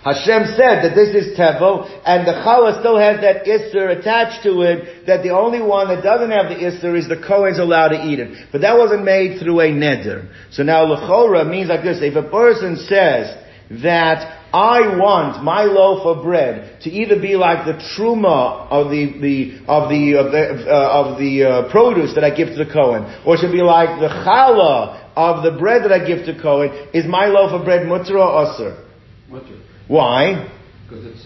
Hashem 0.04 0.56
said 0.56 0.84
that 0.84 0.96
this 0.96 1.10
is 1.10 1.38
Tevel, 1.38 1.84
and 2.06 2.26
the 2.26 2.32
Challah 2.32 2.80
still 2.80 2.98
has 2.98 3.20
that 3.20 3.44
Isser 3.44 4.00
attached 4.00 4.44
to 4.44 4.62
it, 4.62 5.06
that 5.08 5.24
the 5.24 5.32
only 5.32 5.62
one 5.62 5.90
that 5.90 6.02
doesn't 6.02 6.32
have 6.32 6.48
the 6.48 6.56
Isser 6.56 6.98
is 6.98 7.10
the 7.10 7.20
Kohen's 7.20 7.60
allowed 7.60 7.90
to 7.90 8.06
eat 8.06 8.20
it. 8.20 8.48
But 8.52 8.62
that 8.62 8.78
wasn't 8.78 9.04
made 9.04 9.40
through 9.40 9.60
a 9.60 9.70
Neder. 9.70 10.32
So 10.52 10.64
now 10.64 10.86
Lechora 10.86 11.50
means 11.50 11.68
like 11.68 11.84
this, 11.84 12.00
if 12.02 12.16
a 12.16 12.30
person 12.30 12.78
says 12.78 13.36
that 13.84 14.40
I 14.54 14.98
want 14.98 15.44
my 15.44 15.64
loaf 15.64 16.06
of 16.06 16.24
bread 16.24 16.82
to 16.82 16.90
either 16.90 17.22
be 17.22 17.36
like 17.36 17.66
the 17.66 17.74
truma 17.74 18.68
of 18.72 18.90
the, 18.90 19.20
the 19.22 19.60
of 19.68 19.90
the 19.90 20.16
of 20.18 20.32
the, 20.32 20.66
uh, 20.66 21.04
of 21.04 21.20
the 21.20 21.44
uh, 21.44 21.72
produce 21.72 22.16
that 22.16 22.24
I 22.24 22.34
give 22.34 22.48
to 22.48 22.56
the 22.56 22.72
Kohen, 22.72 23.04
or 23.28 23.36
it 23.36 23.42
should 23.42 23.52
be 23.52 23.62
like 23.62 24.00
the 24.00 24.08
challah 24.08 25.12
of 25.16 25.44
the 25.44 25.60
bread 25.60 25.84
that 25.84 25.92
I 25.92 26.08
give 26.08 26.26
to 26.26 26.42
Kohen. 26.42 26.88
Is 26.94 27.06
my 27.06 27.28
loaf 27.28 27.52
of 27.52 27.64
bread 27.64 27.86
mutter 27.86 28.18
or 28.18 28.48
usr? 28.48 28.84
Mutter. 29.30 29.69
Why? 29.90 30.48
Because 30.88 31.06
it's 31.06 31.26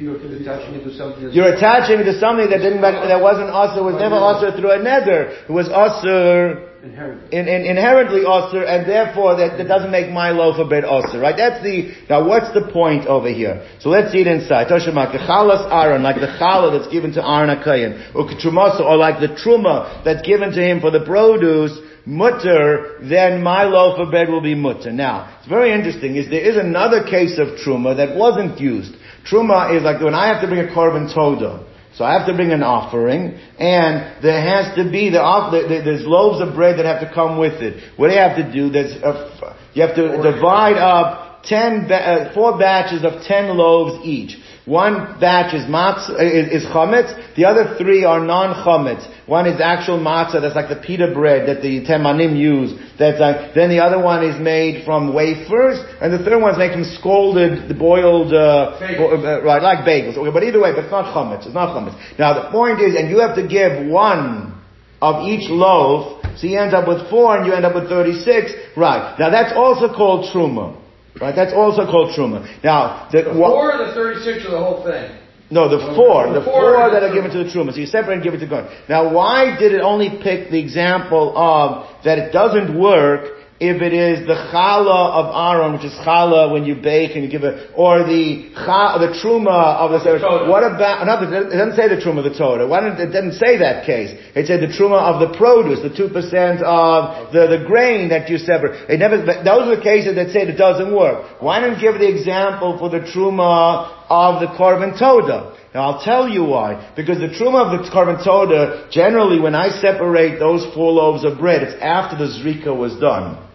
you're 0.00 0.16
attaching 0.16 0.74
it 0.74 0.84
to 0.84 0.92
something. 0.96 1.32
You're 1.32 1.54
attaching 1.54 2.00
it 2.00 2.04
to 2.04 2.20
something 2.20 2.48
that 2.50 2.58
didn't 2.58 2.80
that 2.80 3.20
wasn't 3.20 3.50
also 3.50 3.84
was 3.84 3.96
never 3.96 4.14
also 4.14 4.52
through 4.52 4.70
a 4.70 4.78
neder. 4.78 5.48
It 5.48 5.52
was 5.52 5.68
also 5.68 6.75
inherent. 6.82 7.32
in, 7.32 7.48
in, 7.48 7.66
inherently 7.66 8.20
osir, 8.20 8.66
and 8.66 8.88
therefore 8.88 9.36
that, 9.36 9.58
that 9.58 9.68
doesn't 9.68 9.90
make 9.90 10.10
my 10.10 10.30
loaf 10.30 10.56
of 10.58 10.68
bread 10.68 10.84
osir, 10.84 11.20
right? 11.20 11.36
That's 11.36 11.62
the, 11.62 11.94
now 12.08 12.26
what's 12.26 12.52
the 12.54 12.70
point 12.72 13.06
over 13.06 13.28
here? 13.28 13.66
So 13.80 13.88
let's 13.88 14.12
see 14.12 14.20
it 14.20 14.26
inside. 14.26 14.68
Toshamak, 14.68 15.12
chalas 15.26 15.70
Aaron, 15.72 16.02
like 16.02 16.16
the 16.16 16.32
challah 16.38 16.78
that's 16.78 16.92
given 16.92 17.12
to 17.14 17.26
Aaron 17.26 17.50
HaKayin, 17.50 18.14
or 18.14 18.22
or 18.24 18.96
like 18.96 19.20
the 19.20 19.28
truma 19.28 20.04
that's 20.04 20.26
given 20.26 20.52
to 20.52 20.62
him 20.62 20.80
for 20.80 20.90
the 20.90 21.04
produce, 21.04 21.78
mutter, 22.06 22.98
then 23.02 23.42
my 23.42 23.64
loaf 23.64 23.98
of 23.98 24.10
bread 24.10 24.28
will 24.28 24.40
be 24.40 24.54
mutter. 24.54 24.92
Now, 24.92 25.36
it's 25.38 25.48
very 25.48 25.72
interesting, 25.72 26.16
is 26.16 26.30
there 26.30 26.40
is 26.40 26.56
another 26.56 27.04
case 27.04 27.38
of 27.38 27.58
truma 27.58 27.96
that 27.96 28.16
wasn't 28.16 28.60
used. 28.60 28.94
Truma 29.28 29.76
is 29.76 29.82
like 29.82 30.00
when 30.00 30.14
I 30.14 30.28
have 30.28 30.40
to 30.42 30.46
bring 30.46 30.60
a 30.60 30.72
korban 30.72 31.12
toda. 31.12 31.66
So 31.96 32.04
I 32.04 32.12
have 32.12 32.26
to 32.28 32.34
bring 32.34 32.52
an 32.52 32.62
offering, 32.62 33.40
and 33.58 34.22
there 34.22 34.40
has 34.40 34.76
to 34.76 34.84
be 34.90 35.08
the, 35.08 35.20
off- 35.20 35.50
the, 35.50 35.62
the 35.62 35.80
there's 35.82 36.04
loaves 36.04 36.42
of 36.42 36.54
bread 36.54 36.78
that 36.78 36.84
have 36.84 37.00
to 37.00 37.10
come 37.12 37.38
with 37.38 37.62
it. 37.62 37.82
What 37.96 38.08
do 38.08 38.14
you 38.14 38.20
have 38.20 38.36
to 38.36 38.52
do? 38.52 38.68
There's 38.68 38.92
a, 38.96 39.56
you 39.72 39.80
have 39.80 39.96
to 39.96 40.20
divide 40.20 40.76
up 40.76 41.42
ten, 41.44 41.90
uh, 41.90 42.32
four 42.34 42.58
batches 42.58 43.02
of 43.02 43.22
ten 43.24 43.56
loaves 43.56 44.04
each. 44.04 44.36
One 44.66 45.18
batch 45.20 45.54
is 45.54 45.62
matzah, 45.62 46.20
is, 46.20 46.62
is 46.62 46.68
chametz. 46.68 47.34
The 47.36 47.46
other 47.46 47.76
three 47.78 48.04
are 48.04 48.20
non-chametz. 48.20 49.15
One 49.26 49.46
is 49.46 49.60
actual 49.60 49.98
matzah, 49.98 50.40
that's 50.40 50.54
like 50.54 50.68
the 50.68 50.76
pita 50.76 51.10
bread 51.12 51.48
that 51.48 51.60
the 51.60 51.84
temanim 51.84 52.38
use. 52.38 52.78
That's 52.96 53.18
like, 53.18 53.54
then 53.54 53.70
the 53.70 53.80
other 53.80 53.98
one 54.00 54.22
is 54.22 54.40
made 54.40 54.84
from 54.84 55.12
wafers, 55.12 55.82
and 56.00 56.12
the 56.14 56.22
third 56.22 56.40
one 56.40 56.52
is 56.52 56.58
made 56.58 56.72
from 56.72 56.84
scalded, 56.84 57.68
the 57.68 57.74
boiled, 57.74 58.32
uh, 58.32 58.78
bo- 58.96 59.18
uh, 59.18 59.42
right, 59.42 59.60
like 59.60 59.82
bagels. 59.84 60.16
Okay, 60.16 60.30
but 60.30 60.44
either 60.44 60.60
way, 60.62 60.70
but 60.70 60.84
it's 60.84 60.92
not 60.92 61.10
chametz. 61.12 61.44
It's 61.44 61.54
not 61.54 61.74
chametz. 61.74 61.98
Now 62.20 62.34
the 62.40 62.50
point 62.52 62.80
is, 62.80 62.94
and 62.94 63.10
you 63.10 63.18
have 63.18 63.34
to 63.34 63.42
give 63.46 63.90
one 63.90 64.54
of 65.02 65.26
each 65.26 65.50
loaf, 65.50 66.22
so 66.36 66.46
you 66.46 66.58
end 66.58 66.72
up 66.72 66.86
with 66.86 67.10
four, 67.10 67.36
and 67.36 67.46
you 67.46 67.52
end 67.52 67.64
up 67.66 67.74
with 67.74 67.88
thirty-six. 67.88 68.52
Right. 68.76 69.18
Now 69.18 69.30
that's 69.30 69.52
also 69.56 69.92
called 69.92 70.30
truma. 70.32 70.80
Right. 71.20 71.34
That's 71.34 71.52
also 71.52 71.84
called 71.84 72.14
truma. 72.14 72.46
Now 72.62 73.08
the, 73.10 73.22
The 73.22 73.32
four 73.34 73.74
or 73.74 73.86
the 73.86 73.92
thirty-six 73.92 74.46
or 74.46 74.50
the 74.52 74.58
whole 74.58 74.84
thing? 74.84 75.18
No, 75.50 75.68
the 75.68 75.78
four, 75.94 76.32
the 76.32 76.42
four 76.42 76.52
four 76.52 76.82
and 76.82 76.94
the 76.94 77.00
that 77.00 77.06
are 77.06 77.14
given 77.14 77.30
to 77.30 77.44
the 77.44 77.50
truma. 77.50 77.72
So 77.72 77.78
you 77.78 77.86
separate 77.86 78.14
and 78.14 78.22
give 78.22 78.34
it 78.34 78.40
to 78.40 78.48
God. 78.48 78.68
Now, 78.88 79.12
why 79.12 79.56
did 79.58 79.72
it 79.72 79.80
only 79.80 80.18
pick 80.22 80.50
the 80.50 80.58
example 80.58 81.36
of 81.36 82.02
that 82.04 82.18
it 82.18 82.32
doesn't 82.32 82.76
work 82.78 83.45
if 83.58 83.80
it 83.80 83.92
is 83.96 84.26
the 84.26 84.36
challah 84.52 85.16
of 85.16 85.24
Aaron, 85.32 85.72
which 85.72 85.84
is 85.84 85.92
challah 86.04 86.52
when 86.52 86.64
you 86.64 86.76
bake 86.76 87.16
and 87.16 87.24
you 87.24 87.30
give 87.30 87.44
it, 87.44 87.72
or 87.74 88.04
the 88.04 88.52
the 88.52 89.16
truma 89.16 89.80
of 89.80 89.96
the, 89.96 90.00
Torah. 90.04 90.50
what 90.50 90.60
about, 90.60 91.06
no, 91.06 91.16
it 91.24 91.48
doesn't 91.48 91.76
say 91.76 91.88
the 91.88 91.96
truma 91.96 92.20
of 92.20 92.28
the 92.28 92.36
Torah. 92.36 92.68
Why 92.68 92.80
didn't, 92.80 93.00
it 93.00 93.12
didn't 93.12 93.40
say 93.40 93.56
that 93.58 93.86
case. 93.86 94.12
It 94.36 94.46
said 94.46 94.60
the 94.60 94.68
truma 94.68 95.00
of 95.00 95.24
the 95.24 95.36
produce, 95.38 95.80
the 95.80 95.88
2% 95.88 96.12
of 96.60 97.32
the, 97.32 97.56
the 97.56 97.64
grain 97.64 98.10
that 98.10 98.28
you 98.28 98.36
separate. 98.36 98.90
It 98.90 98.98
never, 98.98 99.24
but 99.24 99.44
those 99.44 99.72
are 99.72 99.76
the 99.76 99.82
cases 99.82 100.16
that 100.16 100.32
say 100.36 100.44
it 100.44 100.60
doesn't 100.60 100.94
work. 100.94 101.40
Why 101.40 101.60
didn't 101.60 101.80
give 101.80 101.96
the 101.96 102.08
example 102.08 102.76
for 102.76 102.90
the 102.90 103.00
truma 103.00 104.04
of 104.12 104.40
the 104.44 104.52
korban 104.52 104.98
toda? 104.98 105.56
Now 105.72 105.92
I'll 105.92 106.04
tell 106.04 106.28
you 106.28 106.44
why. 106.44 106.92
Because 106.96 107.18
the 107.18 107.32
truma 107.32 107.72
of 107.72 107.84
the 107.84 107.88
korban 107.88 108.22
toda, 108.24 108.88
generally 108.90 109.40
when 109.40 109.54
I 109.54 109.68
separate 109.80 110.38
those 110.38 110.64
four 110.74 110.92
loaves 110.92 111.24
of 111.24 111.38
bread, 111.38 111.62
it's 111.62 111.80
after 111.80 112.16
the 112.16 112.32
zrika 112.32 112.76
was 112.76 113.00
done. 113.00 113.45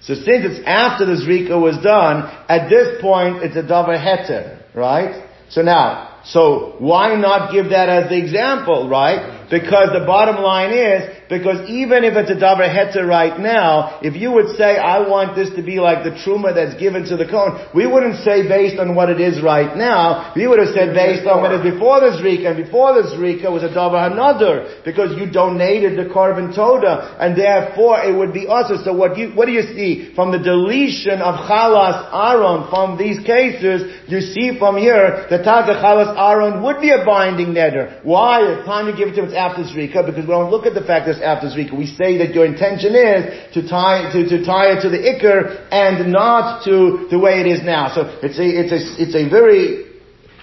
So 0.00 0.14
since 0.14 0.44
it's 0.44 0.60
after 0.66 1.04
the 1.06 1.14
zrika 1.14 1.60
was 1.60 1.76
done, 1.82 2.22
at 2.48 2.68
this 2.68 3.00
point 3.00 3.42
it's 3.42 3.56
a 3.56 3.62
davar 3.62 3.98
heter, 3.98 4.62
right? 4.74 5.28
So 5.50 5.62
now, 5.62 6.20
so 6.24 6.76
why 6.78 7.16
not 7.16 7.52
give 7.52 7.70
that 7.70 7.88
as 7.88 8.10
the 8.10 8.18
example, 8.18 8.88
right? 8.88 9.37
Because 9.50 9.96
the 9.96 10.04
bottom 10.04 10.44
line 10.44 10.76
is, 10.76 11.08
because 11.28 11.68
even 11.68 12.04
if 12.04 12.16
it's 12.16 12.30
a 12.30 12.36
davar 12.36 12.68
heter 12.68 13.08
right 13.08 13.40
now, 13.40 14.00
if 14.00 14.16
you 14.16 14.32
would 14.32 14.56
say, 14.56 14.76
I 14.76 15.00
want 15.08 15.36
this 15.36 15.48
to 15.56 15.62
be 15.62 15.80
like 15.80 16.04
the 16.04 16.12
truma 16.12 16.52
that's 16.54 16.76
given 16.80 17.04
to 17.08 17.16
the 17.16 17.24
Kohen, 17.24 17.68
we 17.74 17.86
wouldn't 17.88 18.24
say 18.24 18.48
based 18.48 18.80
on 18.80 18.94
what 18.94 19.08
it 19.08 19.20
is 19.20 19.40
right 19.42 19.76
now, 19.76 20.32
we 20.36 20.48
would 20.48 20.58
have 20.58 20.72
said 20.72 20.92
based 20.92 21.28
on 21.28 21.40
what 21.40 21.52
is 21.52 21.64
before 21.64 22.00
the 22.00 22.16
zrika, 22.20 22.52
and 22.52 22.64
before 22.64 22.96
the 22.96 23.08
zrika 23.12 23.52
was 23.52 23.64
a 23.64 23.72
davar 23.72 24.08
hanadar, 24.08 24.84
because 24.84 25.16
you 25.16 25.30
donated 25.30 25.96
the 25.96 26.12
korban 26.12 26.54
toda, 26.54 27.16
and 27.20 27.36
therefore 27.36 28.00
it 28.04 28.12
would 28.12 28.32
be 28.32 28.46
also. 28.46 28.76
So 28.84 28.92
what 28.92 29.16
you, 29.16 29.32
what 29.32 29.46
do 29.46 29.52
you 29.52 29.64
see? 29.76 30.12
From 30.14 30.32
the 30.32 30.40
deletion 30.40 31.20
of 31.20 31.44
chalas 31.48 32.08
Aaron 32.12 32.68
from 32.68 32.96
these 32.96 33.20
cases, 33.24 33.84
you 34.08 34.20
see 34.20 34.58
from 34.58 34.76
here 34.76 35.24
that 35.28 35.44
Tata 35.44 35.72
chalas 35.80 36.16
Aaron 36.16 36.62
would 36.62 36.80
be 36.80 36.90
a 36.90 37.04
binding 37.04 37.52
neder. 37.52 38.04
Why? 38.04 38.40
The 38.44 38.64
time 38.64 38.88
you 38.88 38.96
give 38.96 39.08
it 39.08 39.16
to 39.16 39.24
him, 39.24 39.28
it's 39.28 39.37
after 39.38 39.62
zrika, 39.62 40.04
because 40.04 40.26
we 40.26 40.34
don't 40.34 40.50
look 40.50 40.66
at 40.66 40.74
the 40.74 40.82
fact 40.82 41.06
that 41.06 41.16
it's 41.16 41.24
after 41.24 41.46
zrika. 41.46 41.72
We 41.78 41.86
say 41.86 42.18
that 42.18 42.34
your 42.34 42.44
intention 42.44 42.98
is 42.98 43.54
to 43.54 43.62
tie, 43.66 44.10
to, 44.12 44.28
to 44.28 44.44
tie 44.44 44.74
it 44.74 44.82
to 44.82 44.90
the 44.90 44.98
ikr 44.98 45.70
and 45.70 46.12
not 46.12 46.64
to 46.64 47.06
the 47.10 47.18
way 47.18 47.40
it 47.40 47.46
is 47.46 47.62
now. 47.62 47.94
So 47.94 48.18
it's 48.20 48.38
a, 48.38 48.44
it's 48.44 48.72
a, 48.74 48.80
it's 48.98 49.14
a 49.14 49.30
very, 49.30 49.88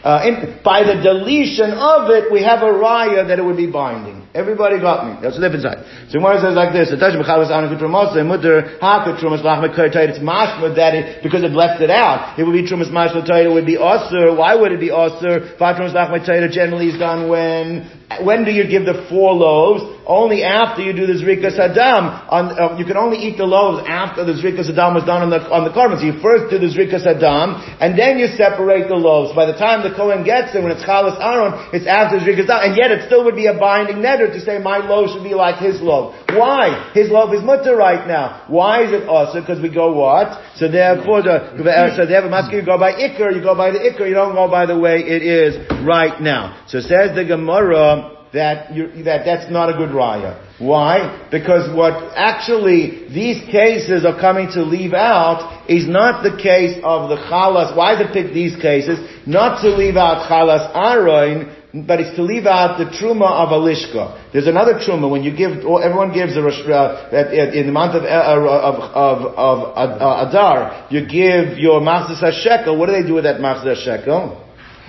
uh, 0.06 0.22
in, 0.24 0.62
by 0.64 0.84
the 0.84 1.02
deletion 1.02 1.72
of 1.76 2.10
it, 2.10 2.32
we 2.32 2.44
have 2.44 2.62
a 2.62 2.72
raya 2.72 3.28
that 3.28 3.40
it 3.40 3.44
would 3.44 3.58
be 3.58 3.70
binding. 3.70 4.26
Everybody 4.36 4.80
got 4.80 5.08
me. 5.08 5.18
That's 5.24 5.40
the 5.40 5.42
different 5.48 5.64
side. 5.64 5.80
So 6.12 6.20
Gemara 6.20 6.44
says 6.44 6.54
like 6.60 6.76
this: 6.76 6.92
"Atash 6.92 7.16
mechalas 7.16 7.50
anu 7.50 7.72
kutrumas 7.72 8.14
mutter 8.28 8.78
haka 8.84 9.16
trumas 9.16 9.40
It's 9.42 10.20
mashma 10.20 10.76
that 10.76 10.94
it 10.94 11.24
because 11.24 11.42
it 11.42 11.56
left 11.56 11.82
it 11.82 11.90
out. 11.90 12.38
It 12.38 12.44
would 12.44 12.52
be 12.52 12.68
trumas 12.68 12.92
mashma 12.92 13.24
It 13.24 13.50
would 13.50 13.66
be 13.66 13.78
osir. 13.78 14.36
Why 14.36 14.54
would 14.54 14.74
it 14.74 14.82
be 14.82 14.90
osir? 14.90 15.58
Vatrumas 15.58 15.96
lachma 15.96 16.52
generally 16.52 16.90
is 16.90 17.00
done 17.00 17.30
when 17.30 17.90
when 18.22 18.46
do 18.46 18.52
you 18.52 18.70
give 18.70 18.86
the 18.86 19.08
four 19.10 19.34
loaves? 19.34 19.82
Only 20.06 20.46
after 20.46 20.86
you 20.86 20.94
do 20.94 21.10
the 21.10 21.18
zrika 21.18 21.50
sadam. 21.50 22.30
On, 22.30 22.54
uh, 22.54 22.78
you 22.78 22.86
can 22.86 22.98
only 22.98 23.18
eat 23.18 23.42
the 23.42 23.50
loaves 23.50 23.82
after 23.90 24.22
the 24.22 24.38
zrika 24.38 24.62
sadam 24.62 24.94
was 24.94 25.02
done 25.10 25.26
on 25.26 25.34
the 25.34 25.42
on 25.50 25.66
the 25.66 25.74
korban. 25.74 25.98
So 25.98 26.06
you 26.06 26.22
first 26.22 26.54
do 26.54 26.62
the 26.62 26.70
zrika 26.70 27.02
sadam, 27.02 27.58
and 27.82 27.98
then 27.98 28.22
you 28.22 28.30
separate 28.38 28.86
the 28.86 28.96
loaves. 28.96 29.34
By 29.34 29.50
the 29.50 29.58
time 29.58 29.82
the 29.82 29.90
kohen 29.98 30.22
gets 30.22 30.54
it, 30.54 30.62
when 30.62 30.70
it's 30.70 30.86
chalas 30.86 31.18
aron, 31.18 31.58
it's 31.74 31.90
after 31.90 32.22
zrika 32.22 32.46
sadam, 32.46 32.70
and 32.70 32.78
yet 32.78 32.94
it 32.94 33.10
still 33.10 33.26
would 33.26 33.34
be 33.34 33.50
a 33.50 33.58
binding 33.58 34.06
neder 34.06 34.30
to 34.30 34.40
say 34.40 34.62
my 34.62 34.78
loaf 34.78 35.10
should 35.10 35.26
be 35.26 35.34
like 35.34 35.58
his 35.58 35.82
loaf. 35.82 36.14
Why? 36.30 36.94
His 36.94 37.10
loaf 37.10 37.34
is 37.34 37.42
mutter 37.42 37.74
right 37.74 38.06
now. 38.06 38.46
Why 38.46 38.86
is 38.86 38.94
it 38.94 39.10
also? 39.10 39.42
Because 39.42 39.58
we 39.58 39.74
go 39.74 39.90
what? 39.98 40.38
So 40.62 40.70
therefore, 40.70 41.26
the, 41.26 41.58
so 41.98 42.06
therefore, 42.06 42.30
you 42.54 42.62
go 42.62 42.78
by 42.78 42.94
ikr, 42.94 43.34
you 43.34 43.42
go 43.42 43.58
by 43.58 43.74
the 43.74 43.82
ikr, 43.82 44.06
you 44.06 44.14
don't 44.14 44.38
go 44.38 44.46
by 44.46 44.70
the 44.70 44.78
way 44.78 45.02
it 45.02 45.26
is 45.26 45.58
right 45.82 46.22
now. 46.22 46.62
So 46.70 46.78
says 46.78 47.18
the 47.18 47.26
Gemara 47.26 48.05
that 48.36 48.76
that 49.04 49.26
that's 49.26 49.52
not 49.52 49.70
a 49.70 49.74
good 49.74 49.90
raya. 49.90 50.40
Why? 50.60 51.28
Because 51.32 51.74
what 51.76 52.14
actually 52.16 53.08
these 53.10 53.44
cases 53.50 54.06
are 54.06 54.20
coming 54.20 54.48
to 54.52 54.64
leave 54.64 54.94
out 54.94 55.66
is 55.70 55.88
not 55.88 56.24
the 56.24 56.38
case 56.42 56.78
of 56.84 57.10
the 57.10 57.16
chalas. 57.16 57.76
Why 57.76 57.96
did 57.98 58.14
pick 58.14 58.34
these 58.34 58.56
cases? 58.62 59.00
Not 59.26 59.62
to 59.62 59.70
leave 59.70 59.96
out 59.96 60.30
chalas 60.30 60.72
aroin, 60.76 61.88
but 61.88 62.00
it's 62.00 62.16
to 62.16 62.24
leave 62.24 62.46
out 62.46 62.78
the 62.78 62.86
truma 62.86 63.30
of 63.44 63.50
alishka. 63.50 64.32
There's 64.32 64.48
another 64.48 64.76
truma 64.76 65.10
when 65.10 65.24
you 65.24 65.36
give. 65.36 65.52
Everyone 65.66 66.14
gives 66.14 66.38
a 66.38 66.44
uh, 66.46 67.52
in 67.52 67.66
the 67.66 67.74
month 67.74 67.96
of 67.96 68.04
uh, 68.04 68.08
of 68.08 68.76
of, 68.94 69.18
of 69.36 70.02
uh, 70.02 70.30
Adar. 70.30 70.88
You 70.90 71.02
give 71.08 71.58
your 71.58 71.82
machzas 71.82 72.44
shekel. 72.44 72.78
What 72.78 72.88
do 72.88 72.92
they 72.94 73.08
do 73.08 73.16
with 73.16 73.24
that 73.24 73.42
machzas 73.42 73.84
shekel? 73.84 74.45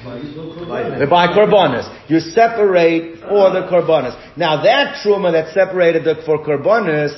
They 0.07 1.07
buy 1.07 1.29
korbanos. 1.29 2.11
You 2.11 2.21
separate 2.21 3.21
for 3.21 3.51
the 3.51 3.66
korbanos. 3.71 4.37
Now 4.37 4.62
that 4.62 5.03
truma 5.05 5.33
that 5.33 5.53
separated 5.53 6.05
the, 6.05 6.23
for 6.25 6.45
korbanos, 6.45 7.12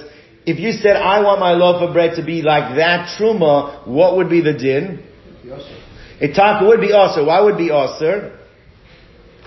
if 0.46 0.58
you 0.58 0.72
said, 0.72 0.96
I 0.96 1.20
want 1.20 1.40
my 1.40 1.52
loaf 1.52 1.82
of 1.82 1.92
bread 1.92 2.16
to 2.16 2.24
be 2.24 2.42
like 2.42 2.76
that 2.76 3.18
truma, 3.18 3.86
what 3.86 4.16
would 4.16 4.30
be 4.30 4.40
the 4.40 4.54
din? 4.54 5.04
It 6.20 6.66
would 6.66 6.80
be 6.80 6.92
also. 6.92 7.26
Why 7.26 7.40
would 7.40 7.58
be 7.58 7.70
also? 7.70 8.37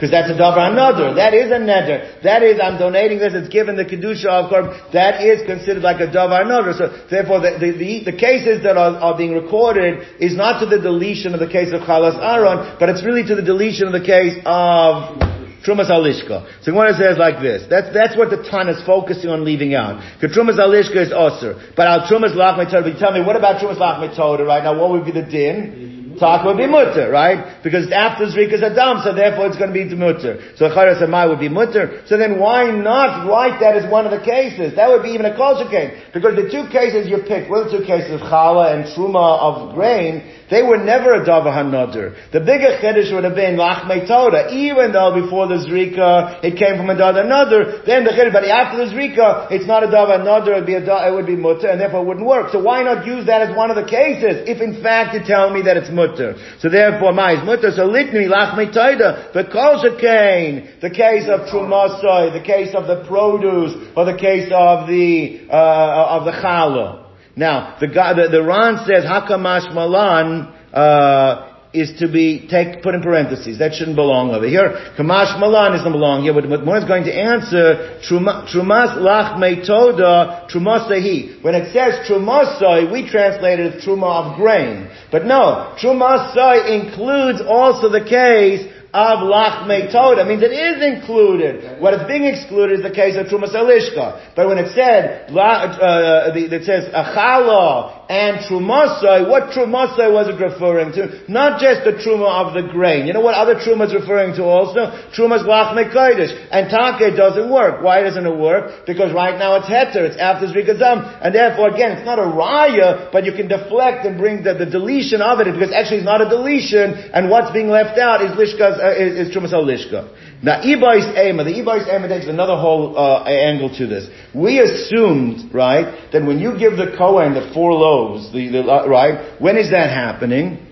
Because 0.01 0.17
that's 0.17 0.33
a 0.33 0.33
davar 0.33 0.73
hanadur. 0.73 1.13
That 1.13 1.35
is 1.37 1.53
a 1.53 1.61
neder. 1.61 2.23
That 2.23 2.41
is, 2.41 2.57
I'm 2.57 2.79
donating 2.81 3.19
this, 3.19 3.37
it's 3.37 3.53
given 3.53 3.77
the 3.77 3.85
kedusha 3.85 4.25
of 4.25 4.49
korban. 4.49 4.73
That 4.93 5.21
is 5.21 5.45
considered 5.45 5.83
like 5.83 6.01
a 6.01 6.09
davar 6.09 6.41
hanadur. 6.41 6.73
So, 6.73 6.89
therefore, 7.05 7.37
the, 7.37 7.61
the, 7.61 7.69
the, 7.77 8.09
the 8.09 8.17
cases 8.17 8.63
that 8.63 8.77
are, 8.81 8.97
are, 8.97 9.15
being 9.15 9.37
recorded 9.37 10.01
is 10.17 10.35
not 10.35 10.57
to 10.61 10.65
the 10.65 10.81
deletion 10.81 11.35
of 11.35 11.39
the 11.39 11.45
case 11.45 11.69
of 11.69 11.85
chalas 11.85 12.17
Aaron, 12.17 12.77
but 12.79 12.89
it's 12.89 13.05
really 13.05 13.21
to 13.29 13.35
the 13.35 13.45
deletion 13.45 13.85
of 13.85 13.93
the 13.93 14.01
case 14.01 14.41
of 14.41 15.21
Trumas 15.61 15.93
Alishka. 15.93 16.49
So 16.65 16.73
Gemara 16.73 16.97
says 16.97 17.21
like 17.21 17.37
this. 17.37 17.69
That's, 17.69 17.93
that's 17.93 18.17
what 18.17 18.33
the 18.33 18.41
Tan 18.41 18.73
is 18.73 18.81
focusing 18.81 19.29
on 19.29 19.45
leaving 19.45 19.75
out. 19.75 20.01
Because 20.17 20.35
Trumas 20.35 20.57
Alishka 20.57 20.97
is 20.97 21.13
Osir. 21.13 21.77
But 21.77 21.85
Al 21.85 22.09
Trumas 22.09 22.33
Lach 22.33 22.57
Metoda, 22.57 22.97
tell 22.97 23.13
me, 23.13 23.21
what 23.21 23.35
about 23.35 23.61
Trumas 23.61 23.77
Lach 23.77 24.01
Metoda 24.01 24.47
right 24.47 24.63
now? 24.63 24.81
What 24.81 24.97
would 24.97 25.05
be 25.05 25.11
the 25.11 25.21
din? 25.21 26.00
Talk 26.21 26.45
would 26.45 26.57
be 26.61 26.67
mutter, 26.67 27.09
right? 27.09 27.57
Because 27.63 27.89
after 27.89 28.29
Zrikas 28.29 28.61
Adam, 28.61 29.01
so 29.01 29.09
therefore 29.09 29.47
it's 29.47 29.57
going 29.57 29.73
to 29.73 29.77
be 29.77 29.89
mutter. 29.95 30.53
So 30.53 30.69
Charas 30.69 31.01
Amai 31.01 31.27
would 31.27 31.39
be 31.39 31.49
mutter. 31.49 32.05
So 32.05 32.15
then 32.15 32.37
why 32.37 32.69
not 32.69 33.25
write 33.25 33.59
that 33.59 33.75
as 33.75 33.89
one 33.89 34.05
of 34.05 34.13
the 34.13 34.21
cases? 34.23 34.75
That 34.75 34.89
would 34.89 35.01
be 35.01 35.17
even 35.17 35.25
a 35.25 35.35
closer 35.35 35.67
case. 35.67 35.97
Because 36.13 36.35
the 36.35 36.45
two 36.45 36.69
cases 36.69 37.09
you 37.09 37.25
picked 37.25 37.49
were 37.49 37.65
the 37.65 37.73
two 37.73 37.85
cases 37.89 38.21
of 38.21 38.21
Chala 38.21 38.69
and 38.69 38.85
Truma 38.93 39.41
of 39.41 39.73
grain, 39.73 40.40
they 40.51 40.61
were 40.61 40.77
never 40.77 41.15
a 41.15 41.23
Dava 41.23 41.47
HaNodr. 41.47 42.31
The 42.35 42.41
bigger 42.43 42.75
Chiddush 42.83 43.15
would 43.15 43.23
have 43.23 43.39
been 43.39 43.55
Lachmei 43.55 44.05
Toda. 44.05 44.51
Even 44.51 44.91
though 44.91 45.15
before 45.15 45.47
the 45.47 45.63
Zrika, 45.63 46.43
it 46.43 46.59
came 46.59 46.75
from 46.75 46.91
a 46.91 46.95
Dava 46.95 47.23
HaNodr, 47.23 47.85
then 47.85 48.03
the 48.03 48.11
Chiddush, 48.11 48.33
but 48.35 48.43
after 48.43 48.83
the 48.83 48.91
Zrika, 48.91 49.47
it's 49.49 49.65
not 49.65 49.81
a 49.83 49.87
Dava 49.87 50.19
HaNodr, 50.19 50.51
it 50.51 50.55
would 50.59 50.67
be 50.67 50.75
a 50.75 50.83
it 50.83 51.15
would 51.15 51.25
be 51.25 51.37
Mutter, 51.37 51.71
and 51.71 51.79
therefore 51.79 52.03
it 52.03 52.07
wouldn't 52.07 52.27
work. 52.27 52.51
So 52.51 52.59
why 52.59 52.83
not 52.83 53.07
use 53.07 53.25
that 53.27 53.41
as 53.41 53.55
one 53.55 53.71
of 53.71 53.77
the 53.79 53.87
cases, 53.87 54.43
if 54.43 54.59
in 54.59 54.83
fact 54.83 55.15
you 55.15 55.23
tell 55.23 55.49
me 55.49 55.61
that 55.63 55.77
it's 55.77 55.89
Mutter? 55.89 56.35
So 56.59 56.67
therefore, 56.67 57.13
my 57.13 57.39
is 57.39 57.45
Mutter, 57.47 57.71
so 57.71 57.87
Litni, 57.87 58.27
Lachmei 58.27 58.75
Toda, 58.75 59.31
the 59.33 59.47
Kolshakain, 59.47 60.81
the 60.81 60.91
case 60.91 61.31
of 61.31 61.47
Trumasoi, 61.47 62.35
the 62.35 62.43
case 62.43 62.75
of 62.75 62.87
the 62.91 63.07
produce, 63.07 63.71
or 63.95 64.03
the 64.03 64.19
case 64.19 64.51
of 64.51 64.87
the, 64.91 65.47
uh, 65.49 66.19
of 66.19 66.25
the 66.25 66.31
Challah. 66.31 67.00
Now, 67.41 67.75
the 67.79 67.87
the, 67.87 68.29
the 68.29 68.43
Ran 68.43 68.85
says 68.85 69.03
Hakamash 69.03 69.73
Malan, 69.73 70.53
uh, 70.71 71.51
is 71.73 71.97
to 71.99 72.11
be 72.11 72.47
take, 72.47 72.83
put 72.83 72.93
in 72.93 73.01
parentheses. 73.01 73.57
That 73.57 73.73
shouldn't 73.73 73.95
belong 73.95 74.29
over 74.31 74.45
here. 74.45 74.93
Kamash 74.97 75.39
Malan 75.39 75.71
doesn't 75.71 75.91
belong 75.91 76.21
here, 76.21 76.33
but 76.33 76.47
what 76.47 76.65
more 76.65 76.77
is 76.77 76.85
going 76.85 77.05
to 77.05 77.13
answer, 77.13 77.97
Trumas 78.05 78.93
Lach 79.01 79.39
Meitoda 79.39 80.49
Trumasahi. 80.51 81.41
When 81.41 81.55
it 81.55 81.73
says 81.73 82.05
Trumasai, 82.07 82.91
we 82.91 83.09
translated 83.09 83.73
it 83.73 83.81
Truma 83.81 84.31
of 84.31 84.37
grain. 84.37 84.91
But 85.11 85.25
no, 85.25 85.73
Trumasai 85.81 86.77
includes 86.77 87.41
also 87.41 87.89
the 87.89 88.03
case 88.03 88.67
of 88.93 89.19
lach 89.19 89.67
meitoda 89.67 90.27
means 90.27 90.43
it 90.43 90.51
is 90.51 90.83
included. 90.83 91.79
What 91.81 91.93
is 91.93 92.07
being 92.07 92.25
excluded 92.25 92.79
is 92.79 92.83
the 92.83 92.91
case 92.91 93.15
of 93.15 93.27
trumas 93.27 93.55
elishka. 93.55 94.35
But 94.35 94.47
when 94.47 94.57
it 94.57 94.73
said, 94.75 95.31
uh, 95.31 95.39
uh, 95.39 96.31
it 96.35 96.65
says 96.65 96.91
achala 96.93 98.00
and 98.11 98.43
trumasai, 98.43 99.23
what 99.23 99.55
trumasai 99.55 100.11
was 100.11 100.27
it 100.27 100.35
referring 100.35 100.91
to? 100.99 101.23
Not 101.31 101.61
just 101.63 101.87
the 101.87 101.95
truma 101.95 102.27
of 102.43 102.51
the 102.51 102.67
grain. 102.67 103.07
You 103.07 103.13
know 103.13 103.21
what 103.23 103.35
other 103.35 103.55
truma 103.55 103.87
is 103.87 103.93
referring 103.95 104.35
to 104.35 104.43
also? 104.43 104.91
Trumas 105.15 105.47
lach 105.47 105.71
mekodesh. 105.71 106.35
And 106.51 106.67
take 106.67 107.15
doesn't 107.15 107.49
work. 107.49 107.81
Why 107.81 108.01
doesn't 108.03 108.27
it 108.27 108.35
work? 108.35 108.85
Because 108.85 109.13
right 109.13 109.39
now 109.39 109.55
it's 109.55 109.67
heter, 109.71 110.03
it's 110.03 110.19
after 110.19 110.47
zrikazam, 110.51 111.23
and 111.23 111.33
therefore 111.33 111.71
again, 111.71 111.95
it's 111.95 112.05
not 112.05 112.19
a 112.19 112.27
raya, 112.27 113.09
but 113.13 113.23
you 113.23 113.31
can 113.31 113.47
deflect 113.47 114.05
and 114.05 114.17
bring 114.17 114.43
the, 114.43 114.55
the 114.55 114.65
deletion 114.65 115.21
of 115.21 115.39
it, 115.39 115.47
because 115.47 115.71
actually 115.71 116.03
it's 116.03 116.11
not 116.11 116.19
a 116.19 116.27
deletion, 116.27 116.91
and 117.15 117.29
what's 117.29 117.53
being 117.53 117.69
left 117.69 117.97
out 117.97 118.19
is 118.19 118.31
lishka's, 118.35 118.75
uh, 118.75 118.91
is, 118.91 119.29
is 119.29 119.35
trumas 119.35 119.55
lishka. 119.55 120.11
Now, 120.43 120.59
Ibais 120.59 121.15
Ema, 121.15 121.43
the 121.43 121.53
Ibais 121.61 121.87
Ema 121.87 122.07
takes 122.09 122.27
another 122.27 122.57
whole 122.57 122.97
uh, 122.97 123.23
angle 123.23 123.69
to 123.77 123.85
this. 123.85 124.09
We 124.33 124.59
assumed, 124.59 125.53
right, 125.53 126.09
that 126.11 126.25
when 126.25 126.39
you 126.39 126.57
give 126.57 126.77
the 126.77 126.95
Kohen 126.97 127.35
the 127.35 127.51
four 127.53 127.71
loaves, 127.73 128.00
the, 128.33 128.49
the 128.49 128.61
uh, 128.63 128.87
right, 128.87 129.41
when 129.41 129.57
is 129.57 129.71
that 129.71 129.89
happening? 129.89 130.67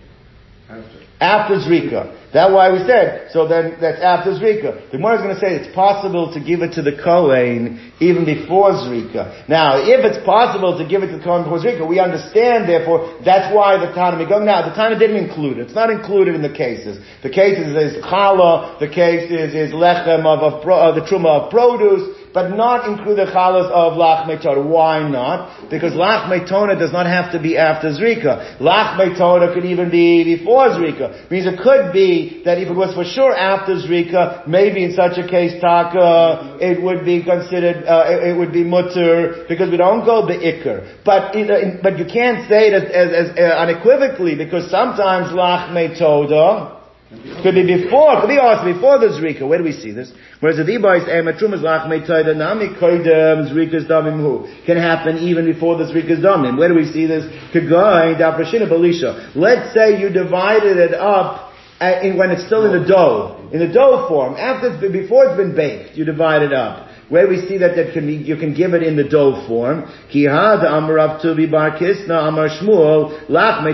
After. 0.70 1.00
After 1.20 1.56
Zrika. 1.56 2.20
That's 2.32 2.54
why 2.54 2.70
we 2.70 2.86
said, 2.86 3.34
so 3.34 3.48
then 3.48 3.82
that's 3.82 3.98
after 4.06 4.38
Zrika. 4.38 4.92
The 4.94 5.02
Gemara 5.02 5.18
is 5.18 5.22
going 5.26 5.34
to 5.34 5.42
say 5.42 5.58
it's 5.58 5.74
possible 5.74 6.30
to 6.32 6.40
give 6.40 6.62
it 6.62 6.78
to 6.78 6.86
the 6.86 6.94
Kohen 6.94 7.92
even 8.00 8.22
before 8.22 8.70
Zrika. 8.86 9.50
Now, 9.50 9.82
if 9.82 10.06
it's 10.06 10.22
possible 10.24 10.78
to 10.78 10.86
give 10.86 11.02
it 11.02 11.10
to 11.10 11.18
the 11.18 11.24
Kohen 11.26 11.50
before 11.50 11.58
Zrika, 11.58 11.82
we 11.90 11.98
understand, 11.98 12.70
therefore, 12.70 13.18
that's 13.26 13.50
why 13.50 13.82
the 13.82 13.90
Tana 13.98 14.22
go. 14.30 14.38
Now, 14.38 14.62
the 14.62 14.78
Tana 14.78 14.94
didn't 14.94 15.18
include 15.18 15.58
it. 15.58 15.74
It's 15.74 15.74
not 15.74 15.90
included 15.90 16.38
in 16.38 16.46
the 16.46 16.54
cases. 16.54 17.02
The 17.26 17.34
cases 17.34 17.74
is 17.74 17.98
Chala, 18.06 18.78
the 18.78 18.90
case 18.90 19.26
is, 19.34 19.58
is 19.58 19.74
Lechem 19.74 20.30
of, 20.30 20.46
of, 20.46 20.62
of 20.62 20.94
the 20.94 21.02
Truma 21.10 21.50
of 21.50 21.50
produce, 21.50 22.14
but 22.34 22.50
not 22.50 22.88
include 22.88 23.18
the 23.18 23.26
chalas 23.26 23.70
of 23.72 23.94
lach 23.94 24.28
meitona. 24.28 24.66
Why 24.66 25.08
not? 25.08 25.70
Because 25.70 25.94
lach 25.94 26.30
meitona 26.30 26.78
does 26.78 26.92
not 26.92 27.06
have 27.06 27.32
to 27.32 27.42
be 27.42 27.58
after 27.58 27.90
zrika. 27.90 28.60
Lach 28.60 29.00
meitona 29.00 29.54
could 29.54 29.66
even 29.66 29.90
be 29.90 30.38
before 30.38 30.70
zrika. 30.70 31.30
Means 31.32 31.46
it 31.48 31.60
could 31.60 31.92
be 31.92 32.44
that 32.46 32.58
if 32.58 32.70
it 32.70 32.76
was 32.76 32.94
for 32.94 33.04
sure 33.04 33.36
after 33.36 33.74
zrika, 33.76 34.48
maybe 34.48 34.84
in 34.84 34.94
such 34.94 35.18
a 35.18 35.28
case 35.28 35.60
taka, 35.60 36.58
it 36.62 36.82
would 36.82 37.04
be 37.04 37.24
considered, 37.24 37.86
uh, 37.86 38.06
it, 38.08 38.30
it, 38.30 38.38
would 38.38 38.54
be 38.54 38.64
mutter 38.64 39.46
because 39.50 39.70
we 39.70 39.78
don't 39.78 40.06
go 40.06 40.26
the 40.26 40.34
ikr. 40.34 41.04
But 41.04 41.36
in, 41.36 41.80
but 41.82 41.98
you 41.98 42.06
can't 42.06 42.48
say 42.48 42.70
it 42.70 42.74
as, 42.74 42.84
as, 42.92 43.30
as 43.30 43.38
uh, 43.38 43.58
unequivocally 43.58 44.36
because 44.36 44.70
sometimes 44.70 45.30
lach 45.34 45.70
meitona 45.70 46.79
could 47.10 47.56
be 47.56 47.66
before, 47.66 48.22
could 48.22 48.28
be 48.28 48.38
also 48.38 48.72
before 48.72 49.00
the 49.00 49.08
Zrika. 49.08 49.48
Where 49.48 49.58
do 49.58 49.64
we 49.64 49.72
see 49.72 49.92
this? 49.92 50.12
Whereas 50.42 50.58
the 50.58 50.64
Diba 50.64 51.02
is 51.02 51.10
Ematrumas 51.10 51.66
Lach 51.66 51.88
Meitayda 51.90 52.38
Nami 52.38 52.68
Koidem 52.80 53.50
Zrika's 53.52 53.86
Damim 53.86 54.22
Hu. 54.22 54.46
Can 54.68 54.78
happen 54.78 55.18
even 55.18 55.46
before 55.46 55.76
the 55.78 55.86
Zrika's 55.86 56.20
Damim. 56.20 56.60
Where 56.60 56.70
do 56.70 56.76
we 56.76 56.86
see 56.86 57.08
this? 57.08 57.26
Kagai 57.52 58.20
Daprashina 58.20 58.70
Belisha. 58.70 59.36
Let's 59.36 59.74
say 59.74 60.00
you 60.00 60.10
divided 60.10 60.78
it 60.78 60.94
up 60.94 61.52
uh, 61.82 62.00
in, 62.04 62.16
when 62.16 62.30
it's 62.30 62.46
still 62.46 62.72
in 62.72 62.80
the 62.80 62.88
dough. 62.88 63.50
In 63.52 63.58
the 63.58 63.74
dough 63.74 64.06
form. 64.08 64.36
After 64.36 64.72
it's 64.72 64.80
been, 64.80 64.92
before 64.92 65.26
it's 65.26 65.38
been 65.38 65.56
baked, 65.56 65.98
you 65.98 66.06
divide 66.06 66.44
it 66.44 66.54
up. 66.54 66.90
Where 67.10 67.28
we 67.28 67.42
see 67.48 67.58
that, 67.58 67.76
that 67.76 67.94
can 67.94 68.06
be, 68.06 68.14
you 68.14 68.38
can 68.38 68.54
give 68.54 68.76
it 68.76 68.84
in 68.84 68.96
the 68.96 69.04
dough 69.04 69.48
form. 69.48 69.92
Ki 70.12 70.26
had 70.26 70.62
amar 70.62 71.00
av 71.00 71.22
tuvi 71.22 71.48
amar 71.50 72.50
shmuel 72.50 73.28
lach 73.30 73.66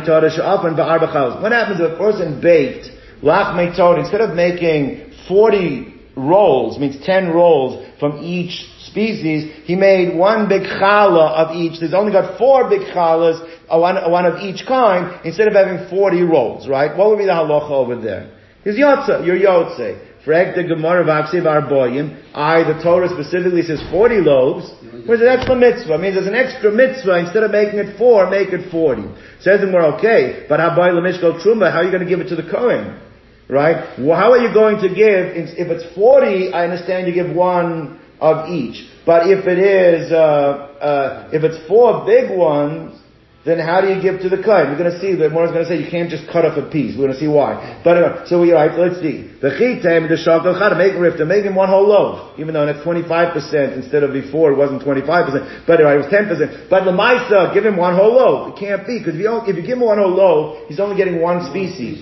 What 1.42 1.52
happens 1.52 1.82
if 1.82 1.92
a 1.92 1.98
person 1.98 2.40
baked 2.40 2.95
Lach 3.22 3.54
Meitot, 3.56 4.00
instead 4.00 4.22
of 4.22 4.36
making 4.36 5.14
40 5.28 5.94
rolls, 6.16 6.78
means 6.80 7.04
ten 7.06 7.30
rolls 7.30 7.86
from 8.00 8.24
each 8.24 8.66
species, 8.80 9.52
he 9.66 9.76
made 9.76 10.16
one 10.18 10.48
big 10.48 10.64
challah 10.64 11.32
of 11.32 11.56
each. 11.56 11.80
There's 11.80 11.94
only 11.94 12.12
got 12.12 12.38
four 12.38 12.70
big 12.70 12.82
challahs, 12.94 13.42
uh, 13.70 13.78
one, 13.78 13.98
uh, 13.98 14.10
one 14.10 14.26
of 14.26 14.40
each 14.42 14.66
kind, 14.66 15.20
instead 15.26 15.48
of 15.48 15.54
having 15.54 15.90
40 15.90 16.22
rolls, 16.24 16.68
right? 16.68 16.96
What 16.96 17.10
would 17.10 17.18
be 17.18 17.26
the 17.26 17.32
halacha 17.32 17.72
over 17.72 18.00
there? 18.00 18.32
He's 18.64 18.76
yotza, 18.76 19.26
you're 19.26 19.38
yotze. 19.38 20.00
Frag 20.26 20.56
the 20.56 20.64
Gemara 20.64 21.06
Vaksiv 21.06 21.46
Arboyim. 21.46 22.20
I, 22.34 22.64
the 22.64 22.82
Torah 22.82 23.08
specifically 23.10 23.62
says 23.62 23.80
40 23.92 24.22
loaves. 24.22 24.74
Whereas 25.06 25.22
an 25.22 25.28
extra 25.28 25.56
mitzvah. 25.56 25.94
It 25.94 26.02
means 26.02 26.16
there's 26.16 26.28
an 26.28 26.34
extra 26.34 26.72
mitzvah. 26.72 27.20
Instead 27.20 27.44
of 27.44 27.52
making 27.52 27.78
it 27.78 27.96
four, 27.98 28.28
make 28.32 28.50
it 28.50 28.72
40. 28.72 29.04
Says 29.40 29.62
the 29.62 29.68
Gemara, 29.68 29.96
okay, 29.98 30.48
but 30.50 30.60
Haboy 30.60 30.98
Lemishkol 30.98 31.46
Truma, 31.46 31.72
how 31.72 31.80
are 31.80 31.84
you 31.84 31.92
going 31.92 32.04
to 32.04 32.10
give 32.10 32.22
it 32.22 32.30
to 32.30 32.36
the 32.36 32.50
Kohen? 32.50 33.00
Right? 33.48 34.00
Well, 34.00 34.18
how 34.18 34.32
are 34.32 34.40
you 34.40 34.52
going 34.52 34.82
to 34.82 34.90
give, 34.90 35.38
if 35.38 35.70
it's 35.70 35.94
40, 35.94 36.54
I 36.54 36.64
understand 36.64 37.06
you 37.06 37.14
give 37.14 37.36
one 37.36 38.02
of 38.20 38.50
each. 38.50 38.90
But 39.06 39.30
if 39.30 39.46
it 39.46 39.60
is, 39.60 40.12
uh, 40.12 40.16
uh, 40.18 41.30
if 41.32 41.44
it's 41.44 41.68
four 41.68 42.04
big 42.04 42.36
ones, 42.36 43.00
then 43.46 43.62
how 43.62 43.80
do 43.80 43.94
you 43.94 44.02
give 44.02 44.26
to 44.26 44.30
the 44.30 44.42
Kohen? 44.42 44.74
We're 44.74 44.82
going 44.82 44.90
to 44.90 44.98
see, 44.98 45.14
the 45.14 45.30
Gemara 45.30 45.46
is 45.46 45.54
going 45.54 45.66
to 45.66 45.70
say 45.70 45.78
you 45.78 45.86
can't 45.86 46.10
just 46.10 46.26
cut 46.34 46.50
off 46.50 46.58
a 46.58 46.66
piece. 46.66 46.98
We're 46.98 47.06
going 47.06 47.14
to 47.14 47.22
see 47.22 47.30
why. 47.30 47.78
But, 47.86 47.96
uh, 48.02 48.26
so 48.26 48.42
we, 48.42 48.50
right, 48.52 48.74
let's 48.74 48.98
see. 49.06 49.30
The 49.38 49.54
chitem, 49.54 50.10
the 50.10 50.18
shakal 50.18 50.58
chada, 50.58 50.74
make 50.74 50.98
rifta, 50.98 51.30
make 51.30 51.46
him 51.46 51.54
one 51.54 51.70
whole 51.70 51.86
loaf. 51.86 52.34
Even 52.42 52.58
though 52.58 52.66
that's 52.66 52.82
25% 52.82 53.38
instead 53.78 54.02
of 54.02 54.18
before 54.18 54.52
it 54.52 54.58
wasn't 54.58 54.82
25%. 54.82 55.70
But 55.70 55.78
right, 55.78 55.94
it 55.94 56.02
was 56.02 56.10
10%. 56.10 56.74
But 56.74 56.86
the 56.86 56.92
Lamaisa, 56.92 57.54
give 57.54 57.64
him 57.64 57.78
one 57.78 57.94
whole 57.94 58.18
loaf. 58.18 58.58
It 58.58 58.60
can't 58.60 58.82
be, 58.82 58.98
because 58.98 59.14
if 59.14 59.22
you, 59.22 59.30
if 59.46 59.56
you 59.56 59.62
give 59.62 59.78
him 59.78 59.86
one 59.86 60.00
whole 60.00 60.10
loaf, 60.10 60.66
he's 60.68 60.80
only 60.80 60.98
getting 60.98 61.22
one 61.22 61.46
species. 61.46 62.02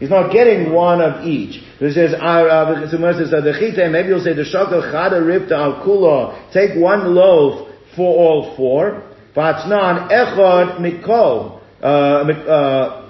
He's 0.00 0.10
not 0.10 0.32
getting 0.32 0.72
one 0.72 1.00
of 1.00 1.24
each. 1.24 1.62
It 1.78 1.94
says, 1.94 2.10
uh, 2.18 2.18
uh, 2.18 2.90
so 2.90 2.98
says, 2.98 3.30
the 3.30 3.54
chitem, 3.54 3.92
maybe 3.92 4.08
you'll 4.08 4.18
say 4.18 4.34
the 4.34 4.42
shakal 4.42 4.82
chada 4.90 5.22
rifta 5.22 5.52
al 5.52 5.86
kula, 5.86 6.52
take 6.52 6.74
one 6.74 7.14
loaf 7.14 7.70
for 7.94 8.10
all 8.10 8.56
four. 8.56 9.11
Vatznan 9.34 10.10
echad 10.10 10.78
mikol, 10.80 11.60
uh, 11.82 11.86
uh, 11.86 13.08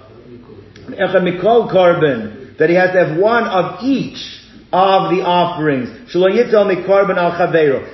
echad 0.91 1.23
mikol 1.23 1.71
korban, 1.73 2.57
that 2.59 2.71
he 2.71 2.77
has 2.77 2.93
to 2.93 3.05
have 3.05 3.19
one 3.19 3.45
of 3.45 3.83
each 3.83 4.43
of 4.73 5.15
the 5.15 5.21
offerings. 5.21 5.91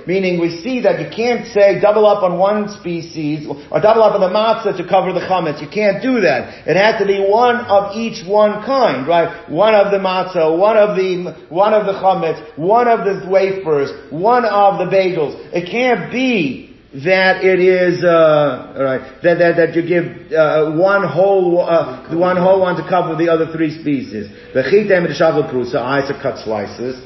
Meaning 0.07 0.41
we 0.41 0.61
see 0.63 0.81
that 0.83 1.01
you 1.01 1.11
can't 1.11 1.47
say 1.49 1.81
double 1.81 2.07
up 2.07 2.23
on 2.23 2.39
one 2.39 2.69
species 2.79 3.49
or 3.49 3.81
double 3.81 4.03
up 4.03 4.15
on 4.15 4.21
the 4.21 4.29
matzah 4.29 4.77
to 4.77 4.89
cover 4.89 5.13
the 5.13 5.21
chametz. 5.21 5.61
You 5.61 5.69
can't 5.69 6.01
do 6.01 6.21
that. 6.21 6.69
It 6.69 6.77
has 6.77 7.01
to 7.01 7.07
be 7.07 7.19
one 7.19 7.57
of 7.57 7.97
each 7.97 8.25
one 8.25 8.65
kind, 8.65 9.09
right? 9.09 9.51
One 9.51 9.75
of 9.75 9.91
the 9.91 9.99
matzah, 9.99 10.57
one 10.57 10.77
of 10.77 10.97
the, 10.97 11.47
one 11.49 11.75
of 11.75 11.87
the 11.87 11.95
chametz, 11.95 12.57
one 12.57 12.87
of 12.87 13.05
the 13.05 13.29
wafers, 13.29 13.91
one 14.13 14.45
of 14.45 14.79
the 14.79 14.85
bagels. 14.85 15.35
It 15.53 15.69
can't 15.69 16.13
be 16.13 16.68
that 16.95 17.45
it 17.45 17.61
is 17.61 18.03
uh, 18.03 18.73
right 18.81 19.23
that 19.23 19.37
that 19.39 19.57
that 19.57 19.77
you 19.77 19.85
give 19.85 20.33
uh, 20.33 20.73
one 20.73 21.07
whole 21.07 21.61
uh, 21.61 22.17
one 22.17 22.37
whole 22.37 22.63
one 22.63 22.77
to 22.77 22.89
cover 22.89 23.15
the 23.15 23.29
other 23.29 23.53
three 23.53 23.79
species. 23.79 24.31
The 24.55 24.63
chitem 24.63 25.05
and 25.05 25.07
the 25.07 25.13
shavu 25.13 25.53
prusa 25.53 25.77
eyes 25.77 26.11
are 26.11 26.21
cut 26.21 26.43
slices. 26.43 26.97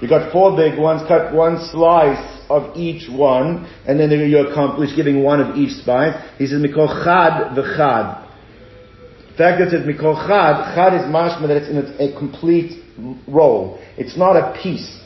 You 0.00 0.08
got 0.08 0.30
four 0.32 0.56
big 0.56 0.78
ones. 0.78 1.02
Cut 1.08 1.34
one 1.34 1.58
slice 1.58 2.22
of 2.48 2.76
each 2.76 3.10
one, 3.10 3.66
and 3.84 3.98
then 3.98 4.10
you 4.10 4.46
accomplish 4.46 4.94
giving 4.94 5.24
one 5.24 5.40
of 5.40 5.56
each 5.56 5.72
spice. 5.82 6.14
He 6.38 6.46
says 6.46 6.62
mikol 6.62 7.02
chad 7.02 7.56
v'chad. 7.56 8.28
The 9.30 9.38
fact 9.38 9.58
that 9.58 9.68
it 9.68 9.70
says 9.70 9.86
mikol 9.86 10.14
chad, 10.26 10.74
chad 10.76 10.94
is 10.94 11.02
mashma 11.10 11.48
that 11.48 11.56
it's 11.56 11.68
in 11.68 11.78
a 11.98 12.16
complete 12.16 12.80
roll. 13.26 13.82
It's 13.96 14.16
not 14.16 14.36
a 14.36 14.56
piece, 14.62 15.02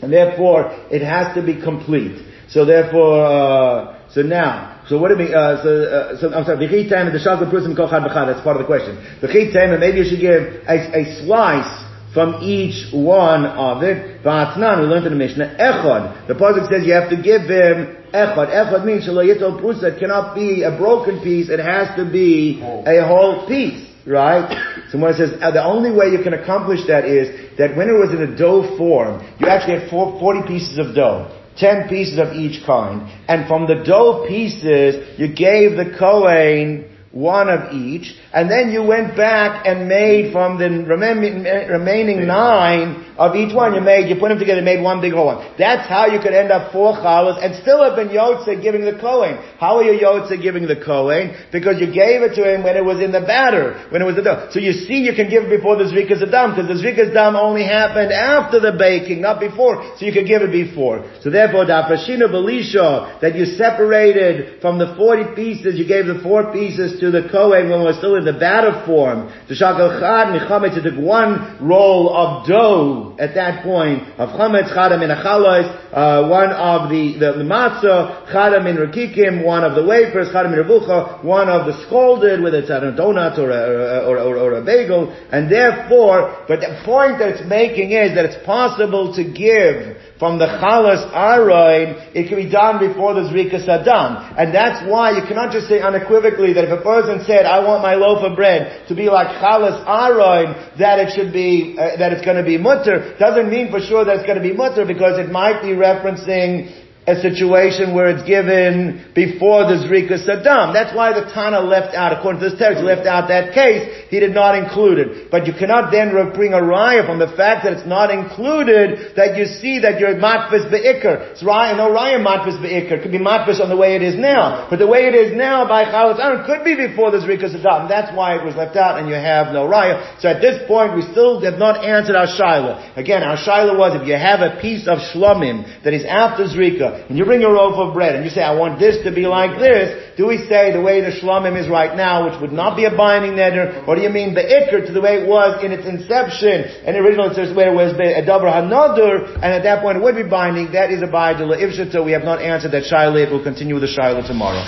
and 0.00 0.12
therefore 0.12 0.70
it 0.92 1.02
has 1.02 1.34
to 1.34 1.42
be 1.44 1.60
complete. 1.60 2.28
So 2.52 2.66
therefore, 2.66 3.24
uh, 3.24 4.10
so 4.12 4.20
now, 4.20 4.84
so 4.86 4.98
what 4.98 5.08
do 5.08 5.16
we, 5.16 5.32
uh, 5.32 5.62
so, 5.62 5.70
uh, 5.72 6.20
so, 6.20 6.34
I'm 6.34 6.44
sorry, 6.44 6.68
the 6.68 6.88
time 6.90 7.08
and 7.08 7.16
the 7.16 7.24
shakal 7.24 7.50
person 7.50 7.74
kol 7.74 7.88
chad 7.88 8.02
b'chad, 8.02 8.28
that's 8.28 8.44
part 8.44 8.60
of 8.60 8.62
the 8.62 8.68
question. 8.68 9.00
The 9.22 9.28
time 9.28 9.72
and 9.72 9.80
maybe 9.80 10.04
you 10.04 10.04
should 10.04 10.20
give 10.20 10.60
a, 10.68 10.76
a 10.92 11.24
slice 11.24 11.72
from 12.12 12.44
each 12.44 12.92
one 12.92 13.46
of 13.46 13.82
it. 13.82 14.22
V'atnan, 14.22 14.84
we 14.84 14.86
learned 14.86 15.06
in 15.06 15.16
the 15.16 15.18
Mishnah, 15.18 15.56
echad. 15.56 16.28
The 16.28 16.34
pasuk 16.34 16.68
says 16.68 16.84
you 16.84 16.92
have 16.92 17.08
to 17.08 17.16
give 17.16 17.48
him 17.48 18.04
echad. 18.12 18.52
Echad 18.52 18.84
means 18.84 19.08
shelo 19.08 19.24
yitol 19.24 19.56
prusa, 19.56 19.96
it 19.96 19.98
cannot 19.98 20.34
be 20.34 20.62
a 20.62 20.76
broken 20.76 21.24
piece, 21.24 21.48
it 21.48 21.58
has 21.58 21.96
to 21.96 22.04
be 22.04 22.60
a 22.60 23.00
whole 23.06 23.48
piece. 23.48 23.88
Right? 24.04 24.44
So 24.90 24.98
when 24.98 25.14
it 25.14 25.16
says, 25.16 25.40
uh, 25.40 25.52
the 25.52 25.64
only 25.64 25.90
way 25.90 26.08
you 26.08 26.22
can 26.22 26.34
accomplish 26.34 26.80
that 26.88 27.06
is 27.06 27.56
that 27.56 27.76
when 27.78 27.88
it 27.88 27.96
was 27.96 28.10
in 28.10 28.20
a 28.20 28.36
dough 28.36 28.76
form, 28.76 29.24
you 29.40 29.48
actually 29.48 29.80
had 29.80 29.88
four, 29.88 30.20
40 30.20 30.46
pieces 30.46 30.76
of 30.76 30.94
dough 30.94 31.38
ten 31.56 31.88
pieces 31.88 32.18
of 32.18 32.34
each 32.34 32.64
kind, 32.64 33.10
and 33.28 33.46
from 33.46 33.66
the 33.66 33.82
dough 33.84 34.24
pieces, 34.28 35.18
you 35.18 35.28
gave 35.34 35.76
the 35.76 35.96
Kohen 35.98 36.88
one 37.10 37.48
of 37.48 37.72
each, 37.72 38.14
and 38.32 38.50
then 38.50 38.70
you 38.72 38.82
went 38.82 39.16
back 39.16 39.66
and 39.66 39.88
made 39.88 40.32
from 40.32 40.58
the 40.58 40.68
remaining 40.68 42.26
nine 42.26 43.12
of 43.18 43.36
each 43.36 43.54
one 43.54 43.74
you 43.74 43.80
made, 43.80 44.08
you 44.08 44.16
put 44.16 44.30
them 44.30 44.38
together, 44.38 44.58
and 44.58 44.64
made 44.64 44.80
one 44.80 45.00
big 45.00 45.12
whole 45.12 45.26
one. 45.26 45.44
That's 45.58 45.86
how 45.88 46.06
you 46.06 46.18
could 46.18 46.32
end 46.32 46.50
up 46.50 46.72
four 46.72 46.96
challahs 46.96 47.44
and 47.44 47.54
still 47.60 47.84
have 47.84 47.94
been 47.94 48.08
Yotze 48.08 48.56
giving 48.62 48.84
the 48.88 48.96
Kohen. 48.96 49.36
How 49.60 49.76
are 49.76 49.84
you 49.84 50.00
Yotze 50.00 50.40
giving 50.40 50.66
the 50.66 50.80
Kohen? 50.80 51.36
Because 51.52 51.76
you 51.78 51.92
gave 51.92 52.24
it 52.24 52.34
to 52.40 52.42
him 52.42 52.64
when 52.64 52.76
it 52.76 52.84
was 52.84 53.04
in 53.04 53.12
the 53.12 53.20
batter, 53.20 53.76
when 53.90 54.00
it 54.00 54.06
was 54.06 54.16
the 54.16 54.22
dough. 54.22 54.48
So 54.50 54.60
you 54.60 54.72
see 54.72 55.04
you 55.04 55.12
can 55.12 55.28
give 55.28 55.44
it 55.44 55.52
before 55.52 55.76
the 55.76 55.84
Zrikas 55.84 56.24
Adam, 56.24 56.56
because 56.56 56.72
the 56.72 56.80
Zrikas 56.80 57.12
Adam 57.12 57.36
only 57.36 57.64
happened 57.64 58.12
after 58.12 58.58
the 58.60 58.72
baking, 58.72 59.20
not 59.20 59.40
before. 59.40 59.84
So 60.00 60.06
you 60.06 60.12
could 60.12 60.26
give 60.26 60.40
it 60.40 60.50
before. 60.50 61.04
So 61.20 61.28
therefore, 61.28 61.68
Dafashina 61.68 62.32
Belisha, 62.32 63.20
that 63.20 63.36
you 63.36 63.44
separated 63.44 64.62
from 64.62 64.78
the 64.78 64.96
40 64.96 65.36
pieces, 65.36 65.78
you 65.78 65.84
gave 65.84 66.06
the 66.08 66.20
four 66.24 66.50
pieces 66.52 66.98
to 67.00 67.10
the 67.12 67.28
Kohen 67.28 67.68
when 67.68 67.84
it 67.84 67.84
was 67.84 67.98
still 67.98 68.16
in 68.22 68.34
the 68.34 68.38
batter 68.38 68.84
form. 68.86 69.26
The 69.48 69.54
Shakal 69.54 69.98
Chad, 69.98 70.30
Michamet, 70.30 70.82
took 70.82 70.98
one 70.98 71.58
roll 71.60 72.14
of 72.14 72.46
dough 72.46 73.16
at 73.18 73.34
that 73.34 73.62
point 73.62 74.02
of 74.18 74.30
chametz 74.30 74.72
chadam 74.74 75.02
in 75.02 75.10
achalos, 75.10 75.66
uh, 75.92 76.28
one 76.28 76.50
of 76.50 76.90
the, 76.90 77.18
the, 77.18 77.38
the 77.38 77.44
matzah, 77.44 78.26
chadam 78.32 78.66
in 78.66 78.76
rakikim, 78.76 79.44
one 79.44 79.64
of 79.64 79.74
the 79.74 79.84
wafers, 79.84 80.28
chadam 80.28 80.52
in 80.52 80.64
revucha, 80.64 81.24
one 81.24 81.48
of 81.48 81.66
the 81.66 81.74
scalded, 81.86 82.42
whether 82.42 82.58
it's 82.58 82.70
a 82.70 82.80
donut 82.98 83.38
or 83.38 83.50
a, 83.50 84.06
or, 84.06 84.18
or, 84.18 84.36
or 84.36 84.52
a 84.58 84.64
bagel, 84.64 85.10
and 85.30 85.50
therefore, 85.50 86.44
but 86.48 86.60
the 86.60 86.80
point 86.84 87.18
that 87.18 87.28
it's 87.28 87.48
making 87.48 87.92
is 87.92 88.14
that 88.14 88.24
it's 88.24 88.44
possible 88.44 89.14
to 89.14 89.24
give 89.24 89.96
from 90.18 90.38
the 90.38 90.46
chalas 90.46 91.02
aroin, 91.10 92.14
it 92.14 92.28
can 92.28 92.36
be 92.36 92.48
done 92.48 92.78
before 92.78 93.14
the 93.14 93.22
zrika 93.22 93.58
sadam. 93.58 94.38
And 94.38 94.54
that's 94.54 94.86
why 94.88 95.18
you 95.18 95.22
cannot 95.26 95.52
just 95.52 95.66
say 95.66 95.80
unequivocally 95.80 96.52
that 96.52 96.64
if 96.64 96.70
a 96.70 96.82
person 96.82 97.24
said, 97.26 97.44
I 97.44 97.58
want 97.66 97.82
my 97.82 97.94
loaf 97.96 98.11
of 98.20 98.36
bread 98.36 98.86
to 98.88 98.94
be 98.94 99.08
like 99.08 99.28
chalas 99.40 99.84
aroin, 99.86 100.76
that 100.78 100.98
it 100.98 101.14
should 101.14 101.32
be, 101.32 101.76
uh, 101.78 101.96
that 101.96 102.12
it's 102.12 102.24
going 102.24 102.36
to 102.36 102.44
be 102.44 102.58
mutter, 102.58 103.16
doesn't 103.18 103.48
mean 103.48 103.70
for 103.70 103.80
sure 103.80 104.04
that 104.04 104.16
it's 104.16 104.26
going 104.26 104.36
to 104.36 104.42
be 104.42 104.52
mutter 104.52 104.84
because 104.84 105.18
it 105.18 105.30
might 105.30 105.62
be 105.62 105.68
referencing 105.68 106.82
a 107.02 107.18
situation 107.18 107.94
where 107.94 108.14
it's 108.14 108.22
given 108.22 109.10
before 109.10 109.66
the 109.66 109.82
Zrika 109.82 110.22
Saddam. 110.22 110.70
That's 110.70 110.94
why 110.94 111.10
the 111.10 111.26
Tana 111.34 111.58
left 111.58 111.98
out, 111.98 112.14
according 112.14 112.40
to 112.40 112.50
this 112.50 112.58
text, 112.58 112.78
left 112.78 113.10
out 113.10 113.26
that 113.26 113.50
case. 113.54 114.06
He 114.06 114.20
did 114.20 114.30
not 114.30 114.54
include 114.54 114.98
it. 115.02 115.30
But 115.30 115.50
you 115.50 115.52
cannot 115.52 115.90
then 115.90 116.14
bring 116.30 116.54
a 116.54 116.62
raya 116.62 117.02
from 117.02 117.18
the 117.18 117.26
fact 117.34 117.66
that 117.66 117.74
it's 117.74 117.88
not 117.90 118.14
included 118.14 119.18
that 119.18 119.34
you 119.34 119.46
see 119.50 119.82
that 119.82 119.98
you're 119.98 120.14
matfis 120.14 120.70
be'ikr. 120.70 121.34
It's 121.34 121.42
raya, 121.42 121.74
no 121.74 121.90
raya 121.90 122.22
matfis 122.22 122.62
be'ikr. 122.62 122.98
It 122.98 123.02
could 123.02 123.10
be 123.10 123.18
matfis 123.18 123.58
on 123.58 123.68
the 123.68 123.76
way 123.76 123.96
it 123.98 124.02
is 124.02 124.14
now. 124.14 124.70
But 124.70 124.78
the 124.78 124.86
way 124.86 125.10
it 125.10 125.14
is 125.18 125.34
now 125.34 125.66
by 125.66 125.90
Chalas 125.90 126.22
Aaron 126.22 126.46
could 126.46 126.62
be 126.62 126.78
before 126.78 127.10
the 127.10 127.18
Zrika 127.18 127.50
Saddam. 127.50 127.88
That's 127.88 128.14
why 128.14 128.38
it 128.38 128.44
was 128.44 128.54
left 128.54 128.76
out 128.76 129.00
and 129.02 129.08
you 129.08 129.18
have 129.18 129.52
no 129.52 129.66
raya. 129.66 130.20
So 130.22 130.28
at 130.28 130.40
this 130.40 130.62
point 130.68 130.94
we 130.94 131.02
still 131.10 131.42
have 131.42 131.58
not 131.58 131.82
answered 131.82 132.14
our 132.14 132.30
Shaila. 132.30 132.96
Again, 132.96 133.24
our 133.24 133.36
Shaila 133.36 133.74
was 133.76 133.98
if 134.00 134.06
you 134.06 134.14
have 134.14 134.38
a 134.38 134.60
piece 134.62 134.86
of 134.86 134.98
shlomim 134.98 135.66
that 135.82 135.94
is 135.94 136.04
after 136.06 136.46
Zrika, 136.46 136.91
and 137.08 137.18
you 137.18 137.24
bring 137.24 137.42
a 137.44 137.48
loaf 137.48 137.76
of 137.76 137.94
bread 137.94 138.14
and 138.14 138.24
you 138.24 138.30
say, 138.30 138.42
I 138.42 138.54
want 138.54 138.78
this 138.78 139.02
to 139.04 139.10
be 139.12 139.26
like 139.26 139.58
this, 139.58 140.16
do 140.16 140.26
we 140.26 140.38
say 140.48 140.72
the 140.72 140.80
way 140.80 141.00
the 141.00 141.10
shlomim 141.10 141.58
is 141.58 141.68
right 141.68 141.96
now, 141.96 142.28
which 142.28 142.40
would 142.40 142.52
not 142.52 142.76
be 142.76 142.84
a 142.84 142.94
binding 142.94 143.32
neder, 143.32 143.86
or 143.86 143.96
do 143.96 144.02
you 144.02 144.10
mean 144.10 144.34
the 144.34 144.42
ikr 144.42 144.86
to 144.86 144.92
the 144.92 145.00
way 145.00 145.22
it 145.22 145.28
was 145.28 145.62
in 145.64 145.72
its 145.72 145.86
inception, 145.86 146.64
and 146.84 146.96
originally 146.96 147.30
it 147.30 147.36
says 147.36 147.54
where 147.54 147.72
it 147.72 147.76
was 147.76 147.92
a 147.92 148.22
davar 148.22 148.52
hanadur, 148.52 149.34
and 149.36 149.50
at 149.52 149.62
that 149.62 149.82
point 149.82 149.98
it 149.98 150.02
would 150.02 150.16
be 150.16 150.22
binding, 150.28 150.72
that 150.72 150.90
is 150.90 151.02
a 151.02 151.06
binding 151.06 151.48
ifshata, 151.48 152.04
we 152.04 152.12
have 152.12 152.24
not 152.24 152.40
answered 152.40 152.72
that 152.72 152.84
shaila, 152.84 153.30
we'll 153.30 153.42
continue 153.42 153.74
with 153.74 153.82
the 153.82 153.92
shaila 153.92 154.26
tomorrow. 154.26 154.62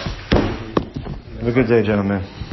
Have 1.40 1.48
a 1.48 1.52
good 1.52 1.68
day, 1.68 1.82
gentlemen. 1.82 2.43